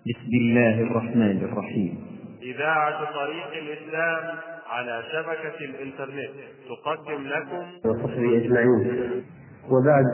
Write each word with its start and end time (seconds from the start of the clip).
بسم 0.00 0.32
الله 0.40 0.80
الرحمن 0.82 1.44
الرحيم. 1.44 1.98
إذاعة 2.42 3.04
طريق 3.04 3.50
الإسلام 3.62 4.38
على 4.70 5.02
شبكة 5.12 5.64
الإنترنت 5.64 6.30
تقدم 6.68 7.26
لكم. 7.26 7.88
وصحبه 7.88 8.36
أجمعين. 8.36 9.22
وبعد 9.70 10.04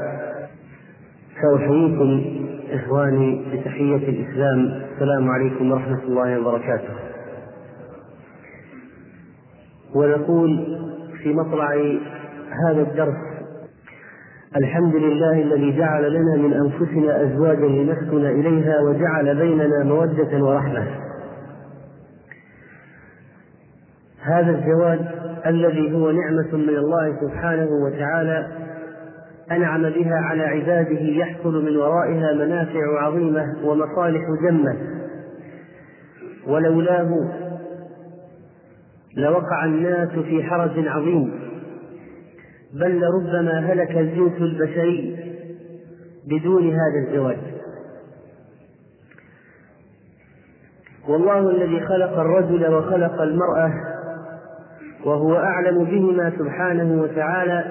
فأحييكم 1.43 2.37
إخواني 2.71 3.45
بتحية 3.53 4.09
الإسلام. 4.09 4.89
السلام 4.95 5.31
عليكم 5.31 5.73
ورحمة 5.73 6.03
الله 6.03 6.41
وبركاته. 6.41 6.95
ونقول 9.95 10.81
في 11.23 11.33
مطلع 11.33 11.71
هذا 12.69 12.83
الدرس 12.83 13.26
الحمد 14.57 14.95
لله 14.95 15.33
الذي 15.33 15.79
جعل 15.79 16.13
لنا 16.13 16.37
من 16.37 16.53
أنفسنا 16.53 17.23
أزواجا 17.23 17.67
لنسكن 17.67 18.27
إليها 18.27 18.81
وجعل 18.81 19.37
بيننا 19.37 19.85
مودة 19.85 20.45
ورحمة. 20.45 20.87
هذا 24.23 24.51
الزواج 24.51 25.01
الذي 25.47 25.93
هو 25.95 26.11
نعمة 26.11 26.57
من 26.57 26.77
الله 26.77 27.17
سبحانه 27.21 27.69
وتعالى 27.85 28.47
أنعم 29.51 29.83
بها 29.83 30.17
على 30.17 30.43
عباده 30.43 31.01
يحصل 31.01 31.65
من 31.65 31.77
ورائها 31.77 32.33
منافع 32.35 33.03
عظيمة 33.03 33.55
ومصالح 33.65 34.23
جمة. 34.43 34.77
ولولاه 36.47 37.31
لوقع 39.17 39.65
الناس 39.65 40.09
في 40.09 40.43
حرج 40.43 40.89
عظيم. 40.89 41.46
بل 42.81 43.01
لربما 43.01 43.73
هلك 43.73 43.91
الجنس 43.91 44.37
البشري 44.41 45.17
بدون 46.27 46.71
هذا 46.71 47.09
الزواج. 47.09 47.39
والله 51.09 51.51
الذي 51.51 51.81
خلق 51.81 52.19
الرجل 52.19 52.75
وخلق 52.75 53.21
المرأة 53.23 53.73
وهو 55.05 55.37
أعلم 55.37 55.85
بهما 55.85 56.33
سبحانه 56.39 57.03
وتعالى 57.03 57.65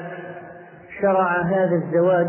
شرع 1.01 1.41
هذا 1.41 1.75
الزواج 1.85 2.27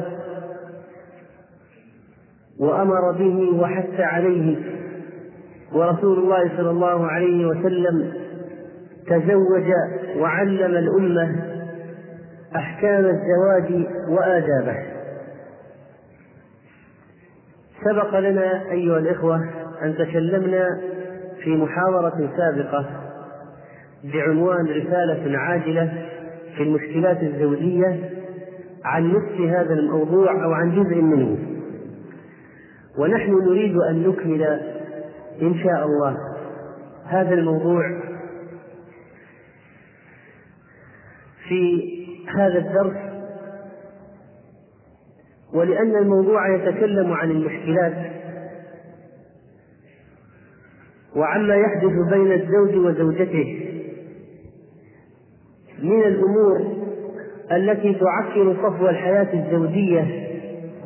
وأمر 2.61 3.13
به 3.13 3.61
وحث 3.61 4.01
عليه. 4.01 4.57
ورسول 5.73 6.19
الله 6.19 6.57
صلى 6.57 6.71
الله 6.71 7.07
عليه 7.07 7.47
وسلم 7.47 8.13
تزوج 9.07 9.71
وعلم 10.19 10.75
الأمة 10.77 11.56
أحكام 12.57 13.05
الزواج 13.05 13.87
وآدابه. 14.09 14.77
سبق 17.85 18.19
لنا 18.19 18.71
أيها 18.71 18.99
الإخوة 18.99 19.37
أن 19.83 19.95
تكلمنا 19.95 20.81
في 21.43 21.51
محاضرة 21.51 22.31
سابقة 22.37 22.87
بعنوان 24.05 24.67
رسالة 24.67 25.39
عاجلة 25.39 26.07
في 26.57 26.63
المشكلات 26.63 27.23
الزوجية 27.23 28.11
عن 28.85 29.11
نصف 29.11 29.41
هذا 29.41 29.75
الموضوع 29.75 30.45
أو 30.45 30.53
عن 30.53 30.71
جزء 30.83 30.97
منه. 30.97 31.39
ونحن 32.99 33.33
نريد 33.33 33.77
أن 33.77 34.09
نكمل 34.09 34.43
إن 35.43 35.55
شاء 35.55 35.85
الله 35.87 36.17
هذا 37.07 37.35
الموضوع 37.35 37.83
في 41.49 41.96
هذا 42.27 42.59
الدرس 42.59 42.97
ولأن 45.55 45.97
الموضوع 45.97 46.55
يتكلم 46.55 47.13
عن 47.13 47.31
المشكلات 47.31 48.13
وعما 51.17 51.55
يحدث 51.55 51.93
بين 52.13 52.33
الزوج 52.33 52.77
وزوجته 52.77 53.63
من 55.83 56.03
الأمور 56.03 56.77
التي 57.53 57.95
تعكر 57.95 58.57
صفو 58.63 58.89
الحياة 58.89 59.29
الزوجية 59.35 60.27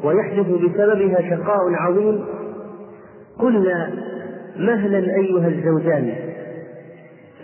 ويحدث 0.04 0.46
بسببها 0.46 1.30
شقاء 1.30 1.72
عظيم 1.74 2.24
قلنا 3.38 3.92
مهلا 4.56 4.98
أيها 4.98 5.48
الزوجان 5.48 6.14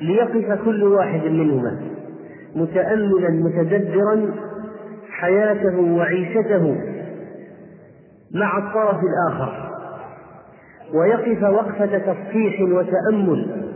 ليقف 0.01 0.65
كل 0.65 0.85
واحد 0.85 1.25
منهما. 1.25 1.81
متأملا 2.57 3.31
متدبرا 3.31 4.35
حياته 5.11 5.81
وعيشته 5.81 6.77
مع 8.35 8.59
الطرف 8.59 9.01
الآخر. 9.03 9.67
ويقف 10.95 11.43
وقفة 11.43 11.99
تصحيح 11.99 12.61
وتأمل 12.61 13.67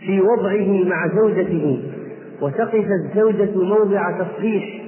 في 0.00 0.20
وضعه 0.20 0.84
مع 0.88 1.08
زوجته 1.16 1.92
وتقف 2.40 2.86
الزوجة 2.90 3.58
موضع 3.58 4.18
تصحيح 4.18 4.82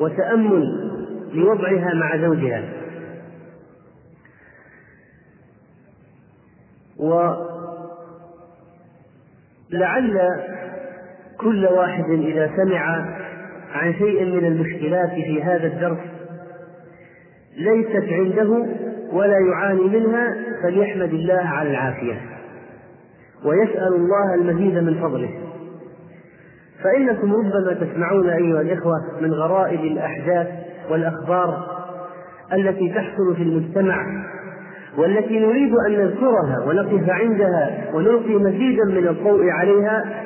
وتأمل 0.00 0.90
لوضعها 1.32 1.94
مع 1.94 2.16
زوجها. 2.16 2.62
ولعل 9.72 10.20
كل 11.40 11.66
واحد 11.66 12.10
إذا 12.10 12.50
سمع 12.56 13.06
عن 13.72 13.94
شيء 13.94 14.24
من 14.24 14.44
المشكلات 14.44 15.10
في 15.10 15.42
هذا 15.42 15.66
الدرس 15.66 15.98
ليست 17.56 18.12
عنده 18.12 18.66
ولا 19.12 19.38
يعاني 19.38 19.82
منها 19.82 20.36
فليحمد 20.62 21.14
الله 21.14 21.42
على 21.44 21.70
العافية. 21.70 22.20
ويسأل 23.44 23.94
الله 23.94 24.34
المزيد 24.34 24.78
من 24.78 24.94
فضله. 24.94 25.30
فإنكم 26.82 27.32
ربما 27.32 27.74
تسمعون 27.80 28.28
أيها 28.28 28.60
الإخوة 28.60 29.02
من 29.20 29.32
غرائب 29.32 29.80
الأحداث 29.80 30.48
والأخبار 30.90 31.76
التي 32.52 32.88
تحصل 32.88 33.36
في 33.36 33.42
المجتمع 33.42 34.06
والتي 34.98 35.38
نريد 35.40 35.74
أن 35.86 35.92
نذكرها 35.92 36.64
ونقف 36.66 37.10
عندها 37.10 37.90
ونلقي 37.94 38.34
مزيدا 38.34 38.84
من 38.84 39.08
الضوء 39.08 39.50
عليها 39.50 40.25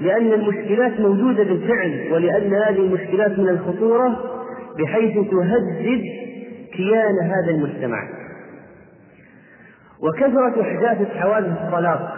لأن 0.00 0.32
المشكلات 0.32 1.00
موجودة 1.00 1.42
بالفعل 1.42 2.12
ولأن 2.12 2.54
هذه 2.54 2.78
المشكلات 2.78 3.38
من 3.38 3.48
الخطورة 3.48 4.20
بحيث 4.78 5.14
تهدد 5.30 6.02
كيان 6.72 7.18
هذا 7.22 7.50
المجتمع. 7.50 8.08
وكثرة 10.02 10.62
إحداث 10.62 11.16
حوادث 11.16 11.62
الطلاق 11.62 12.12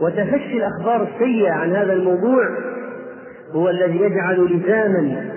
وتفشي 0.00 0.56
الأخبار 0.56 1.08
السيئة 1.14 1.52
عن 1.52 1.76
هذا 1.76 1.92
الموضوع 1.92 2.48
هو 3.52 3.68
الذي 3.68 3.96
يجعل 4.00 4.44
لزاما 4.44 5.30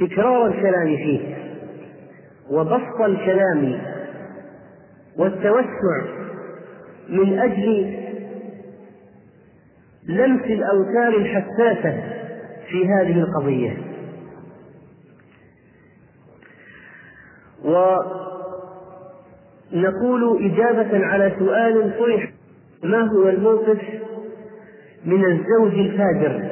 تكرار 0.00 0.46
الكلام 0.46 0.96
فيه 0.96 1.34
وبسط 2.50 3.00
الكلام 3.00 3.78
والتوسع 5.18 6.02
من 7.08 7.38
أجل 7.38 8.01
لمس 10.08 10.44
الأوتار 10.44 11.08
الحساسة 11.16 12.02
في 12.68 12.86
هذه 12.88 13.20
القضية. 13.20 13.76
ونقول 19.72 20.44
إجابة 20.44 21.06
على 21.06 21.32
سؤال 21.38 21.98
طرح 21.98 22.30
ما 22.82 23.00
هو 23.00 23.28
الموقف 23.28 23.78
من 25.04 25.24
الزوج 25.24 25.74
الفاجر. 25.74 26.50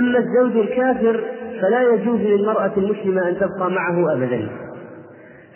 أما 0.00 0.18
الزوج 0.18 0.56
الكافر 0.56 1.24
فلا 1.60 1.82
يجوز 1.82 2.20
للمرأة 2.20 2.72
المسلمة 2.76 3.28
أن 3.28 3.34
تبقى 3.36 3.70
معه 3.70 4.12
أبدا. 4.12 4.48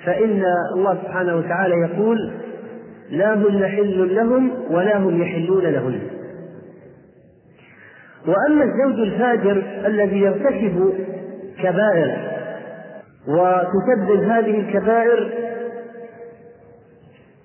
فإن 0.05 0.43
الله 0.75 0.94
سبحانه 1.03 1.37
وتعالى 1.37 1.75
يقول 1.75 2.32
لا 3.10 3.34
هن 3.34 3.66
حل 3.66 4.14
لهم 4.14 4.50
ولا 4.70 4.98
هم 4.98 5.22
يحلون 5.22 5.64
لهن. 5.64 6.00
وأما 8.26 8.64
الزوج 8.64 9.00
الفاجر 9.00 9.64
الذي 9.86 10.20
يرتكب 10.20 10.94
كبائر 11.58 12.30
وتسبب 13.28 14.22
هذه 14.22 14.60
الكبائر 14.60 15.30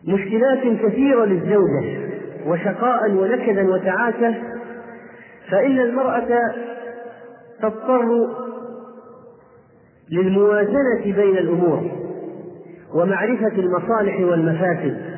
مشكلات 0.08 0.60
كثيرة 0.60 1.26
للزوجة 1.26 2.06
وشقاء 2.48 3.12
ونكدا 3.12 3.70
وتعاسة 3.70 4.36
فإن 5.52 5.80
المرأة 5.80 6.28
تضطر 7.62 8.06
للموازنة 10.12 11.04
بين 11.04 11.38
الأمور 11.38 11.92
ومعرفة 12.94 13.52
المصالح 13.58 14.20
والمفاسد. 14.20 15.15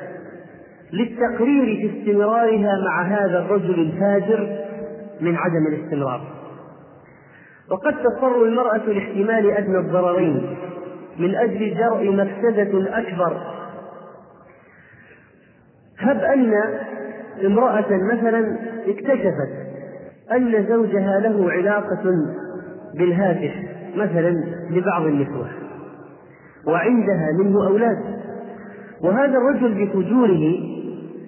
للتقرير 0.93 1.65
في 1.65 1.99
استمرارها 1.99 2.71
مع 2.85 3.01
هذا 3.01 3.39
الرجل 3.39 3.79
الفاجر 3.79 4.65
من 5.21 5.35
عدم 5.35 5.67
الاستمرار. 5.67 6.21
وقد 7.71 7.93
تضطر 8.03 8.43
المرأة 8.43 8.77
لاحتمال 8.77 9.51
أدنى 9.51 9.77
الضررين 9.77 10.55
من 11.19 11.35
أجل 11.35 11.77
درء 11.77 12.11
مفسدة 12.11 12.99
أكبر. 12.99 13.41
هب 15.99 16.19
أن 16.19 16.53
امرأة 17.45 17.85
مثلا 18.13 18.57
اكتشفت 18.87 19.67
أن 20.31 20.65
زوجها 20.69 21.19
له 21.19 21.51
علاقة 21.51 22.03
بالهاتف 22.95 23.53
مثلا 23.95 24.43
لبعض 24.69 25.01
النسوة 25.01 25.47
وعندها 26.67 27.29
منه 27.39 27.67
أولاد. 27.67 28.17
وهذا 29.01 29.37
الرجل 29.37 29.85
بفجوره 29.85 30.76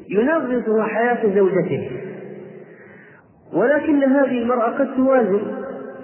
ينغص 0.10 0.82
حياة 0.90 1.36
زوجته. 1.36 1.92
ولكن 3.54 4.04
هذه 4.04 4.42
المرأة 4.42 4.70
قد 4.70 4.96
توازن 4.98 5.42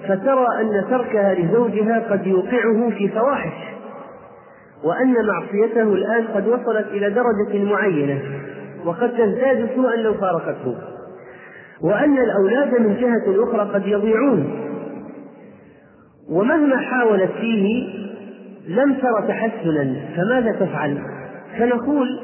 فترى 0.04 0.48
أن 0.62 0.86
تركها 0.90 1.34
لزوجها 1.34 2.00
قد 2.10 2.28
يوقعه 2.28 2.90
في 2.90 3.08
فواحش 3.10 3.76
وأن 4.84 5.16
معصيته 5.26 5.94
الآن 5.94 6.28
قد 6.28 6.48
وصلت 6.48 6.88
إلى 6.88 7.10
درجة 7.10 7.64
معينة 7.64 8.22
وقد 8.86 9.10
تزداد 9.10 9.70
سوءا 9.76 9.96
لو 9.96 10.14
فارقته. 10.14 10.76
وأن 11.82 12.18
الأولاد 12.18 12.82
من 12.82 12.98
جهة 13.02 13.44
أخرى 13.44 13.74
قد 13.74 13.88
يضيعون. 13.88 14.62
ومهما 16.30 16.78
حاولت 16.78 17.32
فيه 17.32 17.88
لم 18.68 18.94
تر 18.94 19.28
تحسنا 19.28 19.96
فماذا 20.16 20.52
تفعل؟ 20.52 21.02
فنقول 21.60 22.20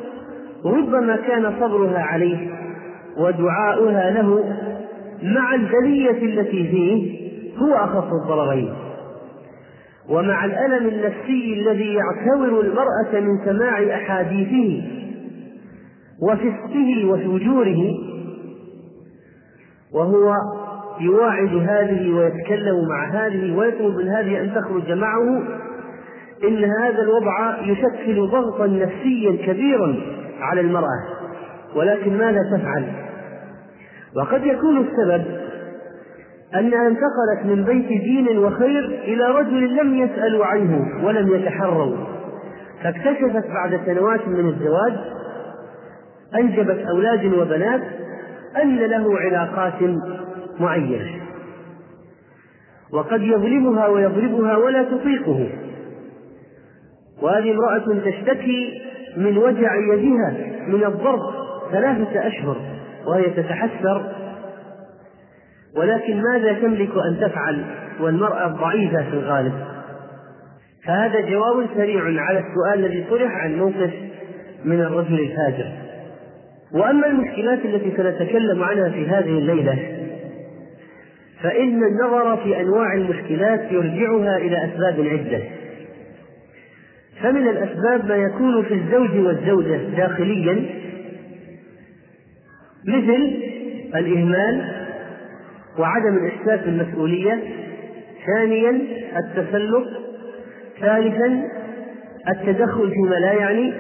ربما 0.66 1.16
كان 1.16 1.54
صبرها 1.60 2.00
عليه 2.00 2.50
ودعاؤها 3.18 4.12
له 4.12 4.44
مع 5.24 5.56
البلية 5.56 6.12
التي 6.42 6.68
فيه 6.68 7.22
هو 7.58 7.76
أخف 7.76 8.14
الضررين. 8.24 8.74
ومع 10.10 10.46
الألم 10.46 10.88
النفسي 10.88 11.54
الذي 11.54 11.94
يعتور 11.94 12.62
المرأة 12.62 13.20
من 13.22 13.46
سماع 13.46 13.96
أحاديثه 13.96 14.82
وفسقه 16.22 17.06
وفجوره 17.06 17.98
وهو 19.94 20.36
يواعد 21.00 21.56
هذه 21.56 22.14
ويتكلم 22.14 22.88
مع 22.90 23.10
هذه 23.10 23.58
ويطلب 23.58 23.96
من 23.98 24.08
هذه 24.08 24.42
أن 24.42 24.54
تخرج 24.56 24.92
معه 24.92 25.44
إن 26.44 26.64
هذا 26.64 27.02
الوضع 27.02 27.58
يشكل 27.62 28.28
ضغطا 28.28 28.68
نفسيا 28.68 29.32
كبيرا 29.46 29.96
على 30.42 30.62
المرأة 30.62 31.04
ولكن 31.76 32.18
ماذا 32.18 32.40
تفعل؟ 32.58 32.86
وقد 34.16 34.44
يكون 34.46 34.78
السبب 34.78 35.26
أنها 36.56 36.88
انتقلت 36.88 37.46
من 37.46 37.64
بيت 37.64 37.88
دين 37.88 38.38
وخير 38.38 38.86
إلى 38.86 39.24
رجل 39.24 39.76
لم 39.76 39.98
يسألوا 39.98 40.46
عنه 40.46 41.06
ولم 41.06 41.36
يتحروا. 41.36 41.98
فاكتشفت 42.84 43.48
بعد 43.48 43.80
سنوات 43.86 44.28
من 44.28 44.50
الزواج 44.50 44.94
أنجبت 46.36 46.86
أولاد 46.90 47.26
وبنات 47.26 47.82
أن 48.64 48.78
له 48.78 49.20
علاقات 49.20 49.98
معينة. 50.60 51.22
وقد 52.94 53.22
يظلمها 53.22 53.88
ويضربها 53.88 54.58
ولا 54.58 54.84
تطيقه. 54.84 55.50
وهذه 57.22 57.52
امرأة 57.52 58.02
تشتكي 58.06 58.82
من 59.18 59.38
وجع 59.38 59.76
يدها 59.76 60.34
من 60.68 60.84
الضرب 60.84 61.34
ثلاثة 61.72 62.28
أشهر 62.28 62.58
وهي 63.08 63.24
تتحسر. 63.24 64.12
ولكن 65.78 66.22
ماذا 66.22 66.54
تملك 66.54 66.90
أن 66.90 67.18
تفعل 67.22 67.66
والمرأة 68.00 68.48
ضعيفة 68.48 69.04
في 69.10 69.14
الغالب؟ 69.14 69.54
فهذا 70.86 71.22
جواب 71.22 71.68
سريع 71.76 72.04
على 72.04 72.40
السؤال 72.40 72.86
الذي 72.86 73.06
طرح 73.10 73.32
عن 73.32 73.58
موقف 73.58 73.92
من 74.66 74.82
الرجل 74.82 75.20
الفاجر 75.20 75.72
وأما 76.74 77.08
المشكلات 77.08 77.60
التي 77.66 77.94
سنتكلم 77.98 78.64
عنها 78.64 78.90
في 78.90 79.08
هذه 79.08 79.38
الليلة 79.38 79.80
فإن 81.44 81.84
النظر 81.84 82.38
في 82.38 82.62
أنواع 82.62 82.94
المشكلات 82.94 83.72
يرجعها 83.72 84.38
إلى 84.38 84.66
أسباب 84.66 85.06
عدة. 85.06 85.42
فمن 87.24 87.48
الأسباب 87.48 88.06
ما 88.06 88.16
يكون 88.16 88.64
في 88.64 88.74
الزوج 88.74 89.26
والزوجة 89.26 89.78
داخليا 89.98 90.66
مثل 92.88 93.42
الإهمال 93.96 94.72
وعدم 95.80 96.18
الإحساس 96.18 96.60
بالمسؤولية 96.66 97.40
ثانيا 98.26 98.82
التسلط 99.18 99.88
ثالثا 100.82 101.48
التدخل 102.30 102.92
فيما 102.92 103.16
لا 103.16 103.34
يعني 103.34 103.74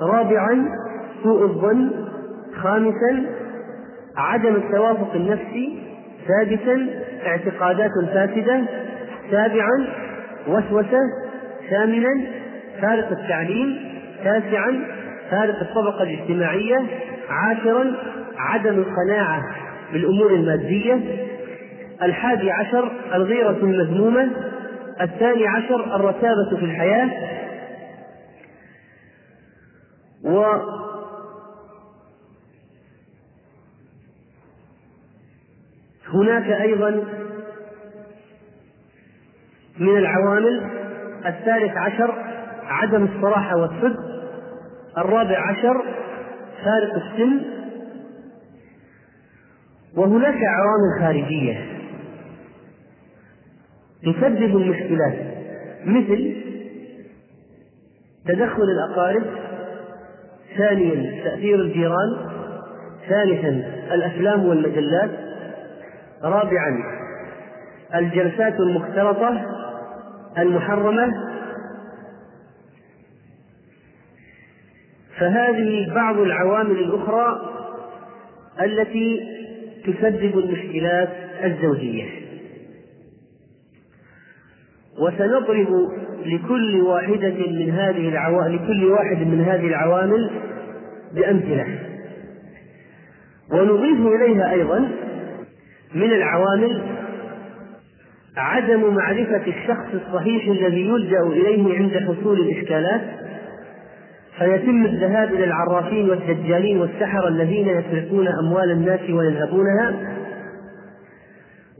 رابعا 0.00 0.68
سوء 1.22 1.42
الظن 1.42 1.90
خامسا 2.54 3.24
عدم 4.16 4.54
التوافق 4.54 5.14
النفسي 5.14 5.82
سادسا 6.28 6.86
اعتقادات 7.26 7.90
فاسدة 8.12 8.60
سابعا 9.30 9.86
وسوسة 10.48 11.00
ثامنا 11.70 12.39
فارق 12.82 13.10
التعليم 13.10 14.00
تاسعا 14.24 14.84
فارق 15.30 15.60
الطبقة 15.60 16.02
الاجتماعية 16.02 16.86
عاشرا 17.28 17.96
عدم 18.36 18.74
القناعة 18.74 19.42
بالأمور 19.92 20.34
المادية. 20.34 21.26
الحادي 22.02 22.50
عشر 22.50 22.92
الغيرة 23.14 23.50
المذمومة. 23.50 24.30
الثاني 25.00 25.46
عشر 25.46 25.96
الرتابة 25.96 26.56
في 26.58 26.64
الحياة. 26.64 27.10
و 30.24 30.44
هناك 36.14 36.60
أيضا 36.60 37.04
من 39.78 39.96
العوامل. 39.98 40.70
الثالث 41.26 41.76
عشر 41.76 42.29
عدم 42.70 43.04
الصراحة 43.04 43.56
والصدق 43.56 44.00
الرابع 44.98 45.50
عشر 45.50 45.84
فارق 46.64 46.94
السن 46.94 47.40
وهناك 49.96 50.36
عوامل 50.44 51.00
خارجية 51.00 51.66
تسبب 54.02 54.56
المشكلات 54.56 55.14
مثل 55.86 56.36
تدخل 58.26 58.62
الأقارب 58.62 59.22
ثانيا 60.56 61.24
تأثير 61.24 61.54
الجيران 61.60 62.16
ثالثا 63.08 63.48
الأفلام 63.94 64.44
والمجلات 64.44 65.10
رابعا 66.22 66.82
الجلسات 67.94 68.60
المختلطة 68.60 69.46
المحرمة 70.38 71.29
فهذه 75.20 75.94
بعض 75.94 76.18
العوامل 76.18 76.78
الأخرى 76.78 77.40
التي 78.62 79.20
تسبب 79.84 80.38
المشكلات 80.38 81.08
الزوجية. 81.44 82.06
وسنضرب 84.98 85.88
لكل 86.26 86.80
واحدة 86.80 87.34
من 87.46 87.70
هذه 87.70 88.08
العوامل 88.08 88.56
لكل 88.56 88.84
واحد 88.84 89.16
من 89.16 89.40
هذه 89.40 89.66
العوامل 89.66 90.30
بأمثلة. 91.14 91.66
ونضيف 93.52 94.06
إليها 94.06 94.52
أيضا 94.52 94.78
من 95.94 96.12
العوامل 96.12 96.82
عدم 98.36 98.94
معرفة 98.94 99.42
الشخص 99.46 99.86
الصحيح 99.94 100.48
الذي 100.48 100.88
يلجأ 100.88 101.20
إليه 101.20 101.78
عند 101.78 101.96
حصول 101.96 102.40
الإشكالات 102.40 103.00
فيتم 104.40 104.84
الذهاب 104.84 105.34
إلى 105.34 105.44
العرافين 105.44 106.10
والدجالين 106.10 106.80
والسحرة 106.80 107.28
الذين 107.28 107.68
يسرقون 107.68 108.28
أموال 108.28 108.70
الناس 108.70 109.00
ويذهبونها 109.10 110.16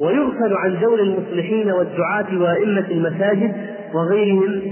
ويغفل 0.01 0.55
عن 0.55 0.81
دور 0.81 1.01
المصلحين 1.01 1.71
والدعاة 1.71 2.39
وأئمة 2.39 2.87
المساجد 2.91 3.55
وغيرهم 3.95 4.63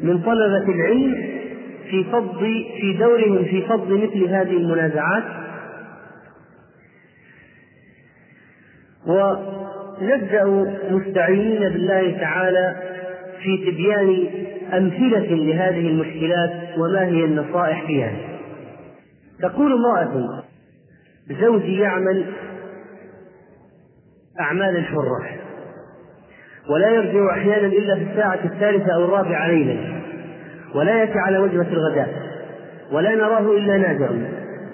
من 0.00 0.18
طلبة 0.18 0.68
العلم 0.68 1.14
في 1.90 2.04
فض 2.04 2.38
في 2.80 2.96
دورهم 2.98 3.44
في 3.44 3.62
فض 3.62 3.92
مثل 3.92 4.24
هذه 4.24 4.56
المنازعات. 4.56 5.24
ونبدأ 9.06 10.44
مستعينين 10.90 11.68
بالله 11.68 12.18
تعالى 12.20 12.76
في 13.42 13.70
تبيان 13.70 14.26
أمثلة 14.76 15.34
لهذه 15.34 15.88
المشكلات 15.88 16.50
وما 16.78 17.04
هي 17.04 17.24
النصائح 17.24 17.86
فيها. 17.86 18.12
تقول 19.42 19.72
امرأة 19.72 20.42
زوجي 21.40 21.78
يعمل 21.78 22.24
أعمال 24.40 24.76
الحرة 24.76 25.26
ولا 26.70 26.88
يرجع 26.88 27.30
أحيانا 27.30 27.66
إلا 27.66 27.94
في 27.94 28.02
الساعة 28.10 28.38
الثالثة 28.44 28.94
أو 28.94 29.04
الرابعة 29.04 29.48
ليلا 29.48 30.00
ولا 30.74 31.00
يأتي 31.00 31.18
على 31.18 31.38
وجبة 31.38 31.68
الغداء 31.72 32.08
ولا 32.92 33.14
نراه 33.14 33.56
إلا 33.56 33.76
نادرا. 33.78 34.28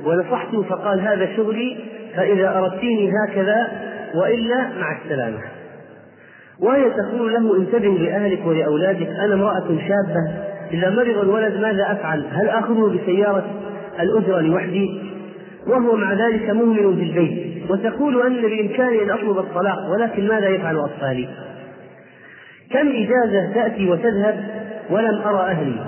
ونصحته 0.05 0.63
فقال 0.63 1.01
هذا 1.01 1.37
شغلي 1.37 1.77
فإذا 2.17 2.59
أردتيني 2.59 3.11
هكذا 3.11 3.69
وإلا 4.15 4.69
مع 4.81 4.99
السلامة. 5.03 5.39
وهي 6.61 6.91
تقول 6.91 7.33
له 7.33 7.57
انتبه 7.57 7.89
لأهلك 7.89 8.47
ولأولادك 8.47 9.09
أنا 9.09 9.35
امرأة 9.35 9.67
شابة 9.69 10.47
إذا 10.73 10.91
مرض 10.91 11.19
الولد 11.19 11.61
ماذا 11.61 11.93
أفعل؟ 11.93 12.25
هل 12.33 12.49
آخذه 12.49 12.99
بسيارة 12.99 13.45
الأجرة 14.01 14.41
لوحدي؟ 14.41 15.01
وهو 15.67 15.97
مع 15.97 16.13
ذلك 16.13 16.51
مهمل 16.51 16.97
في 16.97 17.03
البيت 17.03 17.71
وتقول 17.71 18.27
أن 18.27 18.43
بإمكاني 18.43 19.03
أن 19.03 19.11
أطلب 19.11 19.39
الطلاق 19.39 19.91
ولكن 19.91 20.29
ماذا 20.29 20.49
يفعل 20.49 20.79
أطفالي؟ 20.79 21.29
كم 22.71 22.89
إجازة 22.89 23.53
تأتي 23.55 23.91
وتذهب 23.91 24.45
ولم 24.91 25.21
أرى 25.27 25.51
أهلي 25.51 25.87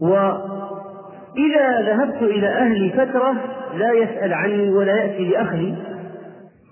وإذا 0.00 1.80
ذهبت 1.80 2.22
إلى 2.22 2.46
أهلي 2.48 2.90
فترة 2.90 3.34
لا 3.76 3.92
يسأل 3.92 4.32
عني 4.32 4.70
ولا 4.70 4.96
يأتي 4.96 5.24
لأخذي 5.24 5.74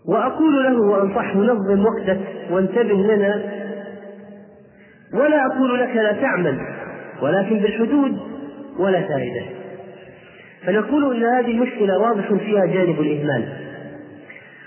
وأقول 0.09 0.65
له 0.65 0.81
وأنصحه 0.81 1.39
نظم 1.39 1.85
وقتك 1.85 2.21
وانتبه 2.51 2.95
لنا. 2.95 3.43
ولا 5.15 5.47
أقول 5.47 5.81
لك 5.81 5.97
لا 5.97 6.13
تعمل 6.13 6.61
ولكن 7.23 7.59
بالحدود 7.59 8.19
ولا 8.79 9.01
فائدة. 9.01 9.43
فنقول 10.67 11.17
إن 11.17 11.25
هذه 11.25 11.51
المشكلة 11.51 11.99
واضح 11.99 12.35
فيها 12.35 12.67
جانب 12.67 13.01
الإهمال. 13.01 13.45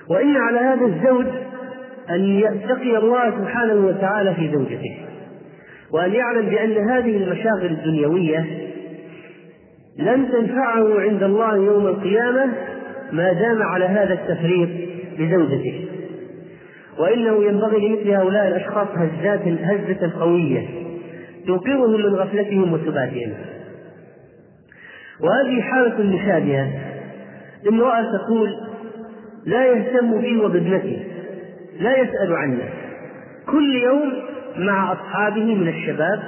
وإن 0.09 0.37
على 0.37 0.59
هذا 0.59 0.85
الزوج 0.85 1.25
أن 2.09 2.39
يتقي 2.39 2.97
الله 2.97 3.31
سبحانه 3.31 3.73
وتعالى 3.73 4.35
في 4.35 4.51
زوجته 4.51 4.97
وأن 5.91 6.13
يعلم 6.13 6.49
بأن 6.49 6.89
هذه 6.89 7.17
المشاغل 7.17 7.65
الدنيوية 7.65 8.45
لن 9.97 10.31
تنفعه 10.31 10.99
عند 10.99 11.23
الله 11.23 11.55
يوم 11.55 11.87
القيامة 11.87 12.45
ما 13.11 13.33
دام 13.33 13.63
على 13.63 13.85
هذا 13.85 14.13
التفريط 14.13 14.69
لزوجته 15.19 15.85
وإنه 16.99 17.43
ينبغي 17.45 17.87
لمثل 17.87 18.09
هؤلاء 18.11 18.47
الأشخاص 18.47 18.87
هزات 18.95 19.41
هزة 19.47 20.11
قوية 20.19 20.67
توقظهم 21.47 21.91
من 21.91 22.15
غفلتهم 22.15 22.73
وسباتهم 22.73 23.33
وهذه 25.19 25.61
حالة 25.61 26.03
مشابهة. 26.03 26.69
امرأة 27.69 28.17
تقول 28.17 28.57
لا 29.45 29.65
يهتم 29.65 30.21
بي 30.21 30.37
وبابنتي 30.37 31.03
لا 31.79 31.97
يسأل 31.97 32.33
عنا 32.35 32.69
كل 33.47 33.75
يوم 33.75 34.13
مع 34.57 34.93
أصحابه 34.93 35.55
من 35.55 35.67
الشباب 35.67 36.19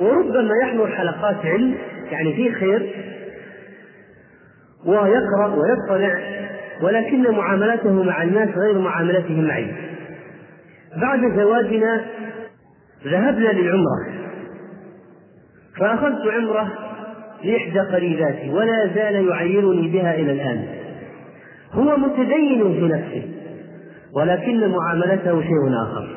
وربما 0.00 0.50
يحضر 0.62 0.86
حلقات 0.86 1.36
علم 1.46 1.74
يعني 2.10 2.32
فيه 2.34 2.52
خير 2.52 2.90
ويقرأ 4.86 5.54
ويطلع 5.56 6.18
ولكن 6.82 7.30
معاملته 7.30 8.02
مع 8.02 8.22
الناس 8.22 8.48
غير 8.48 8.78
معاملته 8.78 9.40
معي. 9.40 9.66
بعد 10.96 11.20
زواجنا 11.36 12.04
ذهبنا 13.04 13.48
للعمرة. 13.48 14.12
فأخذت 15.78 16.26
عمرة 16.26 16.72
لإحدى 17.44 17.80
قريباتي 17.80 18.50
ولا 18.50 18.90
زال 18.94 19.28
يعيرني 19.28 19.88
بها 19.88 20.14
إلى 20.14 20.32
الآن. 20.32 20.64
هو 21.72 21.96
متدين 21.96 22.74
في 22.74 22.94
نفسه 22.94 23.22
ولكن 24.16 24.68
معاملته 24.70 25.42
شيء 25.42 25.74
آخر. 25.82 26.08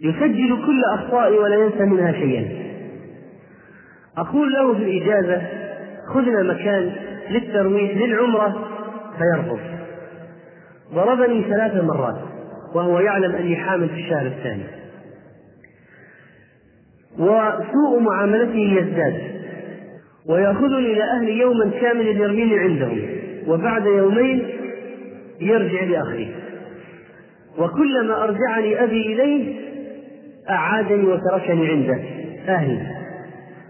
يسجل 0.00 0.66
كل 0.66 0.82
أخطائي 0.94 1.38
ولا 1.38 1.56
ينسى 1.56 1.84
منها 1.84 2.12
شيئا. 2.12 2.48
أقول 4.18 4.52
له 4.52 4.74
في 4.74 4.82
الإجازة 4.82 5.42
خذنا 6.14 6.42
مكان 6.42 6.92
للترويح 7.30 7.96
للعمرة 7.96 8.71
فيرفض. 9.18 9.60
ضربني 10.94 11.42
ثلاث 11.42 11.84
مرات 11.84 12.18
وهو 12.74 13.00
يعلم 13.00 13.34
أني 13.34 13.56
حامل 13.56 13.88
في 13.88 13.94
الشهر 13.94 14.26
الثاني. 14.26 14.64
وسوء 17.18 18.00
معاملته 18.00 18.78
يزداد 18.78 19.32
ويأخذني 20.28 20.92
إلى 20.92 21.02
أهلي 21.02 21.38
يوما 21.38 21.70
كاملا 21.80 22.10
يرميني 22.10 22.58
عندهم 22.58 23.00
وبعد 23.46 23.86
يومين 23.86 24.48
يرجع 25.40 25.84
لأخذي 25.84 26.34
وكلما 27.58 28.24
أرجعني 28.24 28.84
أبي 28.84 29.12
إليه 29.12 29.60
أعادني 30.50 31.06
وتركني 31.06 31.68
عنده 31.68 32.00
أهلي 32.48 32.86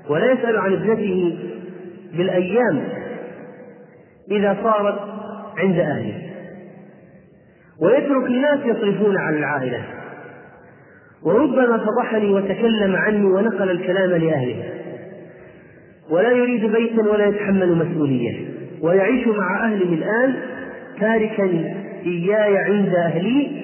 ولا 0.09 0.33
يسأل 0.33 0.57
عن 0.57 0.73
ابنته 0.73 1.39
بالأيام 2.17 2.89
إذا 4.31 4.57
صارت 4.63 4.99
عند 5.63 5.79
أهله. 5.79 6.15
ويترك 7.81 8.27
الناس 8.27 8.59
يصرفون 8.65 9.17
على 9.17 9.39
العائلة. 9.39 9.85
وربما 11.23 11.79
فضحني 11.79 12.31
وتكلم 12.31 12.97
عني 12.97 13.25
ونقل 13.25 13.71
الكلام 13.71 14.11
لأهله. 14.11 14.65
ولا 16.11 16.31
يريد 16.31 16.73
بيتا 16.73 17.03
ولا 17.03 17.27
يتحمل 17.27 17.77
مسؤولية. 17.77 18.49
ويعيش 18.83 19.27
مع 19.27 19.65
أهله 19.65 19.95
الآن 19.95 20.35
تاركا 21.01 21.45
إياي 22.07 22.59
عند 22.59 22.95
أهلي 22.95 23.63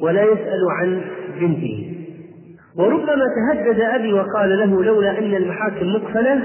ولا 0.00 0.22
يسأل 0.22 0.60
عن 0.80 1.00
بنته 1.40 1.96
وربما 2.76 3.24
تهدد 3.36 3.80
أبي 3.80 4.12
وقال 4.12 4.58
له 4.58 4.84
لولا 4.84 5.18
أن 5.18 5.34
المحاكم 5.34 5.86
مقفلة 5.86 6.40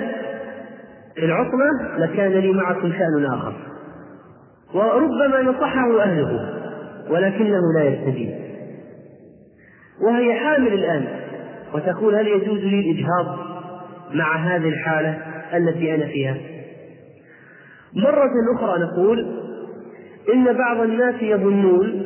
في 1.15 1.25
العصمة 1.25 1.97
لكان 1.97 2.31
لي 2.31 2.51
معكم 2.51 2.91
شأن 2.91 3.25
آخر. 3.25 3.53
وربما 4.74 5.41
نصحه 5.41 6.01
أهله 6.01 6.53
ولكنه 7.10 7.62
لا 7.77 7.84
يستجيب. 7.84 8.36
وهي 10.01 10.39
حامل 10.39 10.74
الآن 10.74 11.05
وتقول 11.74 12.15
هل 12.15 12.27
يجوز 12.27 12.60
لي 12.60 12.79
الإجهاض 12.79 13.39
مع 14.13 14.36
هذه 14.36 14.69
الحالة 14.69 15.17
التي 15.53 15.95
أنا 15.95 16.05
فيها؟ 16.05 16.38
مرة 17.95 18.31
أخرى 18.55 18.84
نقول 18.84 19.25
إن 20.34 20.53
بعض 20.53 20.79
الناس 20.79 21.15
يظنون 21.22 22.03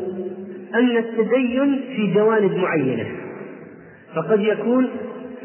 أن 0.76 0.98
التدين 0.98 1.82
في 1.96 2.14
جوانب 2.14 2.52
معينة. 2.56 3.06
فقد 4.16 4.40
يكون 4.40 4.90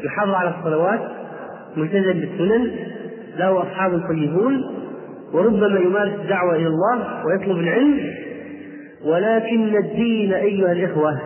يحافظ 0.03 0.33
على 0.33 0.53
الصلوات 0.59 0.99
ملتزم 1.77 2.19
بالسنن 2.19 2.71
له 3.37 3.61
أصحاب 3.61 4.01
طيبون 4.07 4.74
وربما 5.33 5.79
يمارس 5.79 6.13
الدعوة 6.13 6.55
إلى 6.55 6.67
الله 6.67 7.25
ويطلب 7.25 7.57
العلم. 7.57 8.13
ولكن 9.05 9.75
الدين 9.75 10.33
أيها 10.33 10.71
الإخوة 10.71 11.21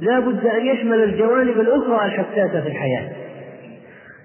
لا 0.00 0.20
بد 0.20 0.46
أن 0.46 0.66
يشمل 0.66 1.02
الجوانب 1.04 1.60
الأخرى 1.60 2.06
الحساسة 2.06 2.60
في 2.60 2.68
الحياة. 2.68 3.08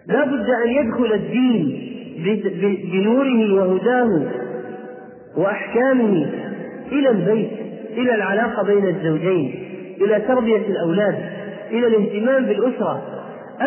لا 0.08 0.26
بد 0.26 0.50
أن 0.66 0.70
يدخل 0.70 1.14
الدين 1.14 1.92
بنوره 2.92 3.54
وهداه 3.54 4.28
وأحكامه 5.38 6.30
إلى 6.92 7.10
البيت 7.10 7.52
إلى 7.98 8.16
العلاقة 8.16 8.64
بين 8.64 8.88
الزوجين 8.88 9.68
إلى 10.02 10.20
تربية 10.20 10.58
الأولاد 10.68 11.16
إلى 11.72 11.88
الاهتمام 11.88 12.46
بالأسرة. 12.46 13.02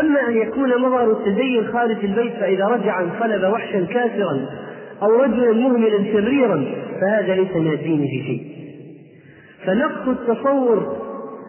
أما 0.01 0.29
أن 0.29 0.37
يكون 0.37 0.81
مظهر 0.81 1.11
التدين 1.11 1.67
خارج 1.73 2.05
البيت 2.05 2.33
فإذا 2.33 2.65
رجع 2.65 3.01
انقلب 3.01 3.53
وحشا 3.53 3.85
كافرا 3.85 4.47
أو 5.03 5.23
رجلا 5.23 5.53
مهملا 5.53 6.13
شريرا 6.13 6.65
فهذا 7.01 7.35
ليس 7.35 7.57
من 7.57 7.73
الدين 7.73 7.99
في 7.99 8.23
شيء. 8.27 8.43
فنقص 9.67 10.09
التصور 10.09 10.97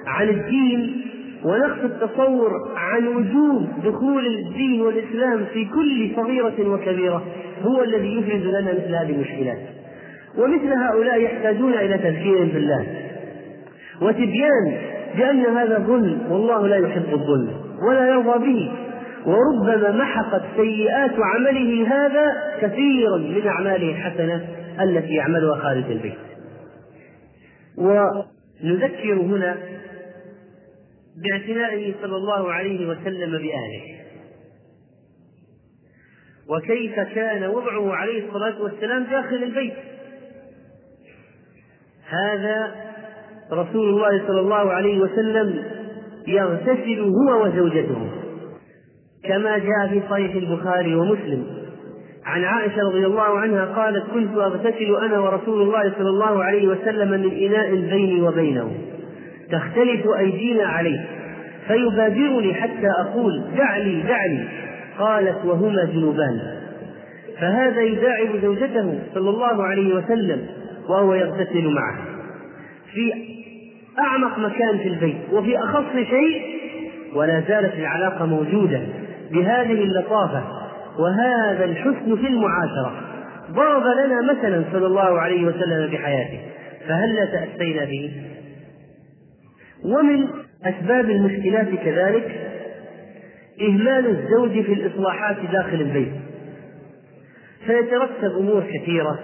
عن 0.07 0.29
الدين 0.29 1.01
ونقص 1.45 1.83
التصور 1.83 2.51
عن 2.75 3.07
وجوب 3.07 3.67
دخول 3.85 4.27
الدين 4.27 4.81
والإسلام 4.81 5.45
في 5.53 5.65
كل 5.65 6.11
صغيرة 6.15 6.69
وكبيرة 6.73 7.23
هو 7.63 7.83
الذي 7.83 8.17
يفرز 8.17 8.41
لنا 8.41 8.73
مثل 8.73 8.95
هذه 8.95 9.11
المشكلات. 9.15 9.59
ومثل 10.37 10.73
هؤلاء 10.73 11.21
يحتاجون 11.21 11.73
إلى 11.73 11.97
تذكير 11.97 12.37
بالله 12.37 12.85
وتبيان 14.01 14.77
بأن 15.17 15.45
هذا 15.45 15.79
ظلم 15.79 16.21
والله 16.31 16.67
لا 16.67 16.77
يحب 16.77 17.13
الظلم 17.13 17.49
ولا 17.89 18.07
يرضى 18.07 18.45
به. 18.45 18.71
وربما 19.25 19.91
محقت 19.91 20.41
سيئات 20.55 21.13
عمله 21.19 21.87
هذا 21.87 22.57
كثيرا 22.61 23.17
من 23.17 23.47
أعماله 23.47 23.89
الحسنة 23.89 24.47
التي 24.81 25.13
يعملها 25.13 25.55
خارج 25.55 25.91
البيت. 25.91 26.17
ونذكر 27.77 29.13
هنا 29.13 29.57
باعتنائه 31.23 31.93
صلى 32.01 32.15
الله 32.15 32.51
عليه 32.51 32.89
وسلم 32.89 33.31
بأهله. 33.31 33.95
وكيف 36.49 36.99
كان 36.99 37.43
وضعه 37.43 37.93
عليه 37.95 38.27
الصلاة 38.27 38.61
والسلام 38.61 39.03
داخل 39.03 39.43
البيت؟ 39.43 39.73
هذا 42.09 42.75
رسول 43.51 43.89
الله 43.89 44.27
صلى 44.27 44.39
الله 44.39 44.71
عليه 44.71 44.99
وسلم 44.99 45.63
يغتسل 46.27 46.99
هو 46.99 47.45
وزوجته. 47.45 48.14
كما 49.27 49.57
جاء 49.57 49.87
في 49.89 50.01
صحيح 50.09 50.35
البخاري 50.35 50.95
ومسلم. 50.95 51.43
عن 52.25 52.43
عائشة 52.43 52.81
رضي 52.81 53.05
الله 53.05 53.39
عنها 53.39 53.65
قالت 53.65 54.03
كنت 54.13 54.37
أغتسل 54.37 54.95
أنا 55.05 55.19
ورسول 55.19 55.61
الله 55.61 55.93
صلى 55.97 56.09
الله 56.09 56.43
عليه 56.43 56.67
وسلم 56.67 57.09
من 57.11 57.31
إناء 57.31 57.75
بيني 57.75 58.21
وبينه. 58.21 58.71
تختلف 59.51 60.07
أيدينا 60.19 60.63
عليه. 60.63 61.05
فيبادرني 61.67 62.53
حتى 62.53 62.87
أقول 62.99 63.43
دعني 63.57 64.01
دعني. 64.01 64.43
قالت 64.99 65.45
وهما 65.45 65.85
جنوبان. 65.93 66.39
فهذا 67.39 67.81
يداعب 67.81 68.27
زوجته 68.41 68.99
صلى 69.13 69.29
الله 69.29 69.63
عليه 69.63 69.95
وسلم 69.95 70.47
وهو 70.89 71.13
يغتسل 71.13 71.73
معه. 71.73 71.97
في 72.93 73.13
أعمق 73.99 74.39
مكان 74.39 74.77
في 74.77 74.87
البيت 74.87 75.17
وفي 75.31 75.57
أخص 75.57 75.93
شيء 75.93 76.41
ولا 77.15 77.43
زالت 77.47 77.73
العلاقة 77.73 78.25
موجودة. 78.25 78.81
بهذه 79.31 79.83
اللطافة 79.83 80.43
وهذا 80.99 81.65
الحسن 81.65 82.15
في 82.15 82.27
المعاشرة. 82.27 83.01
ضرب 83.51 83.83
لنا 83.83 84.33
مثلا 84.33 84.63
صلى 84.71 84.87
الله 84.87 85.19
عليه 85.19 85.45
وسلم 85.45 85.91
بحياته 85.91 86.39
فهل 86.87 87.27
تأسينا 87.31 87.85
به؟ 87.85 88.11
ومن 89.83 90.27
أسباب 90.65 91.09
المشكلات 91.09 91.67
كذلك 91.69 92.51
إهمال 93.61 94.07
الزوج 94.07 94.51
في 94.51 94.73
الإصلاحات 94.73 95.37
داخل 95.51 95.81
البيت. 95.81 96.13
فيترتب 97.65 98.37
أمور 98.39 98.63
كثيرة 98.73 99.19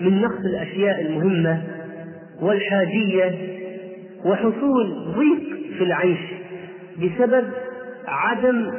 من 0.00 0.20
نقص 0.22 0.44
الأشياء 0.44 1.00
المهمة 1.00 1.62
والحاجية 2.40 3.34
وحصول 4.24 5.14
ضيق 5.16 5.76
في 5.78 5.84
العيش 5.84 6.18
بسبب 6.98 7.44
عدم 8.06 8.70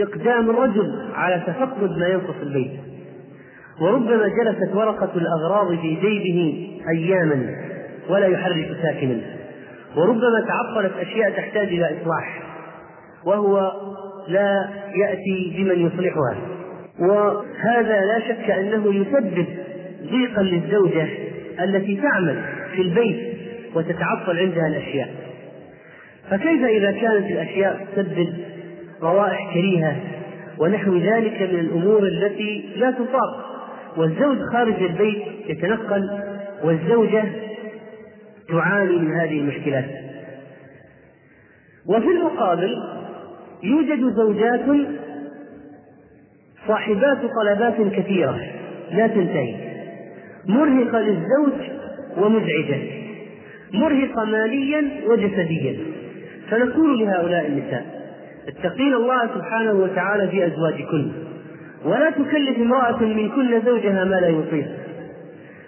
إقدام 0.00 0.50
الرجل 0.50 1.08
على 1.14 1.42
تفقد 1.46 1.98
ما 1.98 2.06
ينقص 2.06 2.34
البيت. 2.42 2.70
وربما 3.80 4.28
جلست 4.28 4.74
ورقة 4.74 5.10
الأغراض 5.16 5.78
في 5.80 5.94
جيبه 5.94 6.68
أياما 6.90 7.46
ولا 8.08 8.26
يحرك 8.26 8.76
ساكنا. 8.82 9.20
وربما 9.96 10.44
تعطلت 10.48 10.92
أشياء 11.00 11.30
تحتاج 11.30 11.68
إلى 11.68 11.84
إصلاح. 12.02 12.42
وهو 13.24 13.72
لا 14.28 14.68
يأتي 14.94 15.54
بمن 15.56 15.86
يصلحها. 15.86 16.36
وهذا 17.00 18.00
لا 18.04 18.20
شك 18.28 18.50
أنه 18.50 18.94
يسبب 18.94 19.46
ضيقا 20.10 20.42
للزوجة 20.42 21.08
التي 21.60 21.96
تعمل 21.96 22.42
في 22.74 22.82
البيت 22.82 23.34
وتتعطل 23.74 24.38
عندها 24.38 24.66
الأشياء. 24.66 25.08
فكيف 26.30 26.64
إذا 26.64 26.92
كانت 26.92 27.30
الأشياء 27.30 27.86
تسبب 27.96 28.34
روائح 29.02 29.54
كريهة 29.54 29.96
ونحو 30.58 30.96
ذلك 30.96 31.42
من 31.42 31.60
الأمور 31.60 32.02
التي 32.02 32.68
لا 32.76 32.90
تطاق. 32.90 33.48
والزوج 33.96 34.38
خارج 34.52 34.82
البيت 34.82 35.22
يتنقل 35.46 36.22
والزوجة 36.64 37.24
تعاني 38.48 38.96
من 38.96 39.12
هذه 39.12 39.38
المشكلات. 39.40 39.84
وفي 41.86 42.06
المقابل 42.06 42.82
يوجد 43.62 44.14
زوجات 44.14 44.60
صاحبات 46.68 47.18
طلبات 47.42 47.92
كثيرة 47.92 48.40
لا 48.92 49.06
تنتهي. 49.06 49.54
مرهقة 50.46 50.98
للزوج 50.98 51.52
ومزعجة. 52.16 52.78
مرهقة 53.72 54.24
ماليا 54.24 54.90
وجسديا. 55.06 55.76
فنقول 56.50 56.98
لهؤلاء 56.98 57.46
النساء 57.46 57.98
اتقين 58.48 58.94
الله 58.94 59.26
سبحانه 59.34 59.72
وتعالى 59.72 60.28
في 60.28 60.46
أزواجكن. 60.46 61.12
ولا 61.84 62.10
تكلف 62.10 62.58
امرأة 62.58 63.02
منكن 63.02 63.60
زوجها 63.66 64.04
ما 64.04 64.14
لا 64.14 64.28
يطيق. 64.28 64.66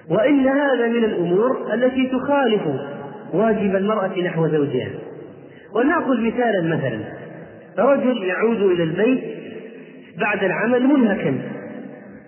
وإن 0.08 0.48
هذا 0.48 0.88
من 0.88 1.04
الأمور 1.04 1.74
التي 1.74 2.06
تخالف 2.06 2.62
واجب 3.32 3.76
المرأة 3.76 4.20
نحو 4.20 4.48
زوجها. 4.48 4.90
ولنأخذ 5.74 6.20
مثالا 6.20 6.76
مثلا. 6.76 7.00
رجل 7.78 8.24
يعود 8.24 8.62
إلى 8.62 8.82
البيت 8.82 9.20
بعد 10.18 10.44
العمل 10.44 10.86
منهكا 10.86 11.34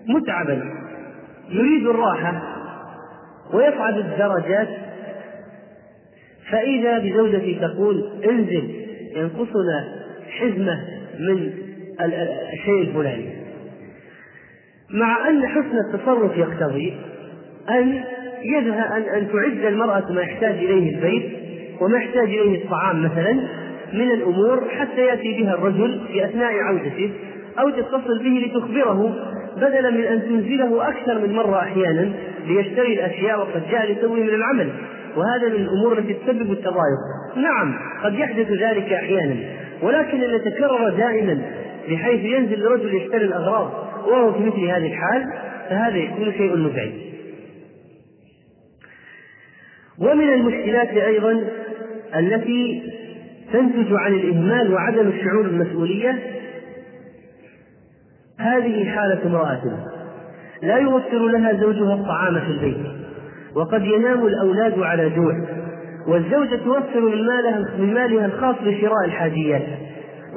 متعبا 0.07 0.63
يريد 1.49 1.87
الراحة 1.87 2.41
ويصعد 3.53 3.97
الدرجات. 3.97 4.67
فإذا 6.51 6.99
بزوجته 6.99 7.57
تقول 7.61 8.09
انزل 8.29 8.69
ينقصنا 9.15 10.02
حزمة 10.39 10.79
من 11.19 11.51
الشيء 12.53 12.81
الفلاني. 12.81 13.29
مع 14.89 15.29
أن 15.29 15.47
حسن 15.47 15.77
التصرف 15.87 16.37
يقتضي 16.37 16.93
أن 17.69 18.03
يذهب 18.43 18.91
أن 18.91 19.01
أن 19.01 19.27
تعد 19.31 19.65
المرأة 19.65 20.11
ما 20.11 20.21
يحتاج 20.21 20.55
إليه 20.55 20.95
البيت 20.95 21.31
وما 21.81 21.97
يحتاج 21.97 22.27
إليه 22.27 22.63
الطعام 22.63 23.03
مثلا 23.03 23.33
من 23.93 24.11
الأمور 24.11 24.69
حتى 24.69 25.01
يأتي 25.01 25.41
بها 25.41 25.53
الرجل 25.53 26.01
في 26.07 26.25
أثناء 26.25 26.53
عودته 26.53 27.11
أو 27.59 27.69
تتصل 27.69 28.23
به 28.23 28.45
لتخبره 28.45 29.15
بدلا 29.57 29.89
من 29.89 30.03
أن 30.03 30.21
تنزله 30.21 30.87
أكثر 30.89 31.27
من 31.27 31.35
مرة 31.35 31.59
أحيانا 31.59 32.11
ليشتري 32.47 32.93
الأشياء 32.93 33.39
وقد 33.39 33.61
جاء 33.71 33.91
لتوه 33.91 34.13
من 34.13 34.29
العمل. 34.29 34.69
وهذا 35.15 35.47
من 35.47 35.55
الأمور 35.55 35.97
التي 35.97 36.13
تسبب 36.13 36.51
التضايق. 36.51 36.99
نعم 37.35 37.75
قد 38.03 38.13
يحدث 38.13 38.51
ذلك 38.51 38.93
أحيانا. 38.93 39.35
ولكن 39.81 40.23
أن 40.23 40.35
يتكرر 40.35 40.89
دائما 40.89 41.41
بحيث 41.89 42.25
ينزل 42.25 42.67
الرجل 42.67 42.95
يشتري 42.95 43.25
الأغراض 43.25 43.71
وهو 44.07 44.33
في 44.33 44.39
مثل 44.39 44.59
هذه 44.59 44.87
الحال 44.87 45.33
فهذا 45.69 45.97
يكون 45.97 46.33
شيء 46.33 46.55
مزعج 46.55 46.91
ومن 49.99 50.33
المشكلات 50.33 50.89
أيضا 50.89 51.43
التي 52.15 52.83
تنتج 53.53 53.93
عن 53.93 54.13
الإهمال 54.13 54.73
وعدم 54.73 55.07
الشعور 55.07 55.41
بالمسؤولية 55.41 56.19
هذه 58.39 58.89
حالة 58.89 59.25
امرأة. 59.25 59.61
لا 60.61 60.77
يوفر 60.77 61.27
لها 61.27 61.53
زوجها 61.53 61.93
الطعام 61.93 62.39
في 62.39 62.47
البيت 62.47 62.85
وقد 63.55 63.81
ينام 63.85 64.27
الأولاد 64.27 64.79
على 64.79 65.09
جوع. 65.09 65.62
والزوجة 66.07 66.55
توفر 66.55 66.99
من 66.99 67.25
مالها 67.25 67.65
من 67.79 67.93
مالها 67.93 68.25
الخاص 68.25 68.55
لشراء 68.63 69.05
الحاجيات. 69.05 69.61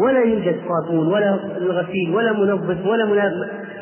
ولا 0.04 0.20
يوجد 0.20 0.56
صابون 0.68 1.12
ولا 1.12 1.38
غسيل 1.60 2.14
ولا 2.14 2.32
منظف 2.32 2.86
ولا 2.86 3.04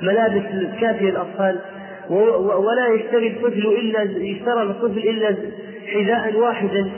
ملابس 0.02 0.42
كافية 0.80 1.10
للأطفال. 1.10 1.58
ولا 2.58 2.88
يشتري 2.94 3.28
الطفل 3.28 3.66
إلا 3.66 4.02
يشترى 4.02 4.62
الطفل 4.62 4.98
إلا 4.98 5.36
حذاء 5.94 6.36
واحدا 6.36 6.90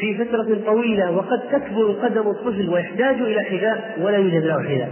في 0.00 0.24
فترة 0.24 0.56
طويلة. 0.66 1.16
وقد 1.16 1.40
تكبر 1.52 1.92
قدم 2.02 2.30
الطفل 2.30 2.70
ويحتاج 2.70 3.16
إلى 3.20 3.40
حذاء 3.40 3.98
ولا 4.02 4.16
يوجد 4.16 4.44
له 4.44 4.62
حذاء. 4.62 4.90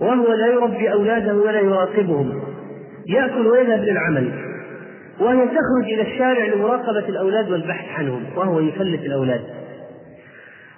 وهو 0.00 0.32
لا 0.32 0.46
يربي 0.46 0.92
أولاده 0.92 1.36
ولا 1.36 1.60
يراقبهم. 1.60 2.42
يأكل 3.06 3.46
ويذهب 3.46 3.84
للعمل. 3.84 4.30
وهي 5.20 5.46
تخرج 5.46 5.92
إلى 5.92 6.02
الشارع 6.02 6.54
لمراقبة 6.54 7.08
الأولاد 7.08 7.50
والبحث 7.50 7.98
عنهم 7.98 8.24
وهو 8.36 8.60
يفلت 8.60 9.00
الأولاد. 9.00 9.40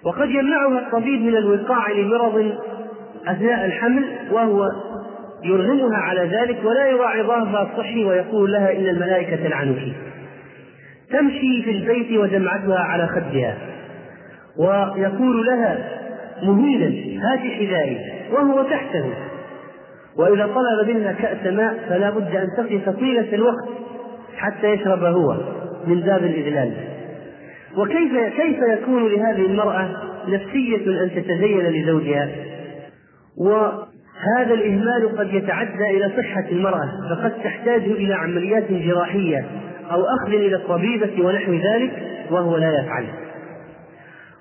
وقد 0.05 0.29
يمنعها 0.31 0.79
الطبيب 0.79 1.20
من 1.20 1.37
الوقاع 1.37 1.90
لمرض 1.90 2.55
أثناء 3.27 3.64
الحمل 3.64 4.05
وهو 4.33 4.68
يرغمها 5.44 5.96
على 5.96 6.20
ذلك 6.20 6.64
ولا 6.64 6.87
يراعي 6.87 7.22
ظهرها 7.22 7.62
الصحي 7.72 8.05
ويقول 8.05 8.53
لها 8.53 8.72
إن 8.72 8.87
الملائكة 8.87 9.37
تلعنك. 9.37 9.92
تمشي 11.11 11.62
في 11.64 11.70
البيت 11.70 12.18
ودمعتها 12.18 12.79
على 12.79 13.07
خدها 13.07 13.57
ويقول 14.59 15.46
لها 15.46 15.79
مهينا 16.42 16.87
هات 17.22 17.38
حذائي 17.38 17.99
وهو 18.33 18.62
تحته. 18.62 19.05
وإذا 20.18 20.46
طلب 20.46 20.96
منها 20.96 21.12
كأس 21.12 21.46
ماء 21.53 21.87
فلا 21.88 22.11
بد 22.11 22.37
أن 22.37 22.49
تقف 22.57 22.88
طيلة 22.88 23.35
الوقت. 23.35 23.68
حتى 24.37 24.72
يشرب 24.72 25.05
هو 25.05 25.37
من 25.87 26.01
باب 26.01 26.25
الإذلال. 26.25 26.72
وكيف 27.77 28.12
كيف 28.37 28.59
يكون 28.79 29.09
لهذه 29.09 29.46
المرأة 29.46 29.88
نفسية 30.29 31.03
أن 31.03 31.11
تتزين 31.14 31.61
لزوجها؟ 31.61 32.29
وهذا 33.38 34.55
الإهمال 34.55 35.18
قد 35.18 35.35
يتعدى 35.35 35.90
إلى 35.90 36.12
صحة 36.16 36.44
المرأة 36.53 36.88
فقد 37.11 37.33
تحتاج 37.44 37.83
إلى 37.83 38.14
عمليات 38.14 38.72
جراحية 38.72 39.44
أو 39.90 40.03
أخذ 40.03 40.35
إلى 40.35 40.57
الطبيبة 40.57 41.27
ونحو 41.27 41.53
ذلك 41.53 41.92
وهو 42.31 42.57
لا 42.57 42.81
يفعل. 42.81 43.05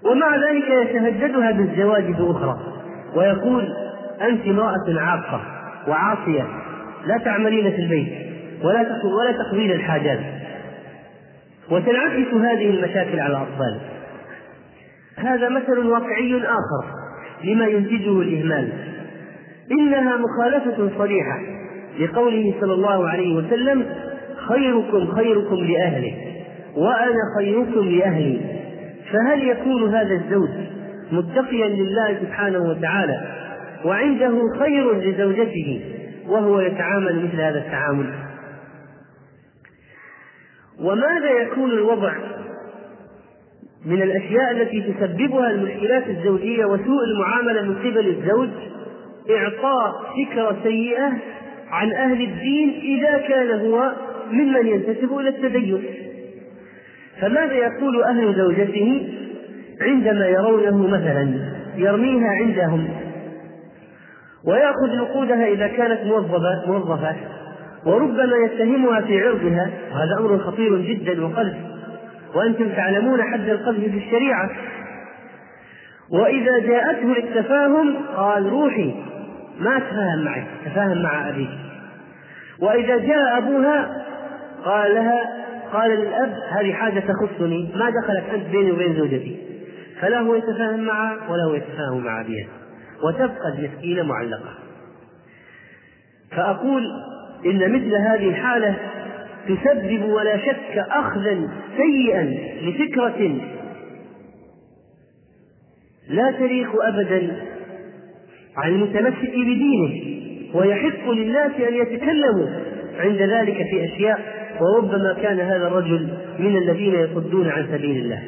ومع 0.05 0.36
ذلك 0.36 0.89
يتهددها 0.89 1.51
بالزواج 1.51 2.03
بأخرى. 2.03 2.58
ويقول 3.15 3.73
أنت 4.21 4.47
امرأة 4.47 5.01
عاقة 5.01 5.41
وعاصية 5.88 6.47
لا 7.05 7.17
تعملين 7.17 7.71
في 7.71 7.81
البيت. 7.81 8.25
ولا 8.63 8.80
ولا 9.04 9.32
تقضين 9.32 9.72
الحاجات. 9.72 10.20
وتنعكس 11.72 12.34
هذه 12.34 12.70
المشاكل 12.70 13.20
على 13.20 13.38
الأطفال. 13.38 13.80
هذا 15.18 15.50
مثل 15.50 15.80
واقعي 15.80 16.38
آخر 16.38 16.86
لما 17.44 17.65
ينتجه 17.65 18.22
الإهمال. 18.22 18.70
إنها 19.72 20.18
مخالفة 20.18 20.89
صريحة 20.98 21.39
لقوله 22.00 22.54
صلى 22.62 22.74
الله 22.74 23.10
عليه 23.10 23.36
وسلم 23.36 23.86
خيركم 24.48 25.08
خيركم 25.15 25.56
لأهله 25.56 26.13
وأنا 26.76 27.22
خيركم 27.39 27.89
لأهلي. 27.89 28.39
فهل 29.12 29.48
يكون 29.48 29.96
هذا 29.96 30.13
الزوج 30.13 30.50
متقيا 31.12 31.68
لله 31.68 32.18
سبحانه 32.22 32.60
وتعالى؟ 32.60 33.22
وعنده 33.86 34.39
خير 34.60 34.94
لزوجته 34.94 35.82
وهو 36.28 36.60
يتعامل 36.60 37.26
مثل 37.26 37.41
هذا 37.41 37.58
التعامل. 37.58 38.13
وماذا 40.80 41.30
يكون 41.42 41.72
الوضع 41.72 42.14
من 43.86 44.02
الأشياء 44.02 44.52
التي 44.52 44.82
تسببها 44.82 45.52
المشكلات 45.52 46.08
الزوجية 46.08 46.66
وسوء 46.66 47.04
المعاملة 47.04 47.62
من 47.62 47.76
قبل 47.76 48.08
الزوج؟ 48.08 48.50
إعطاء 49.30 49.92
فكرة 50.16 50.58
سيئة 50.64 51.14
عن 51.70 51.92
أهل 51.92 52.22
الدين 52.22 52.70
إذا 52.70 53.18
كان 53.18 53.60
هو 53.60 53.92
ممن 54.32 54.68
ينتسب 54.68 55.18
إلى 55.18 55.30
التدين. 55.30 55.84
فماذا 57.22 57.54
يقول 57.54 58.04
أهل 58.04 58.36
زوجته 58.36 59.10
عندما 59.82 60.28
يرونه 60.28 60.88
مثلا 60.88 61.40
يرميها 61.76 62.30
عندهم؟ 62.30 62.90
ويأخذ 64.48 64.96
نقودها 64.98 65.48
إذا 65.48 65.68
كانت 65.68 66.04
موظفة 66.04 66.64
موظفة. 66.68 67.16
وربما 67.86 68.36
يتهمها 68.45 69.02
في 69.02 69.21
عرضها 69.21 69.69
وهذا 69.91 70.17
أمر 70.19 70.39
خطير 70.39 70.78
جدا 70.78 71.26
وقلب 71.26 71.58
وأنتم 72.36 72.69
تعلمون 72.69 73.24
حد 73.24 73.50
القذف 73.50 73.80
في 73.80 73.98
الشريعة. 73.98 74.50
وإذا 76.10 76.60
جاءته 76.60 77.08
للتفاهم 77.08 77.95
قال 78.15 78.45
روحي 78.45 78.95
ما 79.60 79.78
أتفاهم 79.78 80.24
معك 80.26 80.48
تفاهم 80.65 81.02
مع 81.02 81.30
أبيك. 81.30 81.50
وإذا 82.60 82.98
جاء 82.98 83.38
أبوها 83.38 84.06
قال 84.65 84.95
لها 84.95 85.45
قال 85.74 85.91
للأب 85.91 86.34
هذه 86.52 86.74
حاجة 86.74 87.00
تخصني 87.00 87.69
ما 87.76 87.89
دخلت 87.89 88.24
أنت 88.34 88.45
بيني 88.52 88.71
وبين 88.71 88.95
زوجتي. 88.95 89.38
فلا 90.02 90.19
هو 90.19 90.36
يتفاهم 90.36 90.80
معها 90.80 91.17
ولا 91.30 91.43
هو 91.43 91.54
يتفاهم 91.54 92.04
مع 92.04 92.21
أبيها. 92.21 92.48
وتبقى 93.04 93.50
المسكينة 93.58 94.04
معلقة. 94.04 94.54
فأقول 96.32 96.84
إن 97.45 97.71
مثل 97.71 97.95
هذه 97.95 98.29
الحالة 98.29 98.75
تسبب 99.47 100.05
ولا 100.05 100.38
شك 100.38 100.77
أخذا 100.77 101.49
سيئا 101.77 102.23
لفكرة 102.62 103.38
لا 106.10 106.31
تليق 106.31 106.84
أبدا 106.84 107.41
عن 108.58 108.71
المتمسك 108.71 109.29
بدينه 109.29 110.15
ويحق 110.53 111.10
للناس 111.10 111.51
أن 111.51 111.73
يتكلموا 111.73 112.47
عند 112.97 113.21
ذلك 113.21 113.55
في 113.55 113.86
أشياء 113.86 114.45
وربما 114.62 115.13
كان 115.21 115.39
هذا 115.39 115.67
الرجل 115.67 116.17
من 116.39 116.58
الذين 116.58 116.93
يصدون 116.93 117.49
عن 117.49 117.67
سبيل 117.71 117.97
الله. 117.97 118.23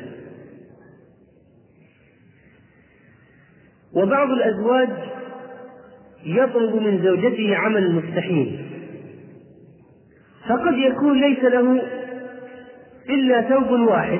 وبعض 3.93 4.29
الأزواج 4.29 4.89
يطلب 6.25 6.75
من 6.75 7.03
زوجته 7.03 7.55
عمل 7.55 7.91
مستحيل. 7.95 8.66
فقد 10.49 10.77
يكون 10.77 11.21
ليس 11.21 11.43
له 11.43 11.81
إلا 13.09 13.41
ثوب 13.41 13.71
واحد 13.71 14.19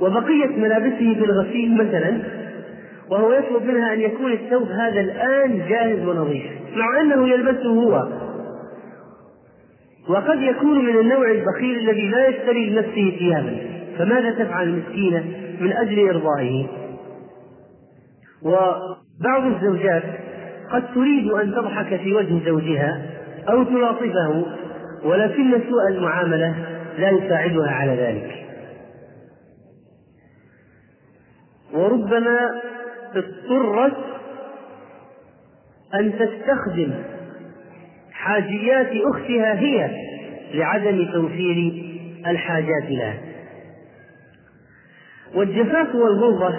وبقية 0.00 0.46
ملابسه 0.46 1.14
في 1.14 1.24
الغسيل 1.24 1.74
مثلا 1.74 2.18
وهو 3.10 3.32
يطلب 3.32 3.62
منها 3.62 3.94
أن 3.94 4.00
يكون 4.00 4.32
الثوب 4.32 4.68
هذا 4.68 5.00
الآن 5.00 5.68
جاهز 5.68 6.08
ونظيف. 6.08 6.44
مع 6.76 7.00
أنه 7.00 7.28
يلبسه 7.28 7.68
هو. 7.68 8.08
وقد 10.08 10.42
يكون 10.42 10.84
من 10.84 11.00
النوع 11.00 11.30
البخيل 11.30 11.78
الذي 11.78 12.08
لا 12.08 12.28
يشتري 12.28 12.70
لنفسه 12.70 13.16
ثيابا. 13.18 13.56
فماذا 13.98 14.30
تفعل 14.30 14.68
المسكينة 14.68 15.24
من 15.60 15.72
أجل 15.72 16.08
إرضائه؟ 16.08 16.66
وبعض 18.42 19.44
الزوجات 19.46 20.02
قد 20.70 20.94
تريد 20.94 21.30
أن 21.30 21.52
تضحك 21.52 21.96
في 22.00 22.14
وجه 22.14 22.44
زوجها 22.46 23.02
أو 23.48 23.62
تلاطفه. 23.62 24.46
ولكن 25.04 25.52
سوء 25.52 25.88
المعاملة 25.88 26.54
لا 26.98 27.10
يساعدها 27.10 27.70
على 27.70 27.92
ذلك. 27.92 28.44
وربما 31.74 32.60
اضطرت 33.14 33.96
أن 35.94 36.12
تستخدم 36.18 36.94
حاجيات 38.12 38.90
أختها 39.14 39.58
هي 39.58 39.90
لعدم 40.54 41.12
توفير 41.12 41.84
الحاجات 42.26 42.84
لها. 42.90 43.18
والجفاف 45.34 45.94
والغلظة 45.94 46.58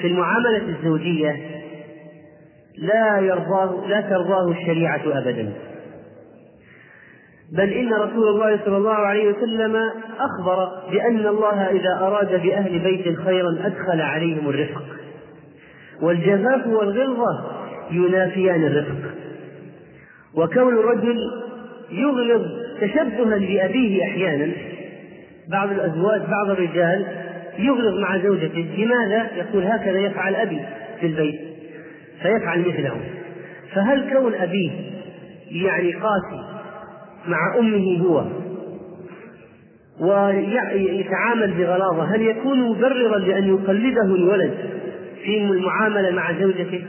في 0.00 0.06
المعاملة 0.06 0.68
الزوجية 0.68 1.36
لا 2.78 3.18
يرضاه 3.18 3.86
لا 3.86 4.00
ترضاه 4.00 4.50
الشريعة 4.50 5.18
أبدا. 5.18 5.52
بل 7.52 7.72
إن 7.72 7.92
رسول 7.92 8.28
الله 8.28 8.60
صلى 8.64 8.76
الله 8.76 8.94
عليه 8.94 9.28
وسلم 9.28 9.76
أخبر 10.18 10.68
بأن 10.90 11.26
الله 11.26 11.70
إذا 11.70 11.98
أراد 12.00 12.42
بأهل 12.42 12.78
بيت 12.78 13.18
خيرا 13.18 13.58
أدخل 13.64 14.00
عليهم 14.00 14.48
الرفق. 14.48 14.82
والجفاف 16.02 16.66
والغلظة 16.66 17.50
ينافيان 17.90 18.64
الرفق. 18.64 19.14
وكون 20.34 20.78
الرجل 20.78 21.18
يغلظ 21.90 22.42
تشبها 22.80 23.38
بأبيه 23.38 24.04
أحيانا 24.04 24.52
بعض 25.48 25.70
الأزواج 25.70 26.20
بعض 26.20 26.50
الرجال 26.50 27.06
يغلظ 27.58 27.98
مع 27.98 28.18
زوجته 28.18 28.74
لماذا؟ 28.78 29.30
يقول 29.36 29.64
هكذا 29.64 29.98
يفعل 29.98 30.34
أبي 30.34 30.60
في 31.00 31.06
البيت 31.06 31.40
فيفعل 32.22 32.60
مثله. 32.60 33.00
فهل 33.74 34.12
كون 34.12 34.34
أبيه 34.34 34.70
يعني 35.50 35.92
قاسي 35.92 36.61
مع 37.26 37.58
أمه 37.58 37.98
هو. 38.00 38.24
ويتعامل 40.00 41.54
بغلاظة. 41.58 42.04
هل 42.04 42.22
يكون 42.22 42.60
مبررا 42.60 43.18
لأن 43.18 43.48
يقلده 43.48 44.14
الولد 44.14 44.54
في 45.24 45.38
المعاملة 45.38 46.10
مع 46.10 46.32
زوجته؟ 46.32 46.84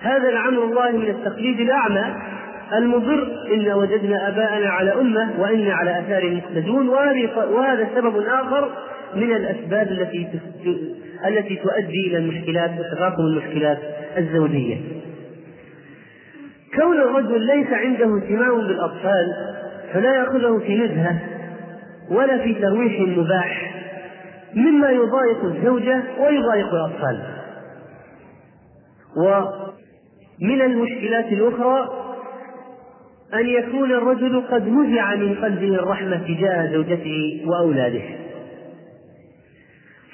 هذا 0.00 0.30
لعمر 0.30 0.64
الله 0.64 0.90
من 0.90 1.08
التقليد 1.08 1.60
الأعمى 1.60 2.14
المضر. 2.72 3.28
إن 3.54 3.72
وجدنا 3.72 4.28
آباءنا 4.28 4.68
على 4.68 4.92
أمة 4.92 5.30
وإنا 5.38 5.74
على 5.74 5.98
آثار 5.98 6.30
مقتدون. 6.34 6.88
وهذا 6.88 7.88
سبب 7.94 8.16
آخر 8.16 8.70
من 9.14 9.32
الأسباب 9.36 9.88
التي 9.88 10.28
التي 11.26 11.56
تؤدي 11.56 12.06
إلى 12.06 12.16
المشكلات 12.16 12.70
وتفاقم 12.78 13.22
المشكلات 13.22 13.78
الزوجية. 14.18 14.76
كون 16.76 16.96
الرجل 17.00 17.40
ليس 17.40 17.66
عنده 17.72 18.16
اهتمام 18.16 18.58
بالأطفال 18.58 19.32
فلا 19.92 20.14
يأخذه 20.16 20.58
في 20.58 20.78
نزهة 20.78 21.18
ولا 22.10 22.38
في 22.38 22.54
ترويح 22.54 23.00
مباح 23.00 23.72
مما 24.54 24.90
يضايق 24.90 25.44
الزوجة 25.44 26.02
ويضايق 26.18 26.74
الأطفال. 26.74 27.22
ومن 29.16 30.60
المشكلات 30.60 31.24
الأخرى 31.32 31.88
أن 33.34 33.46
يكون 33.46 33.92
الرجل 33.92 34.42
قد 34.50 34.68
نزع 34.68 35.14
من 35.14 35.34
قلبه 35.34 35.74
الرحمة 35.74 36.16
تجاه 36.16 36.72
زوجته 36.72 37.44
وأولاده 37.46 38.02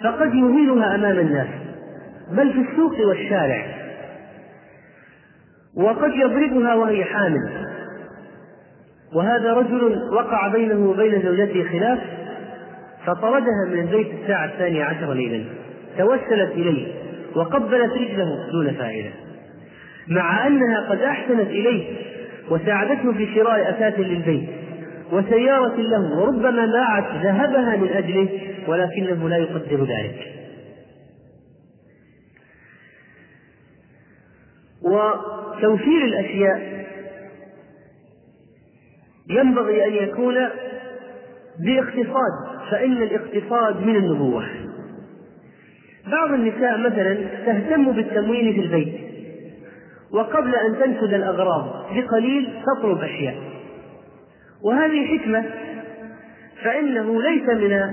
فقد 0.04 0.34
يهينها 0.34 0.94
أمام 0.94 1.18
الناس 1.18 1.48
بل 2.30 2.52
في 2.52 2.58
السوق 2.70 3.08
والشارع 3.08 3.81
وقد 5.76 6.10
يضربها 6.14 6.74
وهي 6.74 7.04
حامل. 7.04 7.50
وهذا 9.14 9.52
رجل 9.52 9.98
وقع 10.12 10.48
بينه 10.48 10.90
وبين 10.90 11.22
زوجته 11.22 11.64
خلاف 11.64 11.98
فطردها 13.06 13.68
من 13.72 13.78
البيت 13.78 14.06
الساعة 14.22 14.44
الثانية 14.44 14.84
عشر 14.84 15.12
ليلا. 15.12 15.44
توسلت 15.98 16.50
إليه 16.52 16.86
وقبلت 17.36 17.92
رجله 17.92 18.48
دون 18.52 18.72
فائدة. 18.72 19.10
مع 20.08 20.46
أنها 20.46 20.90
قد 20.90 21.00
أحسنت 21.00 21.50
إليه 21.50 21.96
وساعدته 22.50 23.12
في 23.12 23.34
شراء 23.34 23.70
أثاث 23.70 24.00
للبيت 24.00 24.48
وسيارة 25.12 25.76
له 25.76 26.18
وربما 26.18 26.66
باعت 26.66 27.04
ذهبها 27.22 27.76
من 27.76 27.88
أجله 27.88 28.28
ولكنه 28.66 29.28
لا 29.28 29.36
يقدر 29.36 29.84
ذلك. 29.84 30.41
وتوفير 34.84 36.04
الأشياء 36.04 36.86
ينبغي 39.30 39.84
أن 39.84 40.08
يكون 40.08 40.34
باقتصاد 41.66 42.32
فإن 42.70 42.92
الاقتصاد 43.02 43.86
من 43.86 43.96
النبوة. 43.96 44.44
بعض 46.06 46.32
النساء 46.32 46.78
مثلا 46.78 47.14
تهتم 47.46 47.92
بالتموين 47.92 48.52
في 48.52 48.60
البيت 48.60 48.94
وقبل 50.12 50.54
أن 50.54 50.78
تنفذ 50.84 51.14
الأغراض 51.14 51.86
بقليل 51.94 52.48
تطلب 52.66 53.02
أشياء. 53.02 53.36
وهذه 54.64 55.18
حكمة 55.18 55.44
فإنه 56.64 57.22
ليس 57.22 57.48
من 57.48 57.90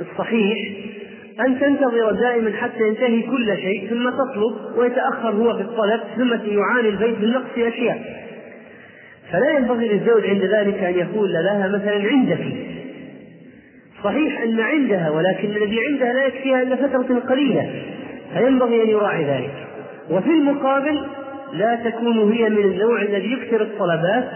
الصحيح 0.00 0.89
أن 1.46 1.60
تنتظر 1.60 2.12
دائما 2.12 2.52
حتى 2.56 2.88
ينتهي 2.88 3.22
كل 3.22 3.56
شيء 3.56 3.90
ثم 3.90 4.10
تطلب 4.10 4.78
ويتأخر 4.78 5.30
هو 5.30 5.56
في 5.56 5.62
الطلب 5.62 6.00
ثم 6.16 6.50
يعاني 6.58 6.88
البيت 6.88 7.18
من 7.20 7.30
نقص 7.30 7.58
أشياء. 7.58 8.00
فلا 9.32 9.50
ينبغي 9.50 9.88
للزوج 9.88 10.26
عند 10.26 10.44
ذلك 10.44 10.82
أن 10.82 10.94
يقول 10.94 11.32
لها 11.32 11.68
مثلا 11.68 12.08
عندك. 12.08 12.38
صحيح 14.04 14.42
أن 14.42 14.60
عندها 14.60 15.10
ولكن 15.10 15.48
الذي 15.48 15.78
عندها 15.90 16.12
لا 16.12 16.26
يكفيها 16.26 16.62
إلا 16.62 16.76
فترة 16.76 17.18
قليلة. 17.28 17.70
فينبغي 18.34 18.82
أن 18.82 18.88
يراعي 18.88 19.24
ذلك. 19.24 19.54
وفي 20.10 20.30
المقابل 20.30 21.00
لا 21.52 21.74
تكون 21.74 22.32
هي 22.32 22.48
من 22.48 22.62
النوع 22.62 23.02
الذي 23.02 23.32
يكثر 23.32 23.62
الطلبات 23.62 24.28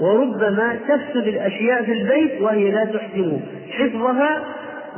وربما 0.00 0.78
تفسد 0.88 1.26
الأشياء 1.26 1.82
في 1.82 1.92
البيت 1.92 2.40
وهي 2.40 2.70
لا 2.70 2.84
تحسن 2.84 3.40
حفظها 3.70 4.44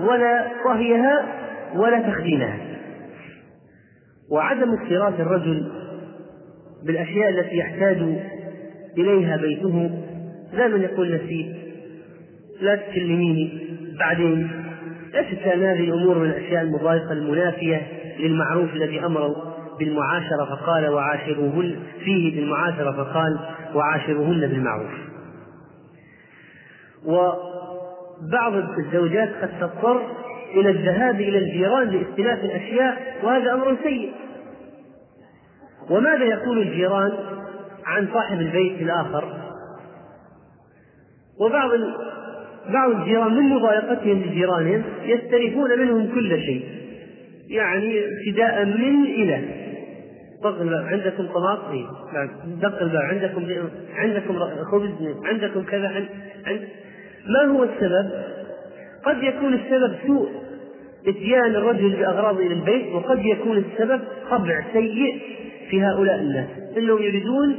ولا 0.01 0.47
طهيها 0.65 1.27
ولا 1.75 2.01
تخزينها 2.01 2.59
وعدم 4.31 4.75
اكتراث 4.75 5.21
الرجل 5.21 5.73
بالأشياء 6.87 7.29
التي 7.29 7.57
يحتاج 7.57 7.97
إليها 8.99 9.37
بيته 9.37 9.91
لا 10.53 10.69
من 10.69 10.83
يقول 10.83 11.15
نسيت 11.15 11.57
لا 12.61 12.77
تكلميني 12.77 13.67
بعدين. 13.99 14.51
ليست 15.15 15.43
كان 15.45 15.65
هذه 15.65 15.81
الأمور 15.81 16.19
من 16.19 16.27
الأشياء 16.27 16.63
المضايقة 16.63 17.13
المنافية 17.13 17.83
للمعروف 18.19 18.75
الذي 18.75 19.07
أمر 19.07 19.37
بالمعاشرة 19.79 20.45
فقال 20.45 20.89
وعاشروهن 20.89 21.77
فيه 22.05 22.37
بالمعاشرة 22.37 22.93
فقال 22.93 23.39
وعاشروهن 23.75 24.41
بالمعروف. 24.41 24.93
وبعض 28.23 28.53
الزوجات 28.79 29.29
قد 29.43 29.51
تضطر 29.61 30.03
إلى 30.55 30.71
الذهاب 30.71 31.15
إلى 31.15 31.39
الجيران 31.39 31.89
لاستلاف 31.89 32.45
الأشياء 32.45 33.17
وهذا 33.23 33.55
أمر 33.55 33.77
سيء. 33.83 34.13
وماذا 35.91 36.25
يقول 36.25 36.59
الجيران 36.59 37.13
عن 37.85 38.09
صاحب 38.15 38.41
البيت 38.41 38.83
الآخر؟ 38.83 39.25
وبعض 41.41 41.71
بعض 42.73 42.91
الجيران 42.91 43.35
من 43.35 43.49
مضايقتهم 43.49 44.23
لجيرانهم 44.23 44.83
يستلفون 45.03 45.79
منهم 45.79 46.15
كل 46.15 46.41
شيء. 46.41 46.69
يعني 47.49 48.01
ابتداء 48.05 48.65
من 48.65 49.05
إلى 49.05 49.67
طق 50.43 50.61
الباب 50.61 50.85
عندكم 50.85 51.27
طماطم 51.27 51.87
دق 52.61 52.83
الباب 52.83 53.03
عندكم 53.03 53.69
عندكم 53.97 54.39
خبز؟ 54.65 54.91
عندكم 55.25 55.63
كذا؟ 55.63 55.89
عند 56.47 56.69
ما 57.29 57.45
هو 57.53 57.65
السبب؟ 57.65 58.11
قد 59.05 59.23
يكون 59.23 59.55
السبب 59.55 59.97
سوء 60.07 60.29
إتيان 61.09 61.55
الرجل 61.55 61.97
باغراض 61.97 62.41
إلى 62.41 62.55
البيت 62.55 62.95
وقد 62.95 63.25
يكون 63.25 63.57
السبب 63.57 64.01
طبع 64.31 64.65
سيء 64.73 65.23
في 65.71 65.83
هؤلاء 65.83 66.17
الناس 66.17 66.49
إنهم 66.77 67.03
يريدون 67.03 67.57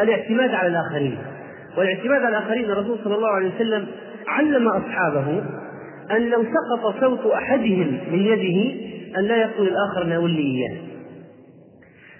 الاعتماد 0.00 0.50
على 0.50 0.68
الآخرين 0.68 1.18
والاعتماد 1.78 2.22
على 2.22 2.38
الآخرين 2.38 2.64
الرسول 2.64 2.98
صلى 3.04 3.14
الله 3.14 3.28
عليه 3.28 3.50
وسلم 3.54 3.86
علم 4.28 4.68
أصحابه 4.68 5.42
أن 6.10 6.30
لو 6.30 6.44
سقط 6.44 7.00
صوت 7.00 7.32
أحدهم 7.32 8.00
من 8.12 8.18
يده 8.18 8.84
أن 9.18 9.24
لا 9.24 9.36
يقول 9.36 9.68
الآخر 9.68 10.04
ناولني 10.04 10.40
إياه 10.40 10.76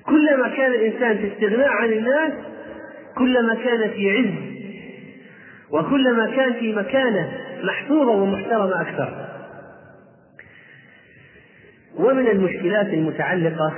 كلما 0.06 0.48
كان 0.48 0.70
الإنسان 0.72 1.18
في 1.18 1.32
استغناء 1.32 1.68
عن 1.68 1.92
الناس 1.92 2.32
كلما 3.18 3.54
كان 3.54 3.90
في 3.90 4.10
عز 4.10 4.53
وكلما 5.74 6.36
كان 6.36 6.52
في 6.52 6.72
مكانه 6.72 7.28
محفوظة 7.62 8.10
ومحترمة 8.10 8.80
أكثر. 8.80 9.26
ومن 11.96 12.26
المشكلات 12.26 12.86
المتعلقة 12.86 13.72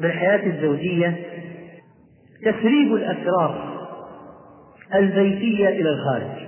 بالحياة 0.00 0.46
الزوجية 0.46 1.16
تسريب 2.44 2.94
الأسرار 2.94 3.72
البيتية 4.94 5.68
إلى 5.68 5.90
الخارج. 5.90 6.46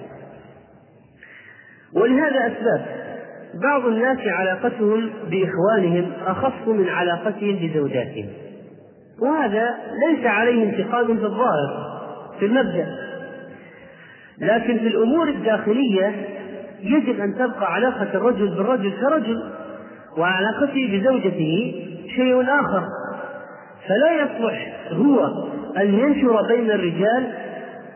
ولهذا 1.92 2.46
أسباب 2.46 2.86
بعض 3.62 3.86
الناس 3.86 4.18
علاقتهم 4.26 5.10
بإخوانهم 5.30 6.12
أخف 6.26 6.68
من 6.68 6.88
علاقتهم 6.88 7.56
بزوجاتهم. 7.56 8.28
وهذا 9.22 9.74
ليس 10.08 10.26
عليه 10.26 10.64
انتقاد 10.64 11.06
في 11.06 11.24
الظاهر 11.24 12.00
في 12.38 12.46
المبدأ. 12.46 13.13
لكن 14.40 14.78
في 14.78 14.86
الأمور 14.86 15.28
الداخلية 15.28 16.12
يجب 16.82 17.20
أن 17.20 17.34
تبقى 17.34 17.74
علاقة 17.74 18.08
الرجل 18.14 18.48
بالرجل 18.48 18.92
كرجل 19.00 19.42
وعلاقته 20.18 20.88
بزوجته 20.92 21.74
شيء 22.16 22.42
آخر. 22.42 22.84
فلا 23.88 24.12
يصلح 24.22 24.76
هو 24.92 25.24
أن 25.76 25.94
ينشر 25.94 26.42
بين 26.48 26.70
الرجال 26.70 27.32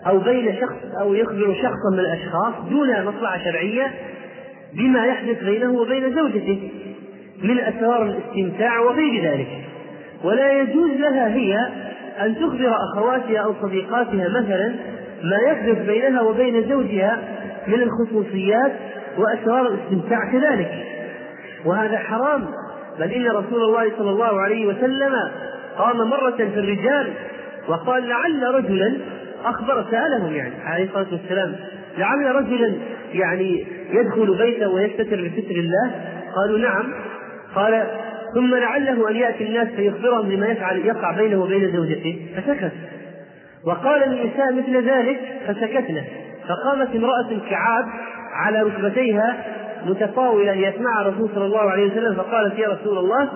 أو 0.07 0.19
بين 0.19 0.57
شخص 0.61 0.77
أو 1.01 1.15
يخبر 1.15 1.55
شخصا 1.55 1.91
من 1.93 1.99
الأشخاص 1.99 2.55
دون 2.71 3.05
مصلحة 3.05 3.39
شرعية 3.39 3.91
بما 4.75 5.07
يحدث 5.07 5.45
بينه 5.45 5.73
وبين 5.73 6.15
زوجته 6.15 6.71
من 7.43 7.59
أسرار 7.59 8.03
الاستمتاع 8.03 8.81
وغير 8.81 9.33
ذلك. 9.33 9.49
ولا 10.25 10.61
يجوز 10.61 10.91
لها 10.91 11.29
هي 11.29 11.57
أن 12.21 12.35
تخبر 12.35 12.77
أخواتها 12.93 13.39
أو 13.39 13.55
صديقاتها 13.63 14.29
مثلا 14.29 14.75
ما 15.23 15.37
يحدث 15.53 15.87
بينها 15.87 16.21
وبين 16.21 16.69
زوجها 16.69 17.19
من 17.67 17.83
الخصوصيات 17.83 18.73
وأسرار 19.19 19.67
الاستمتاع 19.67 20.33
كذلك. 20.33 20.71
وهذا 21.65 21.99
حرام 21.99 22.45
بل 22.99 23.13
إن 23.13 23.27
رسول 23.27 23.63
الله 23.63 23.93
صلى 23.99 24.11
الله 24.11 24.41
عليه 24.41 24.67
وسلم 24.67 25.13
قام 25.79 25.97
مرة 25.97 26.37
في 26.37 26.59
الرجال 26.61 27.13
وقال 27.69 28.09
لعل 28.09 28.55
رجلا 28.55 28.97
أخبر 29.45 29.87
سألهم 29.91 30.35
يعني 30.35 30.55
عليه 30.65 30.85
الصلاة 30.85 31.07
والسلام 31.13 31.57
لعل 31.99 32.35
رجلا 32.35 32.75
يعني 33.13 33.67
يدخل 33.91 34.39
بيته 34.39 34.69
ويستتر 34.69 35.31
بستر 35.37 35.57
الله؟ 35.57 35.91
قالوا 36.37 36.59
نعم. 36.59 36.95
قال 37.55 37.87
ثم 38.35 38.55
لعله 38.55 39.11
أن 39.11 39.17
يأتي 39.17 39.45
الناس 39.45 39.69
فيخبرهم 39.69 40.29
بما 40.29 40.47
يفعل 40.47 40.79
يقع 40.79 41.17
بينه 41.17 41.43
وبين 41.43 41.73
زوجته 41.73 42.19
فسكت. 42.37 42.73
وقال 43.67 44.03
النساء 44.03 44.53
مثل 44.53 44.89
ذلك 44.89 45.21
فسكتنا. 45.47 46.05
فقامت 46.49 46.97
امرأة 46.97 47.51
كعاب 47.51 47.85
على 48.33 48.63
ركبتيها 48.63 49.37
متطاولة 49.87 50.53
ليسمع 50.53 51.01
الرسول 51.01 51.31
صلى 51.35 51.45
الله 51.45 51.71
عليه 51.71 51.87
وسلم 51.93 52.15
فقالت 52.15 52.59
يا 52.59 52.69
رسول 52.69 52.99
الله 52.99 53.29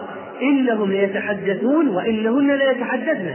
إنهم 0.42 0.90
ليتحدثون 0.90 1.88
وإنهن 1.88 2.50
ليتحدثن 2.50 3.35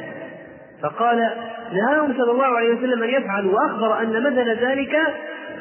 فقال 0.82 1.30
نهاهم 1.74 2.14
صلى 2.18 2.32
الله 2.32 2.46
عليه 2.46 2.74
وسلم 2.74 3.04
أن 3.04 3.10
يفعلوا 3.10 3.54
وأخبر 3.54 4.02
أن 4.02 4.24
مثل 4.24 4.66
ذلك 4.66 4.98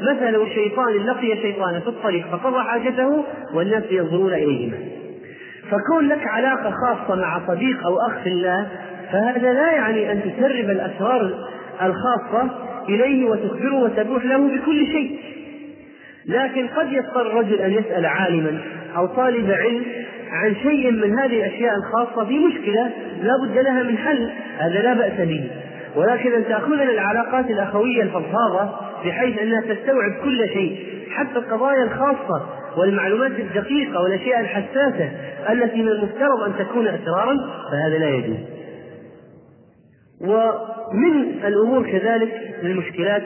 مثل 0.00 0.46
شيطان 0.54 1.06
لقي 1.06 1.36
شيطانا 1.42 1.80
في 1.80 1.88
الطريق 1.88 2.26
فقضى 2.26 2.62
حاجته 2.62 3.24
والناس 3.54 3.84
ينظرون 3.90 4.32
إليهما. 4.32 4.76
فكون 5.70 6.08
لك 6.08 6.26
علاقة 6.26 6.70
خاصة 6.70 7.20
مع 7.20 7.40
صديق 7.46 7.86
أو 7.86 7.96
أخ 8.08 8.22
في 8.22 8.28
الله 8.28 8.68
فهذا 9.16 9.52
لا 9.52 9.72
يعني 9.72 10.12
أن 10.12 10.20
تسرب 10.22 10.70
الأسرار 10.70 11.48
الخاصة 11.82 12.50
إليه 12.88 13.24
وتخبره 13.24 13.74
وتبوح 13.74 14.24
له 14.24 14.36
بكل 14.36 14.86
شيء. 14.86 15.18
لكن 16.26 16.66
قد 16.66 16.92
يضطر 16.92 17.22
الرجل 17.22 17.60
أن 17.60 17.72
يسأل 17.72 18.06
عالما 18.06 18.60
أو 18.96 19.06
طالب 19.06 19.50
علم 19.50 19.82
عن 20.30 20.54
شيء 20.54 20.90
من 20.90 21.18
هذه 21.18 21.46
الأشياء 21.46 21.72
الخاصة 21.76 22.24
في 22.24 22.38
مشكلة 22.38 22.90
لا 23.22 23.32
بد 23.44 23.58
لها 23.58 23.82
من 23.82 23.98
حل. 23.98 24.30
هذا 24.58 24.82
لا 24.82 24.94
بأس 24.94 25.28
به. 25.28 25.50
ولكن 25.96 26.32
أن 26.32 26.44
تأخذنا 26.44 26.90
العلاقات 26.90 27.50
الأخوية 27.50 28.02
الفضفاضة 28.02 28.70
بحيث 29.04 29.38
أنها 29.38 29.60
تستوعب 29.60 30.12
كل 30.24 30.48
شيء 30.48 30.78
حتى 31.10 31.38
القضايا 31.38 31.84
الخاصة 31.84 32.46
والمعلومات 32.76 33.32
الدقيقة 33.38 34.02
والأشياء 34.02 34.40
الحساسة 34.40 35.10
التي 35.50 35.82
من 35.82 35.88
المفترض 35.88 36.42
أن 36.46 36.52
تكون 36.58 36.86
أسرارا 36.86 37.36
فهذا 37.70 37.98
لا 37.98 38.08
يجوز. 38.08 38.55
ومن 40.20 41.44
الأمور 41.44 41.90
كذلك 41.90 42.54
من 42.62 42.70
المشكلات 42.70 43.22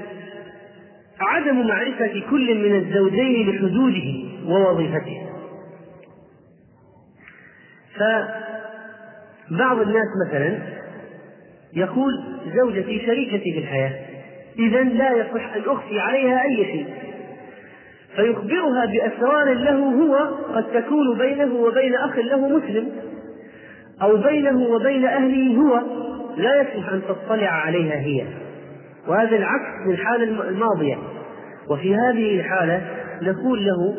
عدم 1.21 1.67
معرفة 1.67 2.23
كل 2.31 2.55
من 2.55 2.77
الزوجين 2.77 3.51
لحدوده 3.51 4.29
ووظيفته 4.47 5.21
فبعض 9.51 9.81
الناس 9.81 10.07
مثلا 10.27 10.59
يقول 11.75 12.13
زوجتي 12.57 13.07
شريكتي 13.07 13.53
في 13.53 13.59
الحياة 13.59 13.93
إذا 14.59 14.83
لا 14.83 15.13
يصح 15.13 15.55
أن 15.55 15.63
أخفي 15.67 16.01
عليها 16.01 16.43
أي 16.43 16.57
شيء. 16.57 16.87
فيخبرها 18.17 18.85
بأسرار 18.87 19.55
له 19.55 19.79
هو 19.79 20.17
قد 20.55 20.65
تكون 20.73 21.19
بينه 21.19 21.55
وبين 21.55 21.95
أخ 21.95 22.19
له 22.19 22.49
مسلم 22.49 22.89
أو 24.03 24.17
بينه 24.17 24.63
وبين 24.63 25.05
أهله 25.05 25.57
هو. 25.57 25.83
لا 26.41 26.61
يصح 26.61 26.89
أن 26.89 27.03
تطلع 27.09 27.49
عليها 27.49 27.95
هي. 27.95 28.25
وهذا 29.09 29.37
العكس 29.37 29.87
من 29.87 29.93
الحالة 29.93 30.25
الماضية. 30.49 30.97
وفي 31.71 31.95
هذه 31.95 32.41
الحالة 32.41 32.83
نقول 33.23 33.67
له 33.67 33.95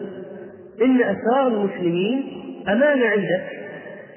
إن 0.85 1.01
أسرار 1.01 1.47
المسلمين 1.47 2.23
أمانة 2.67 3.05
عندك 3.05 3.43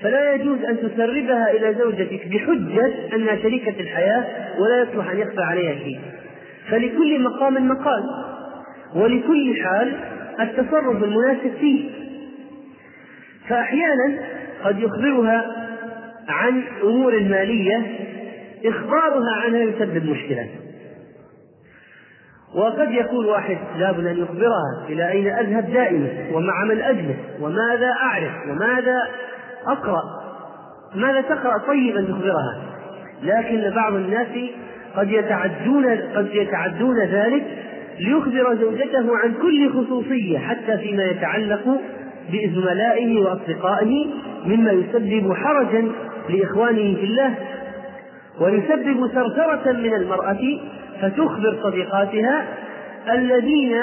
فلا 0.02 0.34
يجوز 0.34 0.58
أن 0.64 0.76
تسربها 0.76 1.50
إلى 1.50 1.74
زوجتك 1.74 2.28
بحجة 2.28 2.92
أنها 3.14 3.36
شريكة 3.36 3.80
الحياة 3.80 4.24
ولا 4.58 4.82
يصلح 4.82 5.10
أن 5.10 5.18
يخفى 5.18 5.42
عليها 5.42 5.74
شيء. 5.74 6.00
فلكل 6.70 7.22
مقام 7.22 7.68
مقال. 7.68 8.02
ولكل 8.94 9.56
حال 9.64 9.92
التصرف 10.40 11.04
المناسب 11.04 11.52
فيه. 11.60 11.90
فأحيانا 13.48 14.18
قد 14.64 14.78
يخبرها 14.78 15.66
عن 16.28 16.62
أمور 16.82 17.20
مالية 17.20 17.82
إخبارها 18.64 19.32
عنها 19.44 19.60
يسبب 19.60 20.04
مشكلة. 20.04 20.48
وقد 22.54 22.90
يقول 22.90 23.26
واحد 23.26 23.58
لابد 23.78 24.06
أن 24.06 24.18
يخبرها 24.18 24.86
إلى 24.88 25.10
أين 25.10 25.26
أذهب 25.26 25.72
دائما 25.72 26.08
ومع 26.32 26.64
من 26.64 26.80
أجلس 26.80 27.16
وماذا 27.40 27.90
أعرف 28.02 28.32
وماذا 28.48 29.02
أقرأ 29.66 30.02
ماذا 30.94 31.20
تقرأ 31.20 31.58
طيبا 31.58 32.02
تخبرها 32.02 32.62
لكن 33.22 33.70
بعض 33.74 33.94
الناس 33.94 34.26
قد 34.96 35.10
يتعدون 35.10 35.86
قد 36.16 36.28
يتعدون 36.32 37.00
ذلك 37.00 37.44
ليخبر 37.98 38.54
زوجته 38.54 39.16
عن 39.16 39.34
كل 39.42 39.70
خصوصية 39.72 40.38
حتى 40.38 40.78
فيما 40.78 41.02
يتعلق 41.02 41.80
بزملائه 42.32 43.20
وأصدقائه 43.20 44.06
مما 44.46 44.72
يسبب 44.72 45.32
حرجا 45.32 45.88
لإخوانه 46.28 46.94
في 46.94 47.04
الله 47.04 47.34
ويسبب 48.40 49.06
ثرثرة 49.06 49.72
من 49.72 49.94
المرأة 49.94 50.40
فتخبر 51.02 51.56
صديقاتها 51.62 52.44
الذين 53.12 53.76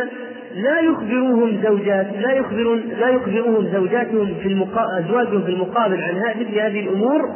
لا 0.55 0.79
يخبروهم 0.79 1.61
زوجات 1.63 2.07
لا 2.21 2.31
يخبرون 2.31 2.83
لا 2.99 3.09
يخبروهم 3.09 3.67
زوجاتهم 3.73 4.35
في 4.41 4.47
المقا... 4.47 4.99
أزواجهم 4.99 5.43
في 5.43 5.49
المقابل 5.49 6.03
عن 6.03 6.15
مثل 6.39 6.59
هذه 6.59 6.79
الأمور 6.79 7.35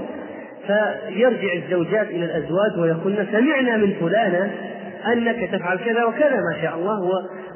فيرجع 0.67 1.54
الزوجات 1.54 2.08
إلى 2.08 2.25
الأزواج 2.25 2.80
ويقولن 2.80 3.28
سمعنا 3.32 3.78
من 3.78 3.93
فلانة 3.99 4.51
أنك 5.13 5.49
تفعل 5.51 5.78
كذا 5.78 6.06
وكذا 6.06 6.36
ما 6.36 6.62
شاء 6.62 6.75
الله. 6.75 7.10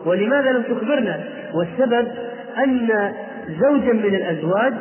ولماذا 0.05 0.51
لم 0.51 0.61
تخبرنا؟ 0.61 1.19
والسبب 1.53 2.07
أن 2.63 3.11
زوجا 3.47 3.93
من 3.93 4.15
الأزواج 4.15 4.73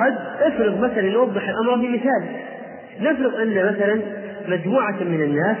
قد 0.00 0.14
افرض 0.40 0.80
مثلا 0.80 1.10
نوضح 1.10 1.48
الأمر 1.48 1.74
بمثال 1.74 2.24
نفرض 3.00 3.34
أن 3.34 3.54
مثلا 3.54 4.00
مجموعة 4.48 5.02
من 5.02 5.22
الناس 5.22 5.56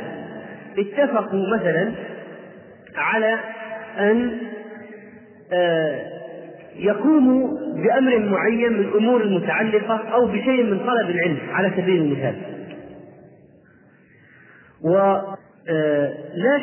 اتفقوا 0.78 1.56
مثلا 1.56 1.92
على 2.96 3.38
أن 3.98 4.38
آه، 5.52 6.00
يقوموا 6.76 7.58
بأمر 7.76 8.18
معين 8.18 8.72
من 8.72 8.80
الأمور 8.80 9.22
المتعلقة 9.22 10.08
أو 10.12 10.26
بشيء 10.26 10.62
من 10.62 10.78
طلب 10.78 11.10
العلم 11.10 11.38
على 11.52 11.70
سبيل 11.76 12.02
المثال. 12.02 12.34
ولا 14.82 15.36
آه، 15.68 16.12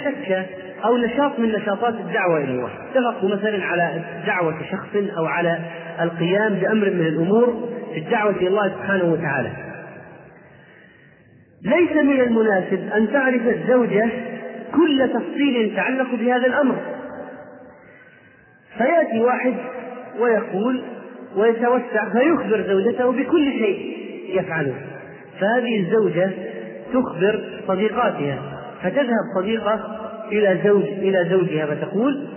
شك 0.06 0.46
أو 0.86 0.98
نشاط 0.98 1.40
من 1.40 1.52
نشاطات 1.52 1.94
الدعوة 1.94 2.38
إلى 2.38 2.52
الله. 2.52 2.70
اتفقوا 2.92 3.30
مثلا 3.30 3.66
على 3.66 4.02
دعوة 4.28 4.56
شخص 4.72 5.18
أو 5.18 5.26
على 5.26 5.60
القيام 6.02 6.54
بأمر 6.54 6.90
من 6.90 7.08
الأمور 7.08 7.70
في 7.94 8.00
الدعوة 8.00 8.36
إلى 8.36 8.48
الله 8.48 8.70
سبحانه 8.70 9.14
وتعالى. 9.14 9.67
ليس 11.66 11.92
من 11.92 12.22
المناسب 12.22 12.92
أن 12.96 13.12
تعرف 13.14 13.42
الزوجة 13.48 14.10
كل 14.76 15.10
تفصيل 15.14 15.56
يتعلق 15.56 16.16
بهذا 16.16 16.48
الأمر. 16.48 16.76
فيأتي 18.78 19.20
واحد 19.20 19.54
ويقول 20.20 20.84
ويتوسع 21.36 22.10
فيخبر 22.12 22.62
زوجته 22.68 23.12
بكل 23.12 23.52
شيء 23.52 23.98
يفعله. 24.40 24.76
فهذه 25.40 25.80
الزوجة 25.80 26.32
تخبر 26.94 27.44
صديقاتها 27.68 28.40
فتذهب 28.84 29.24
صديقة 29.36 30.00
إلى 30.32 30.60
زوج 30.64 30.84
إلى 30.84 31.30
زوجها 31.30 31.66
فتقول 31.66 32.28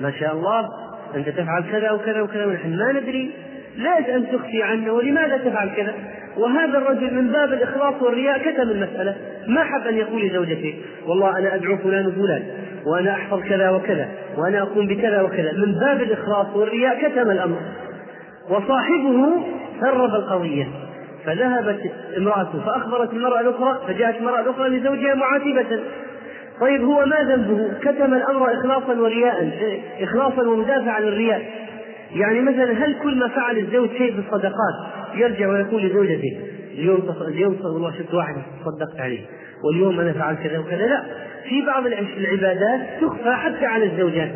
ما 0.00 0.10
شاء 0.10 0.32
الله 0.32 0.68
أنت 1.16 1.28
تفعل 1.28 1.64
كذا 1.72 1.90
وكذا 1.90 2.20
وكذا 2.20 2.46
ونحن 2.46 2.76
ما 2.76 2.92
ندري. 2.92 3.30
ليش 3.76 4.08
أن 4.08 4.26
تخفي 4.32 4.62
عنا 4.62 4.92
ولماذا 4.92 5.36
تفعل 5.36 5.70
كذا؟ 5.76 5.94
وهذا 6.40 6.78
الرجل 6.78 7.14
من 7.14 7.32
باب 7.32 7.52
الإخلاص 7.52 7.94
والرياء 8.02 8.38
كتم 8.38 8.70
المسألة. 8.70 9.16
ما 9.46 9.64
حب 9.64 9.86
أن 9.86 9.94
يقول 9.94 10.26
لزوجته 10.26 10.74
والله 11.06 11.38
أنا 11.38 11.54
أدعو 11.54 11.76
فلان 11.76 12.06
وفلان 12.06 12.42
وأنا 12.86 13.12
أحفظ 13.12 13.40
كذا 13.42 13.70
وكذا 13.70 14.08
وأنا 14.38 14.62
أقوم 14.62 14.86
بكذا 14.86 15.22
وكذا. 15.22 15.52
من 15.52 15.72
باب 15.72 16.02
الإخلاص 16.02 16.46
والرياء 16.54 17.08
كتم 17.08 17.30
الأمر. 17.30 17.56
وصاحبه 18.50 19.42
سرب 19.80 20.14
القضية. 20.14 20.68
فذهبت 21.24 21.80
امرأته 22.16 22.60
فأخبرت 22.66 23.12
المرأة 23.12 23.40
الأخرى 23.40 23.80
فجاءت 23.88 24.16
المرأة 24.16 24.40
الأخرى 24.40 24.68
لزوجها 24.68 25.14
معاتبة. 25.14 25.80
طيب 26.60 26.82
هو 26.84 27.06
ما 27.06 27.16
ذنبه؟ 27.22 27.70
كتم 27.80 28.14
الأمر 28.14 28.54
إخلاصا 28.54 28.92
ورياء 29.00 29.50
إخلاصا 30.00 30.42
ومدافعا 30.42 30.92
عن 30.92 31.02
الرياء 31.02 31.42
يعني 32.14 32.40
مثلا 32.40 32.72
هل 32.84 32.96
كل 33.02 33.18
ما 33.18 33.28
فعل 33.28 33.58
الزوج 33.58 33.88
شيء 33.88 34.12
في 34.12 34.18
الصدقات 34.18 34.74
يرجع 35.14 35.48
ويقول 35.48 35.82
لزوجته 35.82 36.38
اليوم 36.78 37.02
اليوم 37.28 37.56
والله 37.64 37.98
شفت 37.98 38.14
واحد 38.14 38.34
صدقت 38.64 39.00
عليه. 39.00 39.20
واليوم 39.64 40.00
أنا 40.00 40.12
فعلت 40.12 40.40
كذا 40.40 40.58
وكذا. 40.58 40.86
لا. 40.86 41.02
في 41.48 41.62
بعض 41.66 41.86
العبادات 41.86 42.80
تخفى 43.00 43.32
حتى 43.32 43.66
على 43.66 43.84
الزوجات. 43.84 44.30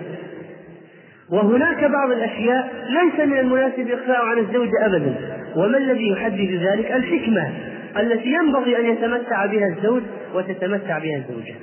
وهناك 1.31 1.85
بعض 1.85 2.11
الأشياء 2.11 2.71
ليس 2.89 3.27
من 3.27 3.39
المناسب 3.39 3.91
إخفاء 3.91 4.25
عن 4.25 4.39
الزوج 4.39 4.69
ابدا. 4.81 5.15
وما 5.57 5.79
الذي 5.79 6.09
يحدد 6.09 6.61
ذلك؟ 6.63 6.93
الحكمة 6.93 7.53
التي 8.01 8.29
ينبغي 8.29 8.81
أن 8.81 8.87
يتمتع 8.87 9.47
بها 9.47 9.67
الزوج 9.67 10.03
وتتمتع 10.35 10.99
بها 10.99 11.17
الزوجة. 11.17 11.55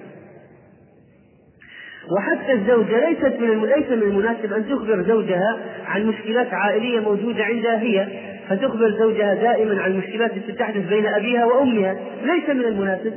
وحتى 2.09 2.53
الزوجة 2.53 3.09
ليست 3.09 3.39
من 3.39 3.65
ليس 3.65 3.89
من 3.89 4.03
المناسب 4.03 4.53
أن 4.53 4.69
تخبر 4.69 5.03
زوجها 5.03 5.57
عن 5.85 6.05
مشكلات 6.05 6.53
عائلية 6.53 6.99
موجودة 6.99 7.43
عندها 7.43 7.81
هي 7.81 8.07
فتخبر 8.49 8.91
زوجها 8.99 9.33
دائما 9.33 9.81
عن 9.81 9.91
المشكلات 9.91 10.31
التي 10.31 10.51
تحدث 10.51 10.89
بين 10.89 11.05
أبيها 11.05 11.45
وأمها 11.45 11.95
ليس 12.23 12.49
من 12.49 12.65
المناسب. 12.65 13.13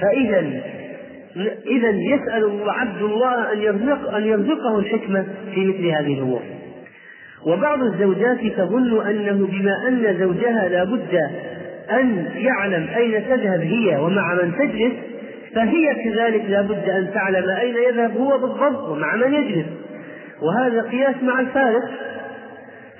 فإذا 0.00 0.38
إذا 1.66 1.90
يسأل 1.90 2.62
عبد 2.66 3.02
الله 3.02 3.52
أن 3.52 3.58
يرزق 3.58 4.14
أن 4.14 4.24
يرزقه 4.24 4.78
الحكمة 4.78 5.24
في 5.54 5.66
مثل 5.66 5.86
هذه 5.86 6.14
الأمور. 6.14 6.42
وبعض 7.46 7.82
الزوجات 7.82 8.38
تظن 8.56 9.06
أنه 9.06 9.46
بما 9.46 9.88
أن 9.88 10.16
زوجها 10.18 10.68
لا 10.68 10.84
بد 10.84 11.20
أن 11.90 12.26
يعلم 12.36 12.88
أين 12.96 13.24
تذهب 13.28 13.60
هي 13.60 13.96
ومع 13.96 14.34
من 14.34 14.52
تجلس 14.58 14.92
فهي 15.58 15.94
كذلك 16.04 16.44
لا 16.48 16.62
بد 16.62 16.88
أن 16.88 17.10
تعلم 17.14 17.50
أين 17.50 17.74
يذهب 17.88 18.16
هو 18.16 18.38
بالضبط 18.38 18.88
ومع 18.88 19.16
من 19.16 19.34
يجلس. 19.34 19.66
وهذا 20.42 20.82
قياس 20.82 21.14
مع 21.22 21.40
الفارق. 21.40 21.90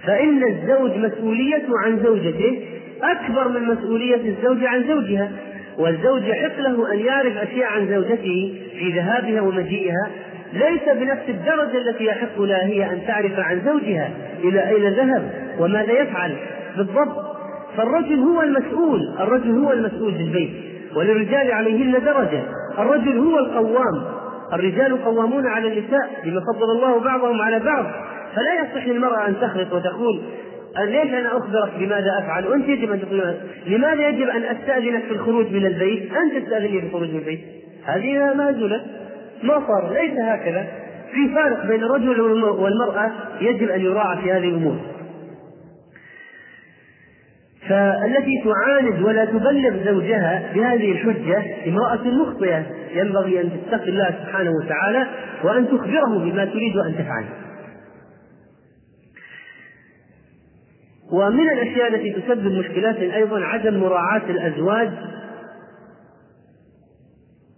فإن 0.07 0.45
الزوج 0.45 0.91
مسؤوليته 0.91 1.79
عن 1.85 1.99
زوجته 2.05 2.63
أكبر 3.03 3.49
من 3.49 3.63
مسؤولية 3.63 4.29
الزوجة 4.29 4.69
عن 4.69 4.85
زوجها. 4.89 5.31
والزوج 5.79 6.23
يحق 6.23 6.59
له 6.59 6.93
أن 6.93 6.99
يعرف 6.99 7.37
أشياء 7.37 7.73
عن 7.73 7.89
زوجته 7.89 8.61
في 8.79 8.93
ذهابها 8.93 9.41
ومجيئها. 9.41 10.11
ليس 10.53 10.97
بنفس 11.01 11.29
الدرجة 11.29 11.79
التي 11.79 12.05
يحق 12.05 12.41
لها 12.41 12.67
هي 12.67 12.85
أن 12.85 13.07
تعرف 13.07 13.39
عن 13.39 13.61
زوجها 13.65 14.11
إلى 14.45 14.69
أين 14.69 14.89
ذهب 14.89 15.31
وماذا 15.59 15.93
يفعل 15.93 16.37
بالضبط. 16.77 17.37
فالرجل 17.77 18.19
هو 18.19 18.43
المسؤول. 18.43 19.01
الرجل 19.21 19.51
هو 19.51 19.73
المسؤول 19.73 20.13
بالبيت. 20.13 20.68
وللرجال 20.97 21.53
عليهن 21.53 21.93
درجة. 21.93 22.43
الرجل 22.79 23.19
هو 23.19 23.39
القوام. 23.39 24.05
الرجال 24.53 25.05
قوامون 25.05 25.47
على 25.47 25.69
النساء 25.69 26.11
بما 26.25 26.41
فضل 26.41 26.71
الله 26.71 27.01
بعضهم 27.01 27.41
على 27.41 27.59
بعض. 27.59 27.85
فلا 28.37 28.55
يصح 28.55 28.87
للمرأة 28.87 29.29
أن 29.29 29.35
تخلط 29.41 29.73
وتقول 29.73 30.21
ليش 30.79 31.15
أنا 31.15 31.37
أخبرك 31.37 31.71
بماذا 31.79 32.19
أفعل؟ 32.19 32.47
وأنت 32.47 32.69
يجب 32.69 32.93
أن 32.93 33.01
تقول 33.01 33.35
لماذا 33.67 34.09
يجب 34.09 34.29
أن 34.29 34.43
أستأذنك 34.43 35.03
في 35.03 35.11
الخروج 35.11 35.53
من 35.53 35.67
البيت؟ 35.67 36.13
أنت 36.17 36.45
تستأذني 36.45 36.81
في 36.81 36.87
الخروج 36.87 37.09
من 37.09 37.19
البيت. 37.19 37.41
هذه 37.85 38.35
مازلة 38.35 38.81
ما 39.43 39.63
صار 39.67 39.93
ليس 39.93 40.19
هكذا. 40.19 40.67
في 41.13 41.35
فارق 41.35 41.67
بين 41.67 41.83
الرجل 41.83 42.21
والمرأة 42.21 43.11
يجب 43.41 43.69
أن 43.69 43.81
يراعى 43.81 44.17
في 44.23 44.33
هذه 44.33 44.49
الأمور. 44.49 44.77
فالتي 47.69 48.43
تعاند 48.45 49.03
ولا 49.03 49.25
تبلغ 49.25 49.85
زوجها 49.85 50.53
بهذه 50.55 50.93
الحجة 50.93 51.45
امرأة 51.67 52.09
مخطئة 52.09 52.67
ينبغي 52.95 53.41
أن 53.41 53.51
تتقي 53.51 53.91
الله 53.91 54.11
سبحانه 54.11 54.51
وتعالى 54.51 55.07
وأن 55.45 55.69
تخبره 55.69 56.19
بما 56.19 56.45
تريد 56.45 56.77
أن 56.77 56.95
تفعل. 56.95 57.25
ومن 61.13 61.51
الأشياء 61.51 61.95
التي 61.95 62.13
تسبب 62.13 62.53
مشكلات 62.53 62.97
أيضا 62.97 63.45
عدم 63.45 63.81
مراعاة 63.81 64.31
الأزواج 64.31 64.91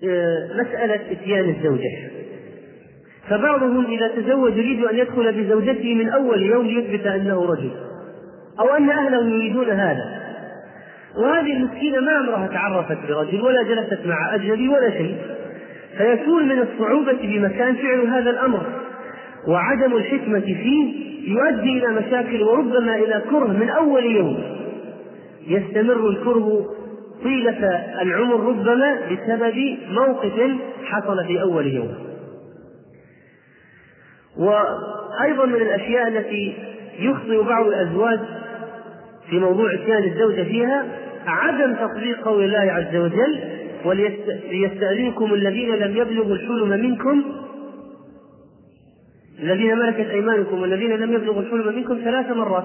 آه، 0.04 0.48
مسألة 0.60 1.12
إتيان 1.12 1.48
الزوجة. 1.48 2.10
فبعضهم 3.28 3.86
إذا 3.86 4.08
تزوج 4.08 4.56
يريد 4.56 4.84
أن 4.84 4.98
يدخل 4.98 5.32
بزوجته 5.32 5.94
من 5.94 6.08
أول 6.08 6.42
يوم 6.42 6.66
ليثبت 6.66 7.06
أنه 7.06 7.44
رجل. 7.44 7.89
أو 8.60 8.76
أن 8.76 8.90
أهله 8.90 9.28
يريدون 9.28 9.70
هذا. 9.70 10.20
وهذه 11.16 11.52
المسكينة 11.52 12.00
ما 12.00 12.12
عمرها 12.12 12.46
تعرفت 12.46 12.98
برجل 13.08 13.40
ولا 13.40 13.62
جلست 13.62 14.06
مع 14.06 14.34
أجنبي 14.34 14.68
ولا 14.68 14.90
شيء. 14.90 15.16
فيكون 15.98 16.48
من 16.48 16.58
الصعوبة 16.58 17.18
بمكان 17.22 17.74
فعل 17.74 18.00
هذا 18.00 18.30
الأمر. 18.30 18.62
وعدم 19.48 19.96
الحكمة 19.96 20.40
فيه 20.40 21.10
يؤدي 21.32 21.78
إلى 21.78 21.88
مشاكل 21.88 22.42
وربما 22.42 22.96
إلى 22.96 23.22
كره 23.30 23.46
من 23.46 23.68
أول 23.68 24.04
يوم. 24.04 24.42
يستمر 25.46 26.08
الكره 26.08 26.66
طيلة 27.24 27.66
العمر 28.02 28.40
ربما 28.48 29.00
بسبب 29.10 29.76
موقف 29.90 30.50
حصل 30.84 31.26
في 31.26 31.42
أول 31.42 31.66
يوم. 31.66 31.94
وأيضا 34.38 35.46
من 35.46 35.54
الأشياء 35.54 36.08
التي 36.08 36.54
يخطئ 36.98 37.42
بعض 37.42 37.66
الأزواج 37.66 38.20
في 39.30 39.38
موضوع 39.38 39.74
إتيان 39.74 40.04
الزوجة 40.04 40.42
فيها 40.42 40.84
عدم 41.26 41.74
تطبيق 41.74 42.24
قول 42.24 42.44
الله 42.44 42.72
عز 42.72 42.96
وجل 42.96 43.40
وليستأذنكم 43.84 45.34
الذين 45.34 45.74
لم 45.74 45.96
يبلغوا 45.96 46.34
الحلم 46.34 46.68
منكم 46.68 47.22
الذين 49.42 49.78
ملكت 49.78 50.10
أيمانكم 50.10 50.62
والذين 50.62 50.90
لم 50.90 51.12
يبلغوا 51.12 51.42
الحلم 51.42 51.76
منكم 51.76 52.00
ثلاث 52.04 52.30
مرات. 52.30 52.64